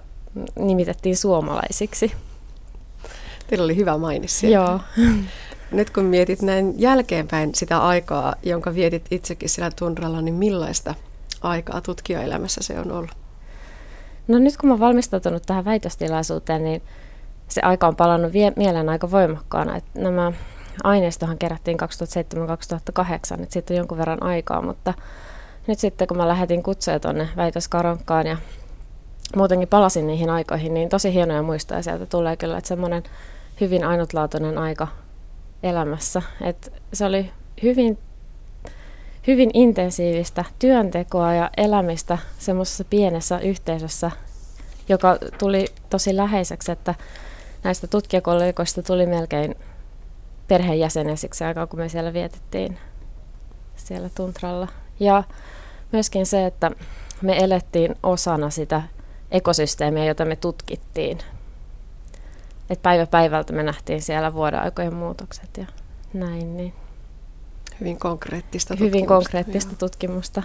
nimitettiin 0.60 1.18
suomalaisiksi. 1.18 2.12
Teillä 3.48 3.64
oli 3.64 3.76
hyvä 3.76 3.98
mainis 3.98 4.40
siellä. 4.40 4.56
Joo. 4.56 4.80
Nyt 5.72 5.90
kun 5.90 6.04
mietit 6.04 6.42
näin 6.42 6.74
jälkeenpäin 6.78 7.56
sitä 7.56 7.80
aikaa, 7.80 8.36
jonka 8.44 8.74
vietit 8.74 9.06
itsekin 9.12 9.50
siellä 9.50 9.72
tunralla, 9.76 10.22
niin 10.22 10.36
millaista 10.36 10.96
aikaa 11.42 11.82
tutkijaelämässä 11.82 12.64
se 12.64 12.80
on 12.80 12.92
ollut? 12.92 13.18
No 14.28 14.40
nyt 14.40 14.58
kun 14.58 14.70
mä 14.70 14.74
oon 14.74 14.80
valmistautunut 14.80 15.44
tähän 15.46 15.66
väitöstilaisuuteen, 15.66 16.64
niin 16.64 16.82
se 17.48 17.62
aika 17.62 17.88
on 17.88 17.96
palannut 17.96 18.34
vie- 18.34 18.54
mieleen 18.56 18.90
aika 18.90 19.12
voimakkaana. 19.12 19.76
Että 19.76 20.00
nämä 20.00 20.32
aineistohan 20.84 21.38
kerättiin 21.38 21.78
2007-2008, 21.80 23.44
että 23.44 23.54
siitä 23.54 23.74
on 23.74 23.78
jonkun 23.78 23.98
verran 23.98 24.24
aikaa, 24.24 24.62
mutta 24.62 24.94
nyt 25.68 25.80
sitten 25.80 26.08
kun 26.08 26.18
mä 26.18 26.28
lähetin 26.28 26.64
kutsuja 26.64 27.00
tuonne 27.00 27.30
väitöskaronkkaan 27.38 28.28
ja 28.28 28.38
muutenkin 29.36 29.68
palasin 29.68 30.08
niihin 30.08 30.30
aikoihin, 30.30 30.74
niin 30.74 30.90
tosi 30.90 31.14
hienoja 31.14 31.42
muistoja 31.42 31.84
sieltä 31.84 32.06
tulee 32.06 32.38
kyllä, 32.38 32.58
että 32.58 32.68
semmoinen 32.68 33.04
hyvin 33.62 33.84
ainutlaatuinen 33.84 34.58
aika 34.58 34.88
elämässä. 35.64 36.22
Että 36.42 36.72
se 36.94 37.06
oli 37.06 37.32
hyvin, 37.64 37.98
hyvin 39.28 39.51
intensiivistä 39.53 40.45
työntekoa 40.59 41.34
ja 41.34 41.49
elämistä 41.57 42.17
semmoisessa 42.39 42.84
pienessä 42.89 43.39
yhteisössä, 43.39 44.11
joka 44.89 45.17
tuli 45.38 45.65
tosi 45.89 46.15
läheiseksi, 46.15 46.72
että 46.72 46.95
näistä 47.63 47.88
tutkijakollegoista 47.88 48.84
tuli 48.84 49.05
melkein 49.05 49.55
perheenjäsenen 50.47 51.17
siksi 51.17 51.43
aikaa, 51.43 51.67
kun 51.67 51.80
me 51.80 51.89
siellä 51.89 52.13
vietettiin 52.13 52.78
siellä 53.76 54.09
Tuntralla. 54.15 54.67
Ja 54.99 55.24
myöskin 55.91 56.26
se, 56.26 56.45
että 56.45 56.72
me 57.22 57.38
elettiin 57.38 57.95
osana 58.03 58.49
sitä 58.49 58.82
ekosysteemiä, 59.32 60.05
jota 60.05 60.26
me 60.26 60.36
tutkittiin. 60.36 61.17
Et 62.70 62.82
päivä 62.82 63.05
päivältä 63.05 63.53
me 63.53 63.63
nähtiin 63.63 64.01
siellä 64.01 64.34
vuoden 64.34 64.59
aikojen 64.59 64.93
muutokset 64.93 65.57
ja 65.57 65.65
näin. 66.13 66.57
Niin. 66.57 66.74
Hyvin 67.80 68.00
konkreettista 68.00 68.74
tutkimusta. 68.74 68.98
Hyvin 68.98 69.08
konkreettista 69.08 69.72
joo. 69.72 69.78
tutkimusta. 69.78 70.44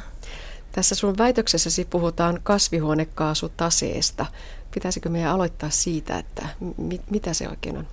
Tässä 0.73 0.95
sun 0.95 1.19
väitöksessäsi 1.19 1.85
puhutaan 1.85 2.41
kasvihuonekaasutaseesta. 2.43 4.27
Pitäisikö 4.75 5.09
meidän 5.09 5.31
aloittaa 5.31 5.71
siitä, 5.71 6.19
että 6.19 6.49
mit, 6.77 7.11
mitä 7.11 7.33
se 7.33 7.49
oikein 7.49 7.77
on? 7.77 7.87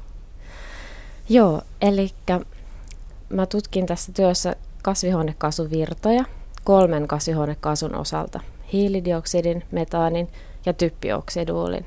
Joo, 1.30 1.62
eli 1.82 2.10
mä 3.30 3.46
tutkin 3.46 3.86
tässä 3.86 4.12
työssä 4.12 4.56
kasvihuonekaasuvirtoja 4.84 6.26
kolmen 6.64 7.08
kasvihuonekaasun 7.08 7.96
osalta. 7.96 8.40
Hiilidioksidin, 8.74 9.64
metaanin 9.72 10.28
ja 10.66 10.74
typpioksiduulin. 10.74 11.86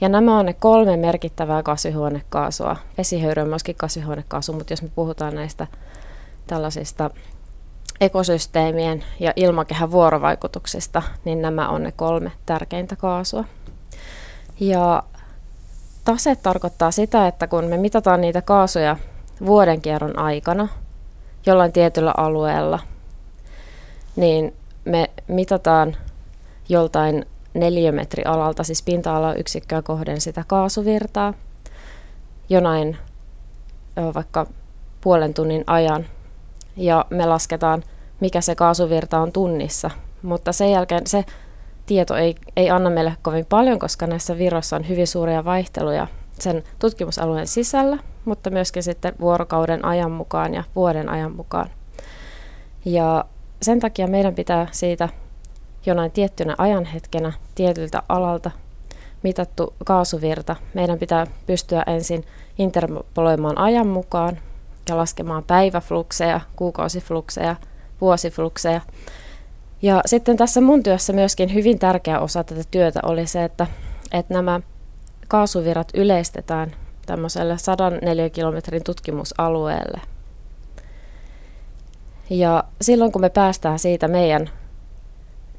Ja 0.00 0.08
nämä 0.08 0.38
on 0.38 0.46
ne 0.46 0.52
kolme 0.52 0.96
merkittävää 0.96 1.62
kasvihuonekaasua. 1.62 2.76
Vesihöyry 2.98 3.42
on 3.42 3.48
myöskin 3.48 3.74
kasvihuonekaasu, 3.74 4.52
mutta 4.52 4.72
jos 4.72 4.82
me 4.82 4.90
puhutaan 4.94 5.34
näistä 5.34 5.66
tällaisista 6.46 7.10
ekosysteemien 8.00 9.04
ja 9.20 9.32
ilmakehän 9.36 9.90
vuorovaikutuksista, 9.90 11.02
niin 11.24 11.42
nämä 11.42 11.68
on 11.68 11.82
ne 11.82 11.92
kolme 11.92 12.32
tärkeintä 12.46 12.96
kaasua. 12.96 13.44
Ja 14.60 15.02
tase 16.04 16.36
tarkoittaa 16.36 16.90
sitä, 16.90 17.26
että 17.26 17.46
kun 17.46 17.64
me 17.64 17.76
mitataan 17.76 18.20
niitä 18.20 18.42
kaasuja 18.42 18.96
vuoden 19.46 19.80
kierron 19.80 20.18
aikana 20.18 20.68
jollain 21.46 21.72
tietyllä 21.72 22.14
alueella, 22.16 22.78
niin 24.16 24.54
me 24.84 25.10
mitataan 25.28 25.96
joltain 26.68 27.26
neliömetrialalta, 27.54 28.64
siis 28.64 28.82
pinta 28.82 29.34
yksikköä 29.34 29.82
kohden 29.82 30.20
sitä 30.20 30.44
kaasuvirtaa 30.46 31.34
jonain 32.48 32.96
vaikka 34.14 34.46
puolen 35.00 35.34
tunnin 35.34 35.64
ajan 35.66 36.06
ja 36.76 37.04
me 37.10 37.26
lasketaan, 37.26 37.82
mikä 38.20 38.40
se 38.40 38.54
kaasuvirta 38.54 39.18
on 39.18 39.32
tunnissa. 39.32 39.90
Mutta 40.22 40.52
sen 40.52 40.70
jälkeen 40.70 41.06
se 41.06 41.24
tieto 41.86 42.16
ei, 42.16 42.34
ei 42.56 42.70
anna 42.70 42.90
meille 42.90 43.16
kovin 43.22 43.46
paljon, 43.46 43.78
koska 43.78 44.06
näissä 44.06 44.38
virroissa 44.38 44.76
on 44.76 44.88
hyvin 44.88 45.06
suuria 45.06 45.44
vaihteluja 45.44 46.06
sen 46.38 46.62
tutkimusalueen 46.78 47.46
sisällä, 47.46 47.98
mutta 48.24 48.50
myöskin 48.50 48.82
sitten 48.82 49.14
vuorokauden 49.20 49.84
ajan 49.84 50.10
mukaan 50.10 50.54
ja 50.54 50.64
vuoden 50.76 51.08
ajan 51.08 51.36
mukaan. 51.36 51.70
Ja 52.84 53.24
sen 53.62 53.80
takia 53.80 54.06
meidän 54.06 54.34
pitää 54.34 54.68
siitä 54.70 55.08
jonain 55.86 56.10
tiettynä 56.10 56.54
ajanhetkenä 56.58 57.32
tietyltä 57.54 58.02
alalta 58.08 58.50
mitattu 59.22 59.74
kaasuvirta. 59.84 60.56
Meidän 60.74 60.98
pitää 60.98 61.26
pystyä 61.46 61.82
ensin 61.86 62.24
interpoloimaan 62.58 63.58
ajan 63.58 63.86
mukaan 63.86 64.40
ja 64.88 64.96
laskemaan 64.96 65.44
päiväflukseja, 65.44 66.40
kuukausiflukseja, 66.56 67.56
vuosiflukseja. 68.00 68.80
Ja 69.82 70.02
sitten 70.06 70.36
tässä 70.36 70.60
mun 70.60 70.82
työssä 70.82 71.12
myöskin 71.12 71.54
hyvin 71.54 71.78
tärkeä 71.78 72.20
osa 72.20 72.44
tätä 72.44 72.62
työtä 72.70 73.00
oli 73.02 73.26
se, 73.26 73.44
että, 73.44 73.66
että 74.12 74.34
nämä 74.34 74.60
kaasuvirrat 75.28 75.88
yleistetään 75.94 76.74
tämmöiselle 77.06 77.58
104 77.58 78.30
kilometrin 78.30 78.84
tutkimusalueelle. 78.84 80.00
Ja 82.30 82.64
silloin 82.80 83.12
kun 83.12 83.20
me 83.20 83.30
päästään 83.30 83.78
siitä 83.78 84.08
meidän 84.08 84.50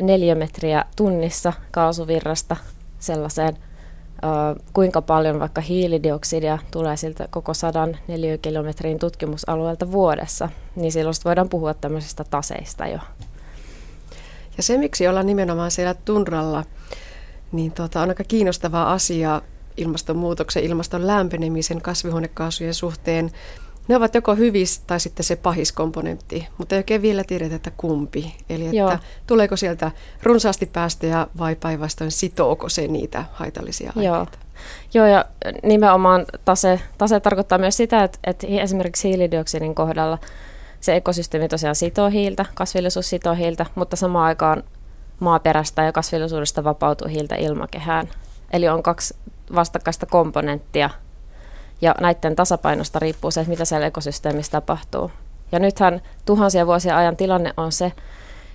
neliömetriä 0.01 0.85
tunnissa 0.95 1.53
kaasuvirrasta 1.71 2.55
sellaiseen 2.99 3.57
kuinka 4.73 5.01
paljon 5.01 5.39
vaikka 5.39 5.61
hiilidioksidia 5.61 6.59
tulee 6.71 6.97
siltä 6.97 7.27
koko 7.29 7.53
sadan 7.53 7.97
neliökilometrin 8.07 8.99
tutkimusalueelta 8.99 9.91
vuodessa, 9.91 10.49
niin 10.75 10.91
silloin 10.91 11.15
voidaan 11.25 11.49
puhua 11.49 11.73
tämmöisistä 11.73 12.23
taseista 12.23 12.87
jo. 12.87 12.99
Ja 14.57 14.63
se, 14.63 14.77
miksi 14.77 15.07
ollaan 15.07 15.25
nimenomaan 15.25 15.71
siellä 15.71 15.93
tunralla, 15.93 16.63
niin 17.51 17.71
tuota, 17.71 18.01
on 18.01 18.09
aika 18.09 18.23
kiinnostava 18.23 18.83
asia 18.83 19.41
ilmastonmuutoksen, 19.77 20.63
ilmaston 20.63 21.07
lämpenemisen, 21.07 21.81
kasvihuonekaasujen 21.81 22.73
suhteen. 22.73 23.31
Ne 23.87 23.95
ovat 23.95 24.15
joko 24.15 24.35
hyvis 24.35 24.79
tai 24.79 24.99
sitten 24.99 25.23
se 25.23 25.35
pahis 25.35 25.71
komponentti, 25.71 26.47
mutta 26.57 26.75
ei 26.75 26.79
oikein 26.79 27.01
vielä 27.01 27.23
tiedetä, 27.23 27.55
että 27.55 27.71
kumpi. 27.77 28.35
Eli 28.49 28.63
että 28.65 28.75
Joo. 28.75 28.97
tuleeko 29.27 29.57
sieltä 29.57 29.91
runsaasti 30.23 30.65
päästöjä 30.65 31.27
vai 31.37 31.55
päinvastoin 31.55 32.11
sitooko 32.11 32.69
se 32.69 32.87
niitä 32.87 33.25
haitallisia 33.33 33.93
aineita. 33.95 34.17
Joo. 34.17 34.25
Joo, 34.93 35.05
ja 35.05 35.25
nimenomaan 35.63 36.25
tase, 36.45 36.79
tase 36.97 37.19
tarkoittaa 37.19 37.57
myös 37.57 37.77
sitä, 37.77 38.03
että, 38.03 38.19
että 38.23 38.47
esimerkiksi 38.49 39.09
hiilidioksidin 39.09 39.75
kohdalla 39.75 40.17
se 40.79 40.95
ekosysteemi 40.95 41.47
tosiaan 41.47 41.75
sitoo 41.75 42.09
hiiltä, 42.09 42.45
kasvillisuus 42.53 43.09
sitoo 43.09 43.33
hiiltä, 43.33 43.65
mutta 43.75 43.95
samaan 43.95 44.25
aikaan 44.25 44.63
maaperästä 45.19 45.83
ja 45.83 45.91
kasvillisuudesta 45.91 46.63
vapautuu 46.63 47.07
hiiltä 47.07 47.35
ilmakehään. 47.35 48.09
Eli 48.53 48.69
on 48.69 48.83
kaksi 48.83 49.15
vastakkaista 49.55 50.05
komponenttia– 50.05 50.89
ja 51.81 51.95
näiden 52.01 52.35
tasapainosta 52.35 52.99
riippuu 52.99 53.31
se, 53.31 53.39
että 53.39 53.49
mitä 53.49 53.65
siellä 53.65 53.87
ekosysteemissä 53.87 54.51
tapahtuu. 54.51 55.11
Ja 55.51 55.59
nythän 55.59 56.01
tuhansia 56.25 56.67
vuosia 56.67 56.97
ajan 56.97 57.17
tilanne 57.17 57.53
on 57.57 57.71
se, 57.71 57.91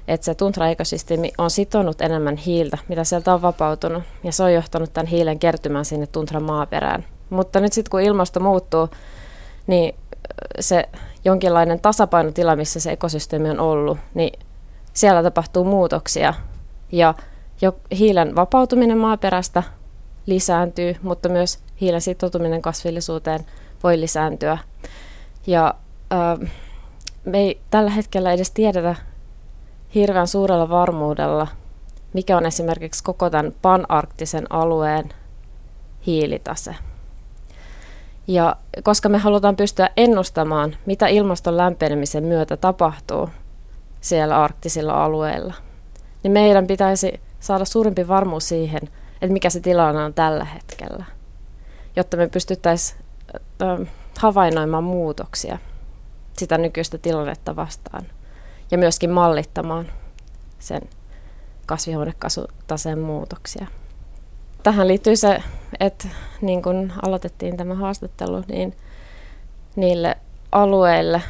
että 0.09 0.25
se 0.25 0.35
tuntraekosysteemi 0.35 1.33
on 1.39 1.51
sitonut 1.51 2.01
enemmän 2.01 2.37
hiiltä, 2.37 2.79
mitä 2.89 3.05
sieltä 3.05 3.35
on 3.35 3.43
vapautunut, 3.43 4.03
ja 4.25 4.33
se 4.33 4.43
on 4.43 4.53
johtanut 4.53 4.93
tämän 4.93 5.07
hiilen 5.07 5.39
kertymään 5.39 5.85
sinne 5.85 6.07
tuntran 6.07 6.43
maaperään. 6.43 7.05
Mutta 7.31 7.61
nyt 7.61 7.73
sitten 7.73 7.91
kun 7.91 8.01
ilmasto 8.01 8.41
muuttuu, 8.41 8.89
niin 9.67 9.95
se 10.61 10.89
jonkinlainen 11.25 11.81
tasapainotila, 11.81 12.57
missä 12.57 12.81
se 12.81 12.93
ekosysteemi 12.93 13.51
on 13.51 13.61
ollut, 13.61 13.99
niin 14.15 14.39
siellä 14.93 15.23
tapahtuu 15.23 15.65
muutoksia. 15.65 16.35
Ja 16.93 17.15
jo 17.61 17.77
hiilen 17.99 18.37
vapautuminen 18.37 18.99
maaperästä 18.99 19.63
lisääntyy, 20.27 20.97
mutta 21.03 21.29
myös 21.29 21.59
hiilen 21.81 22.01
sitoutuminen 22.01 22.63
kasvillisuuteen 22.63 23.47
voi 23.83 24.01
lisääntyä. 24.01 24.59
Ja 25.47 25.75
äh, 26.13 26.51
me 27.25 27.39
ei 27.39 27.61
tällä 27.71 27.91
hetkellä 27.91 28.33
edes 28.33 28.51
tiedetä 28.51 28.95
hirveän 29.95 30.27
suurella 30.27 30.69
varmuudella, 30.69 31.47
mikä 32.13 32.37
on 32.37 32.47
esimerkiksi 32.47 33.05
koko 33.05 33.31
tämän 33.31 33.53
panarktisen 33.63 34.53
alueen 34.53 35.09
hiilitase. 36.07 36.75
Ja 38.27 38.57
koska 38.83 39.09
me 39.09 39.19
halutaan 39.19 39.57
pystyä 39.57 39.91
ennustamaan, 39.97 40.77
mitä 40.87 41.07
ilmaston 41.07 41.57
lämpenemisen 41.57 42.25
myötä 42.25 42.57
tapahtuu 42.57 43.29
siellä 44.01 44.43
arktisilla 44.43 45.05
alueilla, 45.05 45.55
niin 46.23 46.33
meidän 46.33 46.67
pitäisi 46.67 47.21
saada 47.41 47.65
suurempi 47.65 48.09
varmuus 48.09 48.49
siihen, 48.49 48.81
että 49.23 49.33
mikä 49.33 49.51
se 49.51 49.61
tilanne 49.61 50.05
on 50.05 50.15
tällä 50.15 50.45
hetkellä, 50.45 51.05
jotta 51.97 52.17
me 52.17 52.29
pystyttäisiin 52.29 53.01
havainnoimaan 54.19 54.85
muutoksia 54.85 55.59
sitä 56.39 56.59
nykyistä 56.59 56.99
tilannetta 56.99 57.57
vastaan 57.57 58.07
ja 58.71 58.79
myöskin 58.79 59.11
mallittamaan 59.11 59.87
sen 60.59 60.83
kasvihuonekaasutaseen 61.67 62.99
muutoksia. 62.99 63.67
Tähän 64.63 64.89
liittyy 64.89 65.17
se, 65.17 65.43
että 65.81 66.09
niin 66.41 66.63
kun 66.63 66.93
aloitettiin 67.03 67.57
tämä 67.57 67.75
haastattelu, 67.75 68.45
niin 68.49 68.77
niille 69.77 70.17
alueille 70.53 71.23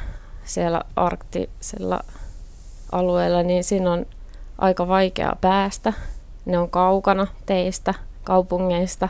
siellä 0.44 0.82
arktisella 0.96 2.00
alueella, 2.92 3.42
niin 3.42 3.64
siinä 3.64 3.92
on 3.92 4.06
aika 4.58 4.88
vaikea 4.88 5.36
päästä 5.40 5.92
ne 6.44 6.58
on 6.58 6.70
kaukana 6.70 7.26
teistä, 7.46 7.94
kaupungeista. 8.24 9.08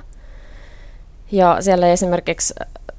Ja 1.32 1.56
siellä 1.60 1.86
ei 1.86 1.92
esimerkiksi 1.92 2.54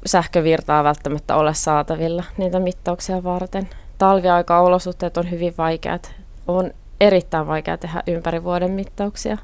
sähkövirtaa 0.05 0.83
välttämättä 0.83 1.35
ole 1.35 1.53
saatavilla 1.53 2.23
niitä 2.37 2.59
mittauksia 2.59 3.23
varten. 3.23 3.69
Talviaika-olosuhteet 3.97 5.17
on 5.17 5.31
hyvin 5.31 5.53
vaikeat. 5.57 6.11
On 6.47 6.71
erittäin 7.01 7.47
vaikea 7.47 7.77
tehdä 7.77 8.03
ympäri 8.07 8.43
vuoden 8.43 8.71
mittauksia. 8.71 9.37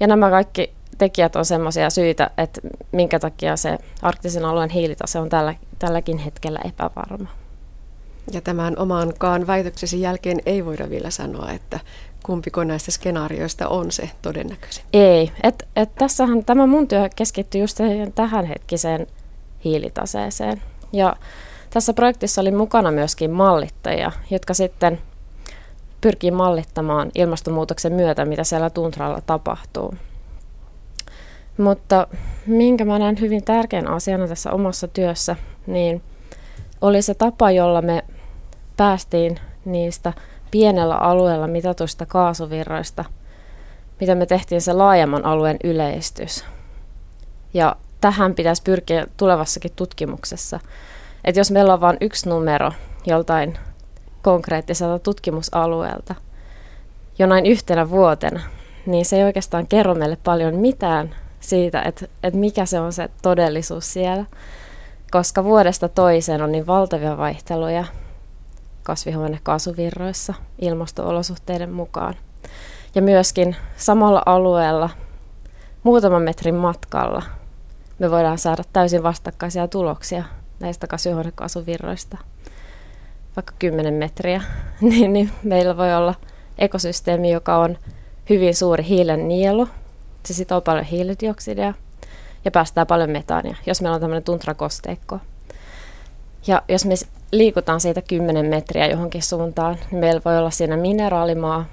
Ja 0.00 0.06
nämä 0.06 0.30
kaikki 0.30 0.72
tekijät 0.98 1.36
on 1.36 1.44
sellaisia 1.44 1.90
syitä, 1.90 2.30
että 2.38 2.60
minkä 2.92 3.18
takia 3.18 3.56
se 3.56 3.78
arktisen 4.02 4.44
alueen 4.44 4.70
hiilitase 4.70 5.18
on 5.18 5.28
tällä, 5.28 5.54
tälläkin 5.78 6.18
hetkellä 6.18 6.58
epävarma. 6.64 7.28
Ja 8.32 8.40
tämän 8.40 8.78
omaankaan 8.78 9.46
väitöksesi 9.46 10.00
jälkeen 10.00 10.38
ei 10.46 10.64
voida 10.64 10.90
vielä 10.90 11.10
sanoa, 11.10 11.52
että 11.52 11.80
kumpiko 12.24 12.64
näistä 12.64 12.90
skenaarioista 12.90 13.68
on 13.68 13.92
se 13.92 14.10
todennäköisin? 14.22 14.84
Ei. 14.92 15.32
Et, 15.42 15.68
et 15.76 15.94
tässähän 15.94 16.44
tämä 16.44 16.66
mun 16.66 16.88
työ 16.88 17.08
keskittyy 17.16 17.60
just 17.60 17.78
tähän 18.14 18.44
hetkiseen 18.44 19.06
hiilitaseeseen. 19.64 20.62
Ja 20.92 21.16
tässä 21.70 21.92
projektissa 21.92 22.40
oli 22.40 22.50
mukana 22.50 22.90
myöskin 22.90 23.30
mallittajia, 23.30 24.12
jotka 24.30 24.54
sitten 24.54 25.00
pyrkii 26.00 26.30
mallittamaan 26.30 27.10
ilmastonmuutoksen 27.14 27.92
myötä, 27.92 28.24
mitä 28.24 28.44
siellä 28.44 28.70
tuntralla 28.70 29.20
tapahtuu. 29.20 29.94
Mutta 31.58 32.06
minkä 32.46 32.84
mä 32.84 32.98
näen 32.98 33.20
hyvin 33.20 33.44
tärkeän 33.44 33.88
asiana 33.88 34.28
tässä 34.28 34.52
omassa 34.52 34.88
työssä, 34.88 35.36
niin 35.66 36.02
oli 36.80 37.02
se 37.02 37.14
tapa, 37.14 37.50
jolla 37.50 37.82
me 37.82 38.04
päästiin 38.76 39.40
niistä 39.64 40.12
pienellä 40.54 40.96
alueella 40.96 41.46
mitatuista 41.46 42.06
kaasuvirroista, 42.06 43.04
mitä 44.00 44.14
me 44.14 44.26
tehtiin 44.26 44.60
se 44.60 44.72
laajemman 44.72 45.24
alueen 45.24 45.56
yleistys. 45.64 46.44
Ja 47.54 47.76
tähän 48.00 48.34
pitäisi 48.34 48.62
pyrkiä 48.62 49.06
tulevassakin 49.16 49.70
tutkimuksessa. 49.76 50.60
Että 51.24 51.40
jos 51.40 51.50
meillä 51.50 51.72
on 51.72 51.80
vain 51.80 51.96
yksi 52.00 52.28
numero 52.28 52.72
joltain 53.06 53.58
konkreettiselta 54.22 54.98
tutkimusalueelta 54.98 56.14
jonain 57.18 57.46
yhtenä 57.46 57.90
vuotena, 57.90 58.40
niin 58.86 59.04
se 59.04 59.16
ei 59.16 59.24
oikeastaan 59.24 59.66
kerro 59.66 59.94
meille 59.94 60.18
paljon 60.24 60.54
mitään 60.54 61.14
siitä, 61.40 61.82
että, 61.82 62.06
että 62.22 62.38
mikä 62.40 62.66
se 62.66 62.80
on 62.80 62.92
se 62.92 63.08
todellisuus 63.22 63.92
siellä, 63.92 64.24
koska 65.10 65.44
vuodesta 65.44 65.88
toiseen 65.88 66.42
on 66.42 66.52
niin 66.52 66.66
valtavia 66.66 67.16
vaihteluja 67.16 67.84
kasvihuonekaasuvirroissa 68.84 70.34
ilmastoolosuhteiden 70.60 71.72
mukaan. 71.72 72.14
Ja 72.94 73.02
myöskin 73.02 73.56
samalla 73.76 74.22
alueella 74.26 74.90
muutaman 75.82 76.22
metrin 76.22 76.54
matkalla 76.54 77.22
me 77.98 78.10
voidaan 78.10 78.38
saada 78.38 78.62
täysin 78.72 79.02
vastakkaisia 79.02 79.68
tuloksia 79.68 80.24
näistä 80.60 80.86
kasvihuonekaasuvirroista. 80.86 82.18
Vaikka 83.36 83.54
10 83.58 83.94
metriä, 83.94 84.42
niin, 84.80 85.12
niin 85.12 85.30
meillä 85.42 85.76
voi 85.76 85.94
olla 85.94 86.14
ekosysteemi, 86.58 87.30
joka 87.30 87.56
on 87.56 87.78
hyvin 88.30 88.54
suuri 88.54 88.84
hiilen 88.84 89.28
nielu. 89.28 89.68
Se 90.26 90.34
sitoo 90.34 90.60
paljon 90.60 90.84
hiilidioksidia 90.84 91.74
ja 92.44 92.50
päästää 92.50 92.86
paljon 92.86 93.10
metaania, 93.10 93.56
jos 93.66 93.80
meillä 93.80 93.94
on 93.94 94.00
tämmöinen 94.00 94.24
tuntrakosteikko. 94.24 95.18
Ja 96.46 96.62
jos 96.68 96.84
me 96.84 96.94
liikutaan 97.32 97.80
siitä 97.80 98.02
10 98.02 98.46
metriä 98.46 98.86
johonkin 98.86 99.22
suuntaan, 99.22 99.76
niin 99.90 100.00
meillä 100.00 100.20
voi 100.24 100.38
olla 100.38 100.50
siinä 100.50 100.76
mineraalimaa, 100.76 101.64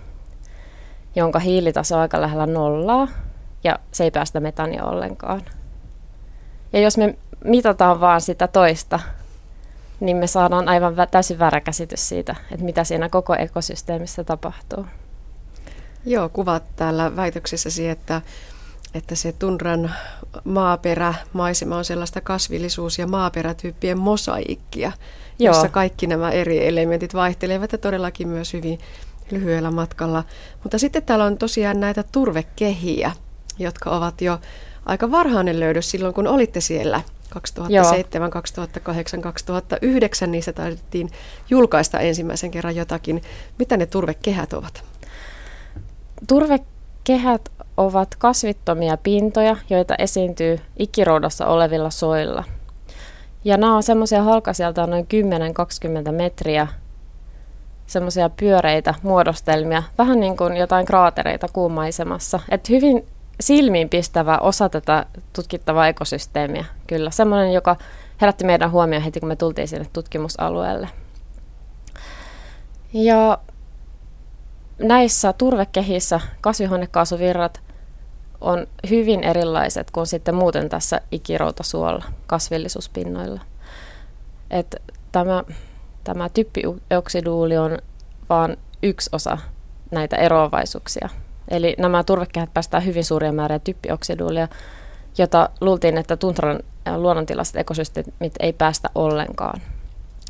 jonka 1.15 1.39
hiilitaso 1.39 1.95
on 1.95 2.01
aika 2.01 2.21
lähellä 2.21 2.45
nollaa, 2.45 3.07
ja 3.63 3.79
se 3.91 4.03
ei 4.03 4.11
päästä 4.11 4.39
metania 4.39 4.85
ollenkaan. 4.85 5.41
Ja 6.73 6.79
jos 6.79 6.97
me 6.97 7.15
mitataan 7.43 8.01
vaan 8.01 8.21
sitä 8.21 8.47
toista, 8.47 8.99
niin 9.99 10.17
me 10.17 10.27
saadaan 10.27 10.69
aivan 10.69 10.95
täysin 11.11 11.39
väärä 11.39 11.61
käsitys 11.61 12.09
siitä, 12.09 12.35
että 12.51 12.65
mitä 12.65 12.83
siinä 12.83 13.09
koko 13.09 13.35
ekosysteemissä 13.35 14.23
tapahtuu. 14.23 14.85
Joo, 16.05 16.29
kuvat 16.29 16.63
täällä 16.75 17.15
väitöksessäsi, 17.15 17.89
että, 17.89 18.21
että 18.93 19.15
se 19.15 19.31
tundran 19.31 19.91
maaperä, 20.43 21.13
maisema 21.33 21.77
on 21.77 21.85
sellaista 21.85 22.21
kasvillisuus- 22.21 22.99
ja 22.99 23.07
maaperätyyppien 23.07 23.97
mosaikkia, 23.97 24.91
Joo. 25.41 25.53
jossa 25.53 25.69
kaikki 25.69 26.07
nämä 26.07 26.31
eri 26.31 26.67
elementit 26.67 27.13
vaihtelevat 27.13 27.71
ja 27.71 27.77
todellakin 27.77 28.27
myös 28.27 28.53
hyvin 28.53 28.79
lyhyellä 29.31 29.71
matkalla. 29.71 30.23
Mutta 30.63 30.77
sitten 30.77 31.03
täällä 31.03 31.25
on 31.25 31.37
tosiaan 31.37 31.79
näitä 31.79 32.03
turvekehiä, 32.11 33.11
jotka 33.59 33.89
ovat 33.89 34.21
jo 34.21 34.39
aika 34.85 35.11
varhainen 35.11 35.59
löydös 35.59 35.91
silloin, 35.91 36.13
kun 36.13 36.27
olitte 36.27 36.61
siellä 36.61 37.01
2007, 37.29 38.25
Joo. 38.25 38.31
2008, 38.31 39.21
2009, 39.21 40.31
niissä 40.31 40.53
taidettiin 40.53 41.09
julkaista 41.49 41.99
ensimmäisen 41.99 42.51
kerran 42.51 42.75
jotakin. 42.75 43.21
Mitä 43.59 43.77
ne 43.77 43.85
turvekehät 43.85 44.53
ovat? 44.53 44.83
Turvekehät 46.27 47.49
ovat 47.77 48.15
kasvittomia 48.15 48.97
pintoja, 48.97 49.57
joita 49.69 49.95
esiintyy 49.97 50.59
ikiroudassa 50.79 51.47
olevilla 51.47 51.89
soilla. 51.89 52.43
Ja 53.43 53.57
nämä 53.57 53.75
on 53.75 53.83
semmoisia 53.83 54.23
halkaisijalta 54.23 54.87
noin 54.87 55.07
10-20 56.07 56.11
metriä 56.11 56.67
semmoisia 57.87 58.29
pyöreitä 58.29 58.93
muodostelmia, 59.03 59.83
vähän 59.97 60.19
niin 60.19 60.37
kuin 60.37 60.57
jotain 60.57 60.85
kraatereita 60.85 61.47
kuumaisemassa. 61.53 62.39
Et 62.49 62.69
hyvin 62.69 63.07
silmiinpistävä 63.39 64.37
osa 64.37 64.69
tätä 64.69 65.05
tutkittavaa 65.33 65.87
ekosysteemiä, 65.87 66.65
kyllä. 66.87 67.11
Semmoinen, 67.11 67.53
joka 67.53 67.75
herätti 68.21 68.45
meidän 68.45 68.71
huomioon 68.71 69.03
heti, 69.03 69.19
kun 69.19 69.29
me 69.29 69.35
tultiin 69.35 69.67
sinne 69.67 69.87
tutkimusalueelle. 69.93 70.89
Ja 72.93 73.37
näissä 74.79 75.33
turvekehissä 75.33 76.19
kasvihuonekaasuvirrat 76.41 77.61
on 78.41 78.67
hyvin 78.89 79.23
erilaiset 79.23 79.91
kuin 79.91 80.07
sitten 80.07 80.35
muuten 80.35 80.69
tässä 80.69 81.01
ikiroutasuolla 81.11 82.05
kasvillisuuspinnoilla. 82.27 83.41
Et 84.51 84.75
tämä, 85.11 85.43
tämä 86.03 86.29
typpioksiduuli 86.29 87.57
on 87.57 87.77
vain 88.29 88.57
yksi 88.83 89.09
osa 89.13 89.37
näitä 89.91 90.15
eroavaisuuksia. 90.15 91.09
Eli 91.47 91.75
nämä 91.77 92.03
turvekehät 92.03 92.53
päästää 92.53 92.79
hyvin 92.79 93.05
suuria 93.05 93.31
määriä 93.31 93.59
typpioksiduulia, 93.59 94.47
jota 95.17 95.49
luultiin, 95.61 95.97
että 95.97 96.17
tuntran 96.17 96.59
luonnontilaiset 96.95 97.55
ekosysteemit 97.55 98.33
ei 98.39 98.53
päästä 98.53 98.89
ollenkaan. 98.95 99.61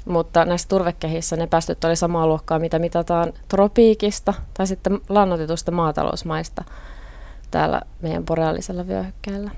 Mutta 0.05 0.45
näissä 0.45 0.67
turvekehissä 0.67 1.35
ne 1.35 1.47
päästöt 1.47 1.83
oli 1.83 1.95
samaa 1.95 2.27
luokkaa, 2.27 2.59
mitä 2.59 2.79
mitataan 2.79 3.33
tropiikista 3.47 4.33
tai 4.53 4.67
sitten 4.67 4.99
lannotetusta 5.09 5.71
maatalousmaista 5.71 6.63
täällä 7.51 7.81
meidän 8.01 8.25
boreaalisella 8.25 8.87
vyöhykkeellä. 8.87 9.51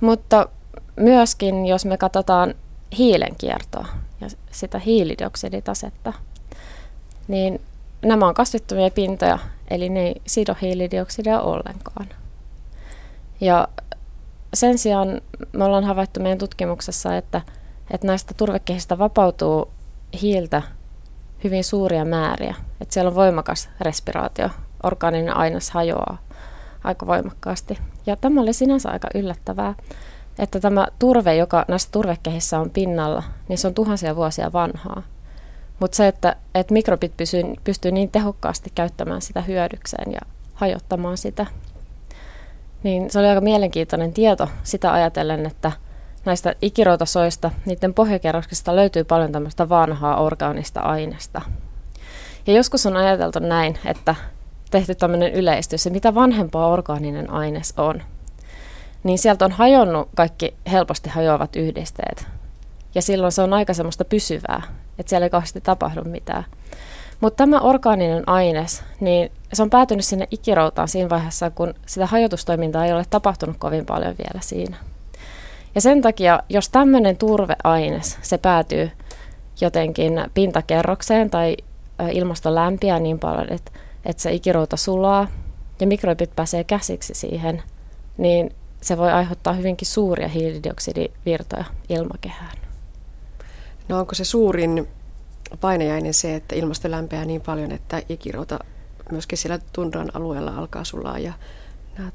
Mutta 0.00 0.48
myöskin, 0.96 1.66
jos 1.66 1.84
me 1.84 1.96
katsotaan 1.96 2.54
hiilenkiertoa 2.98 3.86
ja 4.20 4.28
sitä 4.50 4.78
hiilidioksiditasetta, 4.78 6.12
niin 7.28 7.60
nämä 8.02 8.28
on 8.28 8.34
kasvittomia 8.34 8.90
pintoja, 8.90 9.38
eli 9.70 9.88
ne 9.88 10.00
ei 10.00 10.22
sido 10.26 10.56
hiilidioksidia 10.62 11.40
ollenkaan. 11.40 12.08
Ja 13.40 13.68
sen 14.54 14.78
sijaan 14.78 15.20
me 15.52 15.64
ollaan 15.64 15.84
havaittu 15.84 16.20
meidän 16.20 16.38
tutkimuksessa, 16.38 17.16
että, 17.16 17.40
että 17.90 18.06
näistä 18.06 18.34
turvekehistä 18.34 18.98
vapautuu 18.98 19.70
hiiltä 20.22 20.62
hyvin 21.44 21.64
suuria 21.64 22.04
määriä. 22.04 22.54
Että 22.80 22.94
siellä 22.94 23.08
on 23.08 23.14
voimakas 23.14 23.68
respiraatio, 23.80 24.50
orgaaninen 24.82 25.36
aines 25.36 25.70
hajoaa 25.70 26.18
aika 26.84 27.06
voimakkaasti. 27.06 27.78
Ja 28.06 28.16
tämä 28.16 28.40
oli 28.40 28.52
sinänsä 28.52 28.90
aika 28.90 29.08
yllättävää, 29.14 29.74
että 30.38 30.60
tämä 30.60 30.86
turve, 30.98 31.36
joka 31.36 31.64
näissä 31.68 31.88
turvekehissä 31.92 32.58
on 32.58 32.70
pinnalla, 32.70 33.22
niin 33.48 33.58
se 33.58 33.66
on 33.66 33.74
tuhansia 33.74 34.16
vuosia 34.16 34.52
vanhaa. 34.52 35.02
Mutta 35.80 35.96
se, 35.96 36.08
että, 36.08 36.36
että 36.54 36.72
mikrobit 36.72 37.16
pysyy, 37.16 37.42
pystyy 37.64 37.92
niin 37.92 38.10
tehokkaasti 38.10 38.70
käyttämään 38.74 39.22
sitä 39.22 39.40
hyödykseen 39.40 40.12
ja 40.12 40.20
hajottamaan 40.54 41.16
sitä, 41.16 41.46
niin 42.82 43.10
se 43.10 43.18
oli 43.18 43.28
aika 43.28 43.40
mielenkiintoinen 43.40 44.12
tieto 44.12 44.48
sitä 44.62 44.92
ajatellen, 44.92 45.46
että 45.46 45.72
näistä 46.24 46.54
ikiroutasoista, 46.62 47.50
niiden 47.66 47.94
pohjakerroksista 47.94 48.76
löytyy 48.76 49.04
paljon 49.04 49.32
tämmöistä 49.32 49.68
vanhaa 49.68 50.20
orgaanista 50.20 50.80
aineesta. 50.80 51.42
Ja 52.46 52.52
joskus 52.52 52.86
on 52.86 52.96
ajateltu 52.96 53.38
näin, 53.38 53.78
että 53.84 54.14
tehty 54.70 54.94
tämmöinen 54.94 55.32
yleistys, 55.32 55.86
että 55.86 55.94
mitä 55.94 56.14
vanhempaa 56.14 56.68
orgaaninen 56.68 57.30
aines 57.30 57.74
on, 57.76 58.02
niin 59.04 59.18
sieltä 59.18 59.44
on 59.44 59.52
hajonnut 59.52 60.08
kaikki 60.16 60.54
helposti 60.70 61.10
hajoavat 61.10 61.56
yhdisteet. 61.56 62.26
Ja 62.94 63.02
silloin 63.02 63.32
se 63.32 63.42
on 63.42 63.52
aika 63.52 63.74
semmoista 63.74 64.04
pysyvää, 64.04 64.62
että 64.98 65.10
siellä 65.10 65.26
ei 65.26 65.30
kauheasti 65.30 65.60
tapahdu 65.60 66.04
mitään. 66.04 66.44
Mutta 67.20 67.36
tämä 67.36 67.60
orgaaninen 67.60 68.28
aines, 68.28 68.82
niin 69.00 69.32
se 69.52 69.62
on 69.62 69.70
päätynyt 69.70 70.04
sinne 70.04 70.28
ikiroutaan 70.30 70.88
siinä 70.88 71.10
vaiheessa, 71.10 71.50
kun 71.50 71.74
sitä 71.86 72.06
hajotustoimintaa 72.06 72.86
ei 72.86 72.92
ole 72.92 73.04
tapahtunut 73.10 73.56
kovin 73.58 73.86
paljon 73.86 74.14
vielä 74.18 74.40
siinä. 74.40 74.76
Ja 75.74 75.80
sen 75.80 76.02
takia, 76.02 76.40
jos 76.48 76.68
tämmöinen 76.68 77.16
turveaines, 77.16 78.18
se 78.22 78.38
päätyy 78.38 78.90
jotenkin 79.60 80.24
pintakerrokseen 80.34 81.30
tai 81.30 81.56
ilmasto 82.12 82.54
lämpiää 82.54 82.98
niin 82.98 83.18
paljon, 83.18 83.52
että, 83.52 83.72
että 84.04 84.22
se 84.22 84.32
ikirouta 84.32 84.76
sulaa 84.76 85.28
ja 85.80 85.86
mikrobit 85.86 86.36
pääsee 86.36 86.64
käsiksi 86.64 87.14
siihen, 87.14 87.62
niin 88.18 88.54
se 88.80 88.98
voi 88.98 89.12
aiheuttaa 89.12 89.52
hyvinkin 89.52 89.88
suuria 89.88 90.28
hiilidioksidivirtoja 90.28 91.64
ilmakehään. 91.88 92.58
No 93.88 93.98
onko 93.98 94.14
se 94.14 94.24
suurin 94.24 94.88
painajainen 95.60 96.14
se, 96.14 96.34
että 96.34 96.56
ilmasto 96.56 96.90
lämpeää 96.90 97.24
niin 97.24 97.40
paljon, 97.40 97.72
että 97.72 98.02
ikirouta 98.08 98.58
myöskin 99.10 99.38
siellä 99.38 99.58
tundran 99.72 100.10
alueella 100.14 100.54
alkaa 100.56 100.84
sulaa 100.84 101.18
ja 101.18 101.32
nämä 101.98 102.10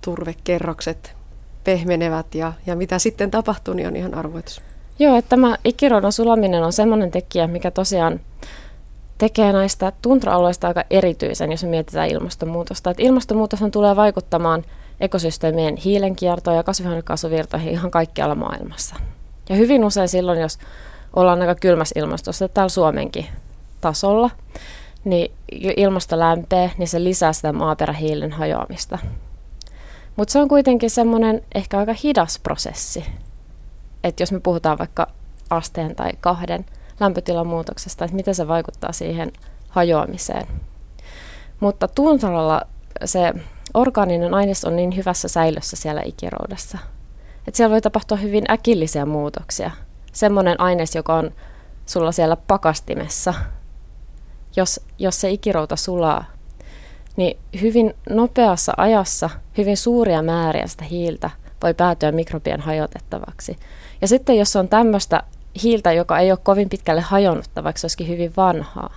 turvekerrokset 0.00 1.16
pehmenevät 1.64 2.34
ja, 2.34 2.52
ja 2.66 2.76
mitä 2.76 2.98
sitten 2.98 3.30
tapahtuu, 3.30 3.74
niin 3.74 3.88
on 3.88 3.96
ihan 3.96 4.14
arvoitus. 4.14 4.60
Joo, 4.98 5.16
että 5.16 5.28
tämä 5.28 5.56
ikiroudan 5.64 6.12
sulaminen 6.12 6.64
on 6.64 6.72
sellainen 6.72 7.10
tekijä, 7.10 7.46
mikä 7.46 7.70
tosiaan 7.70 8.20
tekee 9.18 9.52
näistä 9.52 9.92
tuntra-alueista 10.02 10.68
aika 10.68 10.84
erityisen, 10.90 11.50
jos 11.50 11.64
mietitään 11.64 12.08
ilmastonmuutosta. 12.08 12.90
Että 12.90 13.02
ilmastonmuutos 13.02 13.60
tulee 13.72 13.96
vaikuttamaan 13.96 14.64
ekosysteemien 15.00 15.76
hiilenkiertoon 15.76 16.56
ja 16.56 16.62
kasvihuonekaasuvirtoihin 16.62 17.72
ihan 17.72 17.90
kaikkialla 17.90 18.34
maailmassa. 18.34 18.96
Ja 19.48 19.56
hyvin 19.56 19.84
usein 19.84 20.08
silloin, 20.08 20.40
jos 20.40 20.58
ollaan 21.16 21.40
aika 21.40 21.54
kylmässä 21.54 22.00
ilmastossa, 22.00 22.48
täällä 22.48 22.68
Suomenkin 22.68 23.26
tasolla, 23.80 24.30
niin 25.04 25.32
ilmasto 25.76 26.18
lämpee, 26.18 26.70
niin 26.78 26.88
se 26.88 27.04
lisää 27.04 27.32
sitä 27.32 27.52
maaperähiilen 27.52 28.32
hajoamista. 28.32 28.98
Mutta 30.16 30.32
se 30.32 30.38
on 30.38 30.48
kuitenkin 30.48 30.90
semmoinen 30.90 31.42
ehkä 31.54 31.78
aika 31.78 31.94
hidas 32.04 32.38
prosessi. 32.38 33.04
Että 34.04 34.22
jos 34.22 34.32
me 34.32 34.40
puhutaan 34.40 34.78
vaikka 34.78 35.08
asteen 35.50 35.96
tai 35.96 36.10
kahden 36.20 36.66
lämpötilan 37.00 37.46
muutoksesta, 37.46 38.04
että 38.04 38.16
miten 38.16 38.34
se 38.34 38.48
vaikuttaa 38.48 38.92
siihen 38.92 39.32
hajoamiseen. 39.68 40.46
Mutta 41.60 41.88
tuntaralla 41.88 42.62
se 43.04 43.32
orgaaninen 43.74 44.34
aines 44.34 44.64
on 44.64 44.76
niin 44.76 44.96
hyvässä 44.96 45.28
säilössä 45.28 45.76
siellä 45.76 46.02
ikiroudassa, 46.04 46.78
että 47.48 47.56
siellä 47.56 47.72
voi 47.72 47.80
tapahtua 47.80 48.16
hyvin 48.16 48.44
äkillisiä 48.50 49.06
muutoksia. 49.06 49.70
Semmoinen 50.12 50.60
aines, 50.60 50.94
joka 50.94 51.14
on 51.14 51.30
sulla 51.86 52.12
siellä 52.12 52.36
pakastimessa, 52.36 53.34
jos, 54.56 54.80
jos 54.98 55.20
se 55.20 55.30
ikirouta 55.30 55.76
sulaa, 55.76 56.24
niin 57.16 57.38
hyvin 57.60 57.94
nopeassa 58.10 58.72
ajassa 58.76 59.30
hyvin 59.58 59.76
suuria 59.76 60.22
määriä 60.22 60.66
sitä 60.66 60.84
hiiltä 60.84 61.30
voi 61.62 61.74
päätyä 61.74 62.12
mikrobien 62.12 62.60
hajotettavaksi. 62.60 63.56
Ja 64.00 64.08
sitten 64.08 64.38
jos 64.38 64.56
on 64.56 64.68
tämmöistä 64.68 65.22
hiiltä, 65.62 65.92
joka 65.92 66.18
ei 66.18 66.30
ole 66.30 66.38
kovin 66.42 66.68
pitkälle 66.68 67.00
hajonnutta, 67.00 67.64
vaikka 67.64 67.80
se 67.80 67.84
olisikin 67.84 68.08
hyvin 68.08 68.32
vanhaa, 68.36 68.94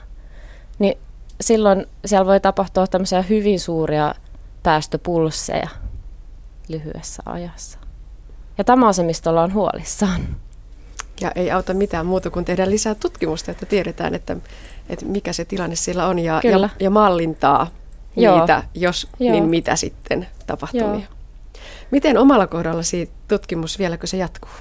niin 0.79 0.97
silloin 1.41 1.85
siellä 2.05 2.25
voi 2.25 2.39
tapahtua 2.39 2.87
tämmöisiä 2.87 3.21
hyvin 3.21 3.59
suuria 3.59 4.15
päästöpulsseja 4.63 5.69
lyhyessä 6.67 7.23
ajassa. 7.25 7.79
Ja 8.57 8.63
tämä 8.63 8.87
on 8.87 8.93
se, 8.93 9.03
mistä 9.03 9.29
ollaan 9.29 9.53
huolissaan. 9.53 10.21
Ja 11.21 11.31
ei 11.35 11.51
auta 11.51 11.73
mitään 11.73 12.05
muuta 12.05 12.29
kuin 12.29 12.45
tehdä 12.45 12.69
lisää 12.69 12.95
tutkimusta, 12.95 13.51
että 13.51 13.65
tiedetään, 13.65 14.15
että, 14.15 14.37
että 14.89 15.05
mikä 15.05 15.33
se 15.33 15.45
tilanne 15.45 15.75
siellä 15.75 16.07
on 16.07 16.19
ja, 16.19 16.41
ja, 16.43 16.69
ja 16.79 16.89
mallintaa 16.89 17.67
Joo. 18.15 18.39
niitä, 18.39 18.63
jos 18.73 19.07
Joo. 19.19 19.31
niin 19.31 19.43
mitä 19.43 19.75
sitten 19.75 20.27
tapahtumia. 20.47 20.93
Joo. 20.93 21.19
Miten 21.91 22.17
omalla 22.17 22.47
kohdallasi 22.47 23.11
tutkimus 23.27 23.79
vieläkö 23.79 24.07
se 24.07 24.17
jatkuu? 24.17 24.51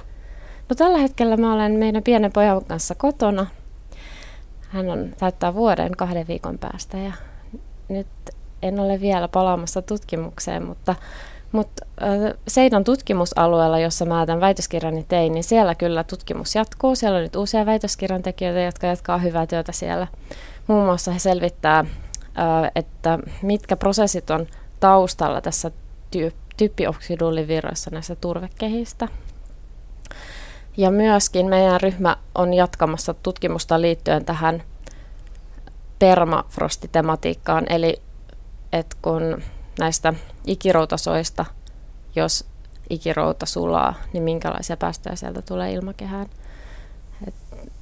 No 0.69 0.75
tällä 0.75 0.97
hetkellä 0.97 1.37
mä 1.37 1.53
olen 1.53 1.71
meidän 1.71 2.03
pienen 2.03 2.31
pojan 2.31 2.65
kanssa 2.65 2.95
kotona. 2.95 3.45
Hän 4.69 4.89
on 4.89 5.15
täyttää 5.19 5.53
vuoden 5.53 5.91
kahden 5.91 6.27
viikon 6.27 6.57
päästä 6.57 6.97
ja 6.97 7.13
nyt 7.89 8.07
en 8.61 8.79
ole 8.79 9.01
vielä 9.01 9.27
palaamassa 9.27 9.81
tutkimukseen, 9.81 10.65
mutta, 10.65 10.95
mutta 11.51 11.85
Seidan 12.47 12.83
tutkimusalueella, 12.83 13.79
jossa 13.79 14.05
mä 14.05 14.25
tämän 14.25 14.41
väitöskirjani 14.41 15.05
tein, 15.07 15.33
niin 15.33 15.43
siellä 15.43 15.75
kyllä 15.75 16.03
tutkimus 16.03 16.55
jatkuu. 16.55 16.95
Siellä 16.95 17.17
on 17.17 17.23
nyt 17.23 17.35
uusia 17.35 17.65
väitöskirjan 17.65 18.21
tekijöitä, 18.21 18.59
jotka 18.59 18.87
jatkaa 18.87 19.17
hyvää 19.17 19.47
työtä 19.47 19.71
siellä. 19.71 20.07
Muun 20.67 20.85
muassa 20.85 21.11
he 21.11 21.19
selvittää, 21.19 21.85
että 22.75 23.19
mitkä 23.41 23.75
prosessit 23.75 24.29
on 24.29 24.47
taustalla 24.79 25.41
tässä 25.41 25.71
typpioksidulivirroissa 26.57 27.91
näissä 27.91 28.15
turvekehistä. 28.15 29.07
Ja 30.77 30.91
myöskin 30.91 31.45
meidän 31.45 31.81
ryhmä 31.81 32.17
on 32.35 32.53
jatkamassa 32.53 33.13
tutkimusta 33.13 33.81
liittyen 33.81 34.25
tähän 34.25 34.63
permafrostitematiikkaan, 35.99 37.65
eli 37.69 38.01
että 38.73 38.97
kun 39.01 39.43
näistä 39.79 40.13
ikiroutasoista, 40.47 41.45
jos 42.15 42.45
ikirouta 42.89 43.45
sulaa, 43.45 43.93
niin 44.13 44.23
minkälaisia 44.23 44.77
päästöjä 44.77 45.15
sieltä 45.15 45.41
tulee 45.41 45.71
ilmakehään. 45.71 46.29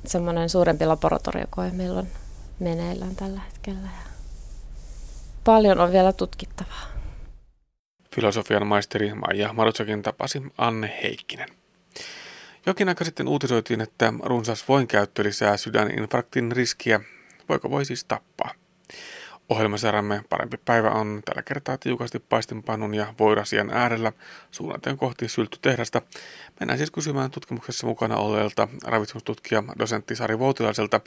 semmoinen 0.05 0.49
suurempi 0.49 0.85
laboratoriokoe 0.85 1.71
meillä 1.71 1.99
on 1.99 2.07
meneillään 2.59 3.15
tällä 3.15 3.41
hetkellä. 3.41 3.79
Ja 3.79 4.11
paljon 5.43 5.79
on 5.79 5.91
vielä 5.91 6.13
tutkittavaa. 6.13 6.87
Filosofian 8.15 8.67
maisteri 8.67 9.13
Maija 9.13 9.53
Marutsakin 9.53 10.01
tapasi 10.01 10.43
Anne 10.57 10.99
Heikkinen. 11.03 11.49
Jokin 12.67 12.89
aika 12.89 13.05
sitten 13.05 13.27
uutisoitiin, 13.27 13.81
että 13.81 14.13
runsas 14.23 14.67
voinkäyttö 14.67 15.23
lisää 15.23 15.57
sydäninfarktin 15.57 16.51
riskiä. 16.51 16.99
Voiko 17.49 17.69
voi 17.69 17.85
siis 17.85 18.03
tappaa? 18.03 18.53
Ohjelmasarjamme 19.49 20.23
Parempi 20.29 20.57
päivä 20.65 20.89
on 20.91 21.21
tällä 21.25 21.41
kertaa 21.41 21.77
tiukasti 21.77 22.19
paistinpannun 22.19 22.95
ja 22.95 23.13
voirasian 23.19 23.69
äärellä 23.69 24.11
suunnaten 24.51 24.97
kohti 24.97 25.27
syltytehdasta. 25.27 26.01
Mennään 26.59 26.77
siis 26.77 26.91
kysymään 26.91 27.31
tutkimuksessa 27.31 27.87
mukana 27.87 28.15
olleelta 28.17 28.67
ravitsemustutkija 28.83 29.63
dosentti 29.79 30.15
Sari 30.15 30.39
Voutilaiselta, 30.39 31.01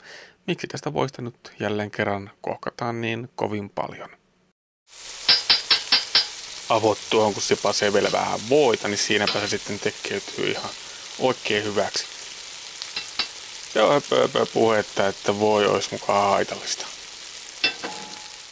miksi 0.47 0.67
tästä 0.67 0.93
voista 0.93 1.21
nyt 1.21 1.53
jälleen 1.59 1.91
kerran 1.91 2.31
kohkataan 2.41 3.01
niin 3.01 3.29
kovin 3.35 3.69
paljon. 3.69 4.09
Avottua 6.69 7.33
kun 7.33 7.41
se 7.41 7.55
pasee 7.55 7.93
vielä 7.93 8.09
vähän 8.11 8.39
voita, 8.49 8.87
niin 8.87 8.97
siinäpä 8.97 9.39
se 9.39 9.47
sitten 9.47 9.79
tekeytyy 9.79 10.51
ihan 10.51 10.69
oikein 11.19 11.63
hyväksi. 11.63 12.05
Joo, 13.75 13.93
höpö, 13.93 14.21
höpö 14.21 14.45
puhetta, 14.53 15.07
että 15.07 15.39
voi 15.39 15.67
olisi 15.67 15.89
mukaan 15.91 16.29
haitallista. 16.29 16.85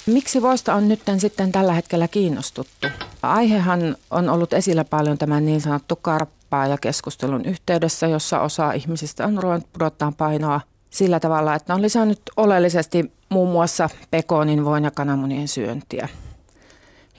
Miksi 0.05 0.41
voista 0.41 0.73
on 0.73 0.87
nyt 0.87 1.01
sitten 1.17 1.51
tällä 1.51 1.73
hetkellä 1.73 2.07
kiinnostuttu? 2.07 2.87
Aihehan 3.21 3.95
on 4.11 4.29
ollut 4.29 4.53
esillä 4.53 4.83
paljon 4.83 5.17
tämän 5.17 5.45
niin 5.45 5.61
sanottu 5.61 5.95
karppaa 5.95 6.67
ja 6.67 6.77
keskustelun 6.77 7.45
yhteydessä, 7.45 8.07
jossa 8.07 8.39
osa 8.39 8.71
ihmisistä 8.71 9.25
on 9.25 9.43
ruvennut 9.43 9.73
pudottaa 9.73 10.13
painoa 10.17 10.61
sillä 10.89 11.19
tavalla, 11.19 11.55
että 11.55 11.73
on 11.73 11.81
lisännyt 11.81 12.21
oleellisesti 12.37 13.11
muun 13.29 13.49
muassa 13.49 13.89
pekonin, 14.11 14.65
voin 14.65 14.83
ja 14.83 14.91
kananmunien 14.91 15.47
syöntiä. 15.47 16.09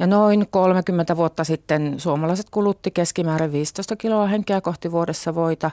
Ja 0.00 0.06
noin 0.06 0.46
30 0.50 1.16
vuotta 1.16 1.44
sitten 1.44 1.94
suomalaiset 2.00 2.50
kulutti 2.50 2.90
keskimäärin 2.90 3.52
15 3.52 3.96
kiloa 3.96 4.26
henkeä 4.26 4.60
kohti 4.60 4.92
vuodessa 4.92 5.34
voita. 5.34 5.70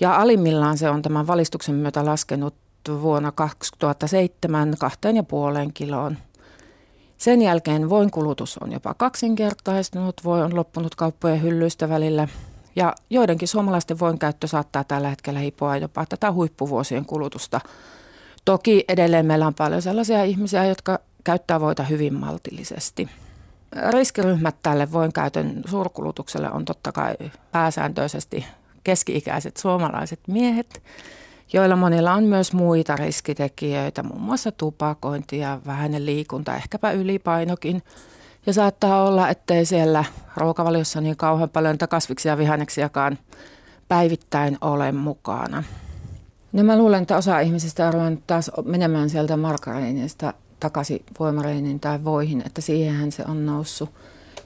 Ja 0.00 0.16
alimmillaan 0.16 0.78
se 0.78 0.90
on 0.90 1.02
tämän 1.02 1.26
valistuksen 1.26 1.74
myötä 1.74 2.04
laskenut 2.04 2.54
vuonna 2.88 3.32
2007 3.32 4.74
2,5 5.66 5.70
kiloon. 5.74 6.18
Sen 7.16 7.42
jälkeen 7.42 7.90
voin 7.90 8.10
kulutus 8.10 8.58
on 8.58 8.72
jopa 8.72 8.94
kaksinkertaistunut, 8.94 10.20
voi 10.24 10.42
on 10.42 10.56
loppunut 10.56 10.94
kauppojen 10.94 11.42
hyllyistä 11.42 11.88
välillä 11.88 12.28
ja 12.76 12.94
joidenkin 13.10 13.48
suomalaisten 13.48 13.98
voin 13.98 14.18
käyttö 14.18 14.46
saattaa 14.46 14.84
tällä 14.84 15.08
hetkellä 15.08 15.40
hipoa 15.40 15.76
jopa 15.76 16.06
tätä 16.06 16.32
huippuvuosien 16.32 17.06
kulutusta. 17.06 17.60
Toki 18.44 18.84
edelleen 18.88 19.26
meillä 19.26 19.46
on 19.46 19.54
paljon 19.54 19.82
sellaisia 19.82 20.24
ihmisiä, 20.24 20.64
jotka 20.64 20.98
käyttää 21.24 21.60
voita 21.60 21.82
hyvin 21.82 22.14
maltillisesti. 22.14 23.08
Riskiryhmät 23.90 24.56
tälle 24.62 24.92
voin 24.92 25.12
käytön 25.12 25.62
suurkulutukselle 25.66 26.50
on 26.50 26.64
totta 26.64 26.92
kai 26.92 27.14
pääsääntöisesti 27.52 28.46
keski-ikäiset 28.84 29.56
suomalaiset 29.56 30.20
miehet– 30.28 30.82
joilla 31.52 31.76
monilla 31.76 32.12
on 32.12 32.24
myös 32.24 32.52
muita 32.52 32.96
riskitekijöitä, 32.96 34.02
muun 34.02 34.20
muassa 34.20 34.52
tupakointi 34.52 35.38
ja 35.38 35.60
vähäinen 35.66 36.06
liikunta, 36.06 36.56
ehkäpä 36.56 36.90
ylipainokin. 36.90 37.82
Ja 38.46 38.52
saattaa 38.52 39.04
olla, 39.04 39.28
ettei 39.28 39.64
siellä 39.64 40.04
ruokavaliossa 40.36 41.00
niin 41.00 41.16
kauhean 41.16 41.50
paljon 41.50 41.78
kasviksia 41.78 42.32
ja 42.32 42.38
vihanneksiakaan 42.38 43.18
päivittäin 43.88 44.58
ole 44.60 44.92
mukana. 44.92 45.64
No 46.52 46.62
mä 46.62 46.78
luulen, 46.78 47.02
että 47.02 47.16
osa 47.16 47.40
ihmisistä 47.40 47.86
on 47.86 47.94
ruvennut 47.94 48.26
taas 48.26 48.50
menemään 48.64 49.10
sieltä 49.10 49.36
margariniista 49.36 50.34
takaisin 50.60 51.04
voimareiniin 51.18 51.80
tai 51.80 52.04
voihin, 52.04 52.42
että 52.46 52.60
siihenhän 52.60 53.12
se 53.12 53.24
on 53.28 53.46
noussut. 53.46 53.90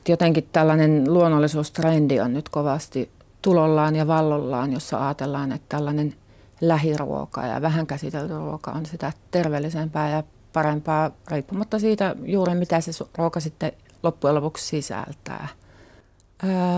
Jotenkin 0.09 0.49
tällainen 0.53 1.05
luonnollisuustrendi 1.15 2.21
on 2.21 2.35
nyt 2.35 2.49
kovasti 2.49 3.11
tulollaan 3.43 3.97
ja 3.97 4.07
vallollaan, 4.07 4.73
jossa 4.73 5.07
ajatellaan, 5.07 5.53
että 5.53 5.77
tällainen 5.77 6.15
lähiruoka 6.61 7.47
ja 7.47 7.63
vähän 7.63 7.87
käsitelty 7.87 8.39
ruoka 8.39 8.71
on 8.71 8.87
sitä 8.87 9.13
terveellisempää 9.31 10.11
ja 10.11 10.23
parempaa 10.53 11.11
riippumatta 11.29 11.79
siitä 11.79 12.17
juuri 12.25 12.55
mitä 12.55 12.81
se 12.81 13.05
ruoka 13.19 13.41
sitten 13.41 13.73
loppujen 14.03 14.35
lopuksi 14.35 14.67
sisältää. 14.67 15.49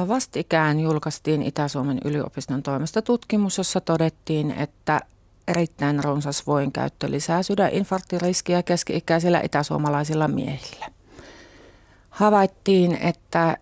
Vastikään 0.09 0.81
julkaistiin 0.81 1.43
Itä-Suomen 1.43 2.01
yliopiston 2.05 2.63
toimesta 2.63 3.03
tutkimus, 3.03 3.59
jossa 3.59 3.81
todettiin, 3.81 4.51
että 4.51 5.01
erittäin 5.49 6.05
runsas 6.05 6.47
voinkäyttö 6.47 7.11
lisää 7.11 7.43
sydäninfarktiriskiä 7.43 8.63
keski-ikäisillä 8.63 9.41
itäsuomalaisilla 9.45 10.29
miehillä. 10.29 10.87
Havaittiin, 12.11 12.95
että 12.95 13.57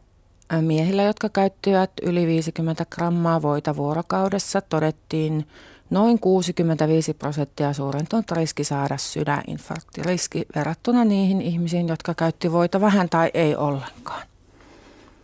miehillä, 0.61 1.03
jotka 1.03 1.29
käyttivät 1.29 1.91
yli 2.03 2.27
50 2.27 2.87
grammaa 2.91 3.43
voita 3.43 3.77
vuorokaudessa, 3.77 4.61
todettiin 4.61 5.49
noin 5.91 6.19
65 6.19 7.15
prosenttia 7.15 7.73
suurentunut 7.73 8.31
riski 8.31 8.65
saada 8.65 8.97
sydäninfarkti. 8.97 10.03
Riski 10.03 10.45
verrattuna 10.55 11.05
niihin 11.05 11.43
ihmisiin, 11.43 11.89
jotka 11.89 12.15
käytti 12.15 12.53
voita 12.53 12.81
vähän 12.81 13.09
tai 13.09 13.31
ei 13.35 13.57
ollenkaan. 13.57 14.23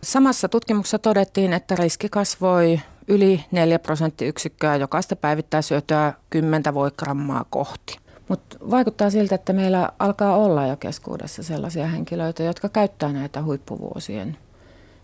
Samassa 0.03 0.49
tutkimuksessa 0.49 0.99
todettiin, 0.99 1.53
että 1.53 1.75
riski 1.75 2.09
kasvoi 2.09 2.79
yli 3.11 3.45
4 3.51 3.79
prosenttiyksikköä 3.79 4.75
jokaista 4.75 5.15
päivittäisyötyä 5.15 6.13
10 6.29 6.73
voigrammaa 6.73 7.45
kohti. 7.49 7.97
Mutta 8.27 8.57
vaikuttaa 8.69 9.09
siltä, 9.09 9.35
että 9.35 9.53
meillä 9.53 9.89
alkaa 9.99 10.37
olla 10.37 10.67
jo 10.67 10.77
keskuudessa 10.77 11.43
sellaisia 11.43 11.87
henkilöitä, 11.87 12.43
jotka 12.43 12.69
käyttää 12.69 13.13
näitä 13.13 13.43
huippuvuosien 13.43 14.37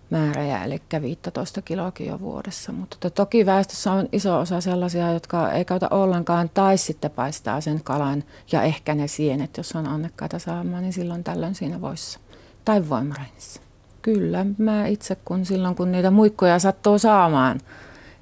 määrejä, 0.10 0.64
eli 0.64 0.82
15 1.01 1.62
kiloakin 1.62 2.08
jo 2.08 2.20
vuodessa. 2.20 2.72
Mutta 2.72 3.10
toki 3.10 3.45
väestössä 3.45 3.91
on 3.91 4.10
iso 4.12 4.39
osa 4.39 4.62
sellaisia, 4.62 5.14
jotka 5.14 5.51
ei 5.51 5.66
käytä 5.66 5.88
ollenkaan 5.91 6.49
tai 6.53 6.78
sitten 6.78 7.12
paistaa 7.12 7.62
sen 7.62 7.84
kalan 7.84 8.24
ja 8.51 8.62
ehkä 8.62 8.95
ne 8.95 9.08
sienet, 9.08 9.58
jos 9.58 9.76
on 9.76 9.88
onnekkaita 9.88 10.39
saamaan, 10.39 10.84
niin 10.84 10.93
silloin 10.93 11.24
tällöin 11.24 11.55
siinä 11.55 11.82
voissa. 11.82 12.20
Tai 12.66 12.89
voimareinissa. 12.89 13.62
Kyllä, 14.01 14.45
mä 14.58 14.88
itse 14.88 15.18
kun 15.26 15.45
silloin 15.45 15.76
kun 15.76 15.91
niitä 15.91 16.12
muikkoja 16.12 16.60
sattuu 16.60 16.99
saamaan, 16.99 17.60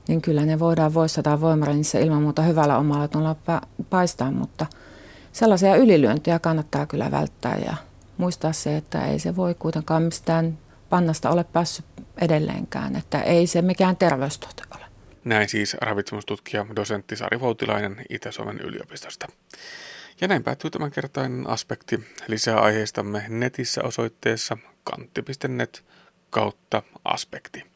niin 0.07 0.21
kyllä 0.21 0.45
ne 0.45 0.59
voidaan 0.59 0.93
voissa 0.93 1.23
tai 1.23 1.41
voimareinissa 1.41 1.99
ilman 1.99 2.23
muuta 2.23 2.41
hyvällä 2.41 2.77
omalla 2.77 3.07
tulla 3.07 3.35
paistaa, 3.89 4.31
mutta 4.31 4.65
sellaisia 5.31 5.75
ylilyöntiä 5.75 6.39
kannattaa 6.39 6.85
kyllä 6.85 7.11
välttää 7.11 7.57
ja 7.65 7.75
muistaa 8.17 8.53
se, 8.53 8.77
että 8.77 9.05
ei 9.05 9.19
se 9.19 9.35
voi 9.35 9.53
kuitenkaan 9.53 10.03
mistään 10.03 10.57
pannasta 10.89 11.29
ole 11.29 11.43
päässyt 11.43 11.85
edelleenkään, 12.21 12.95
että 12.95 13.21
ei 13.21 13.47
se 13.47 13.61
mikään 13.61 13.97
terveystuote 13.97 14.63
ole. 14.75 14.85
Näin 15.25 15.49
siis 15.49 15.73
ravitsemustutkija 15.81 16.65
dosentti 16.75 17.15
Sari 17.15 17.39
Voutilainen 17.39 18.05
Itä-Suomen 18.09 18.59
yliopistosta. 18.59 19.27
Ja 20.21 20.27
näin 20.27 20.43
päättyy 20.43 20.71
tämänkertainen 20.71 21.47
aspekti. 21.47 22.03
Lisää 22.27 22.59
aiheistamme 22.59 23.25
netissä 23.29 23.83
osoitteessa 23.83 24.57
kantti.net 24.83 25.85
kautta 26.29 26.83
aspekti. 27.03 27.74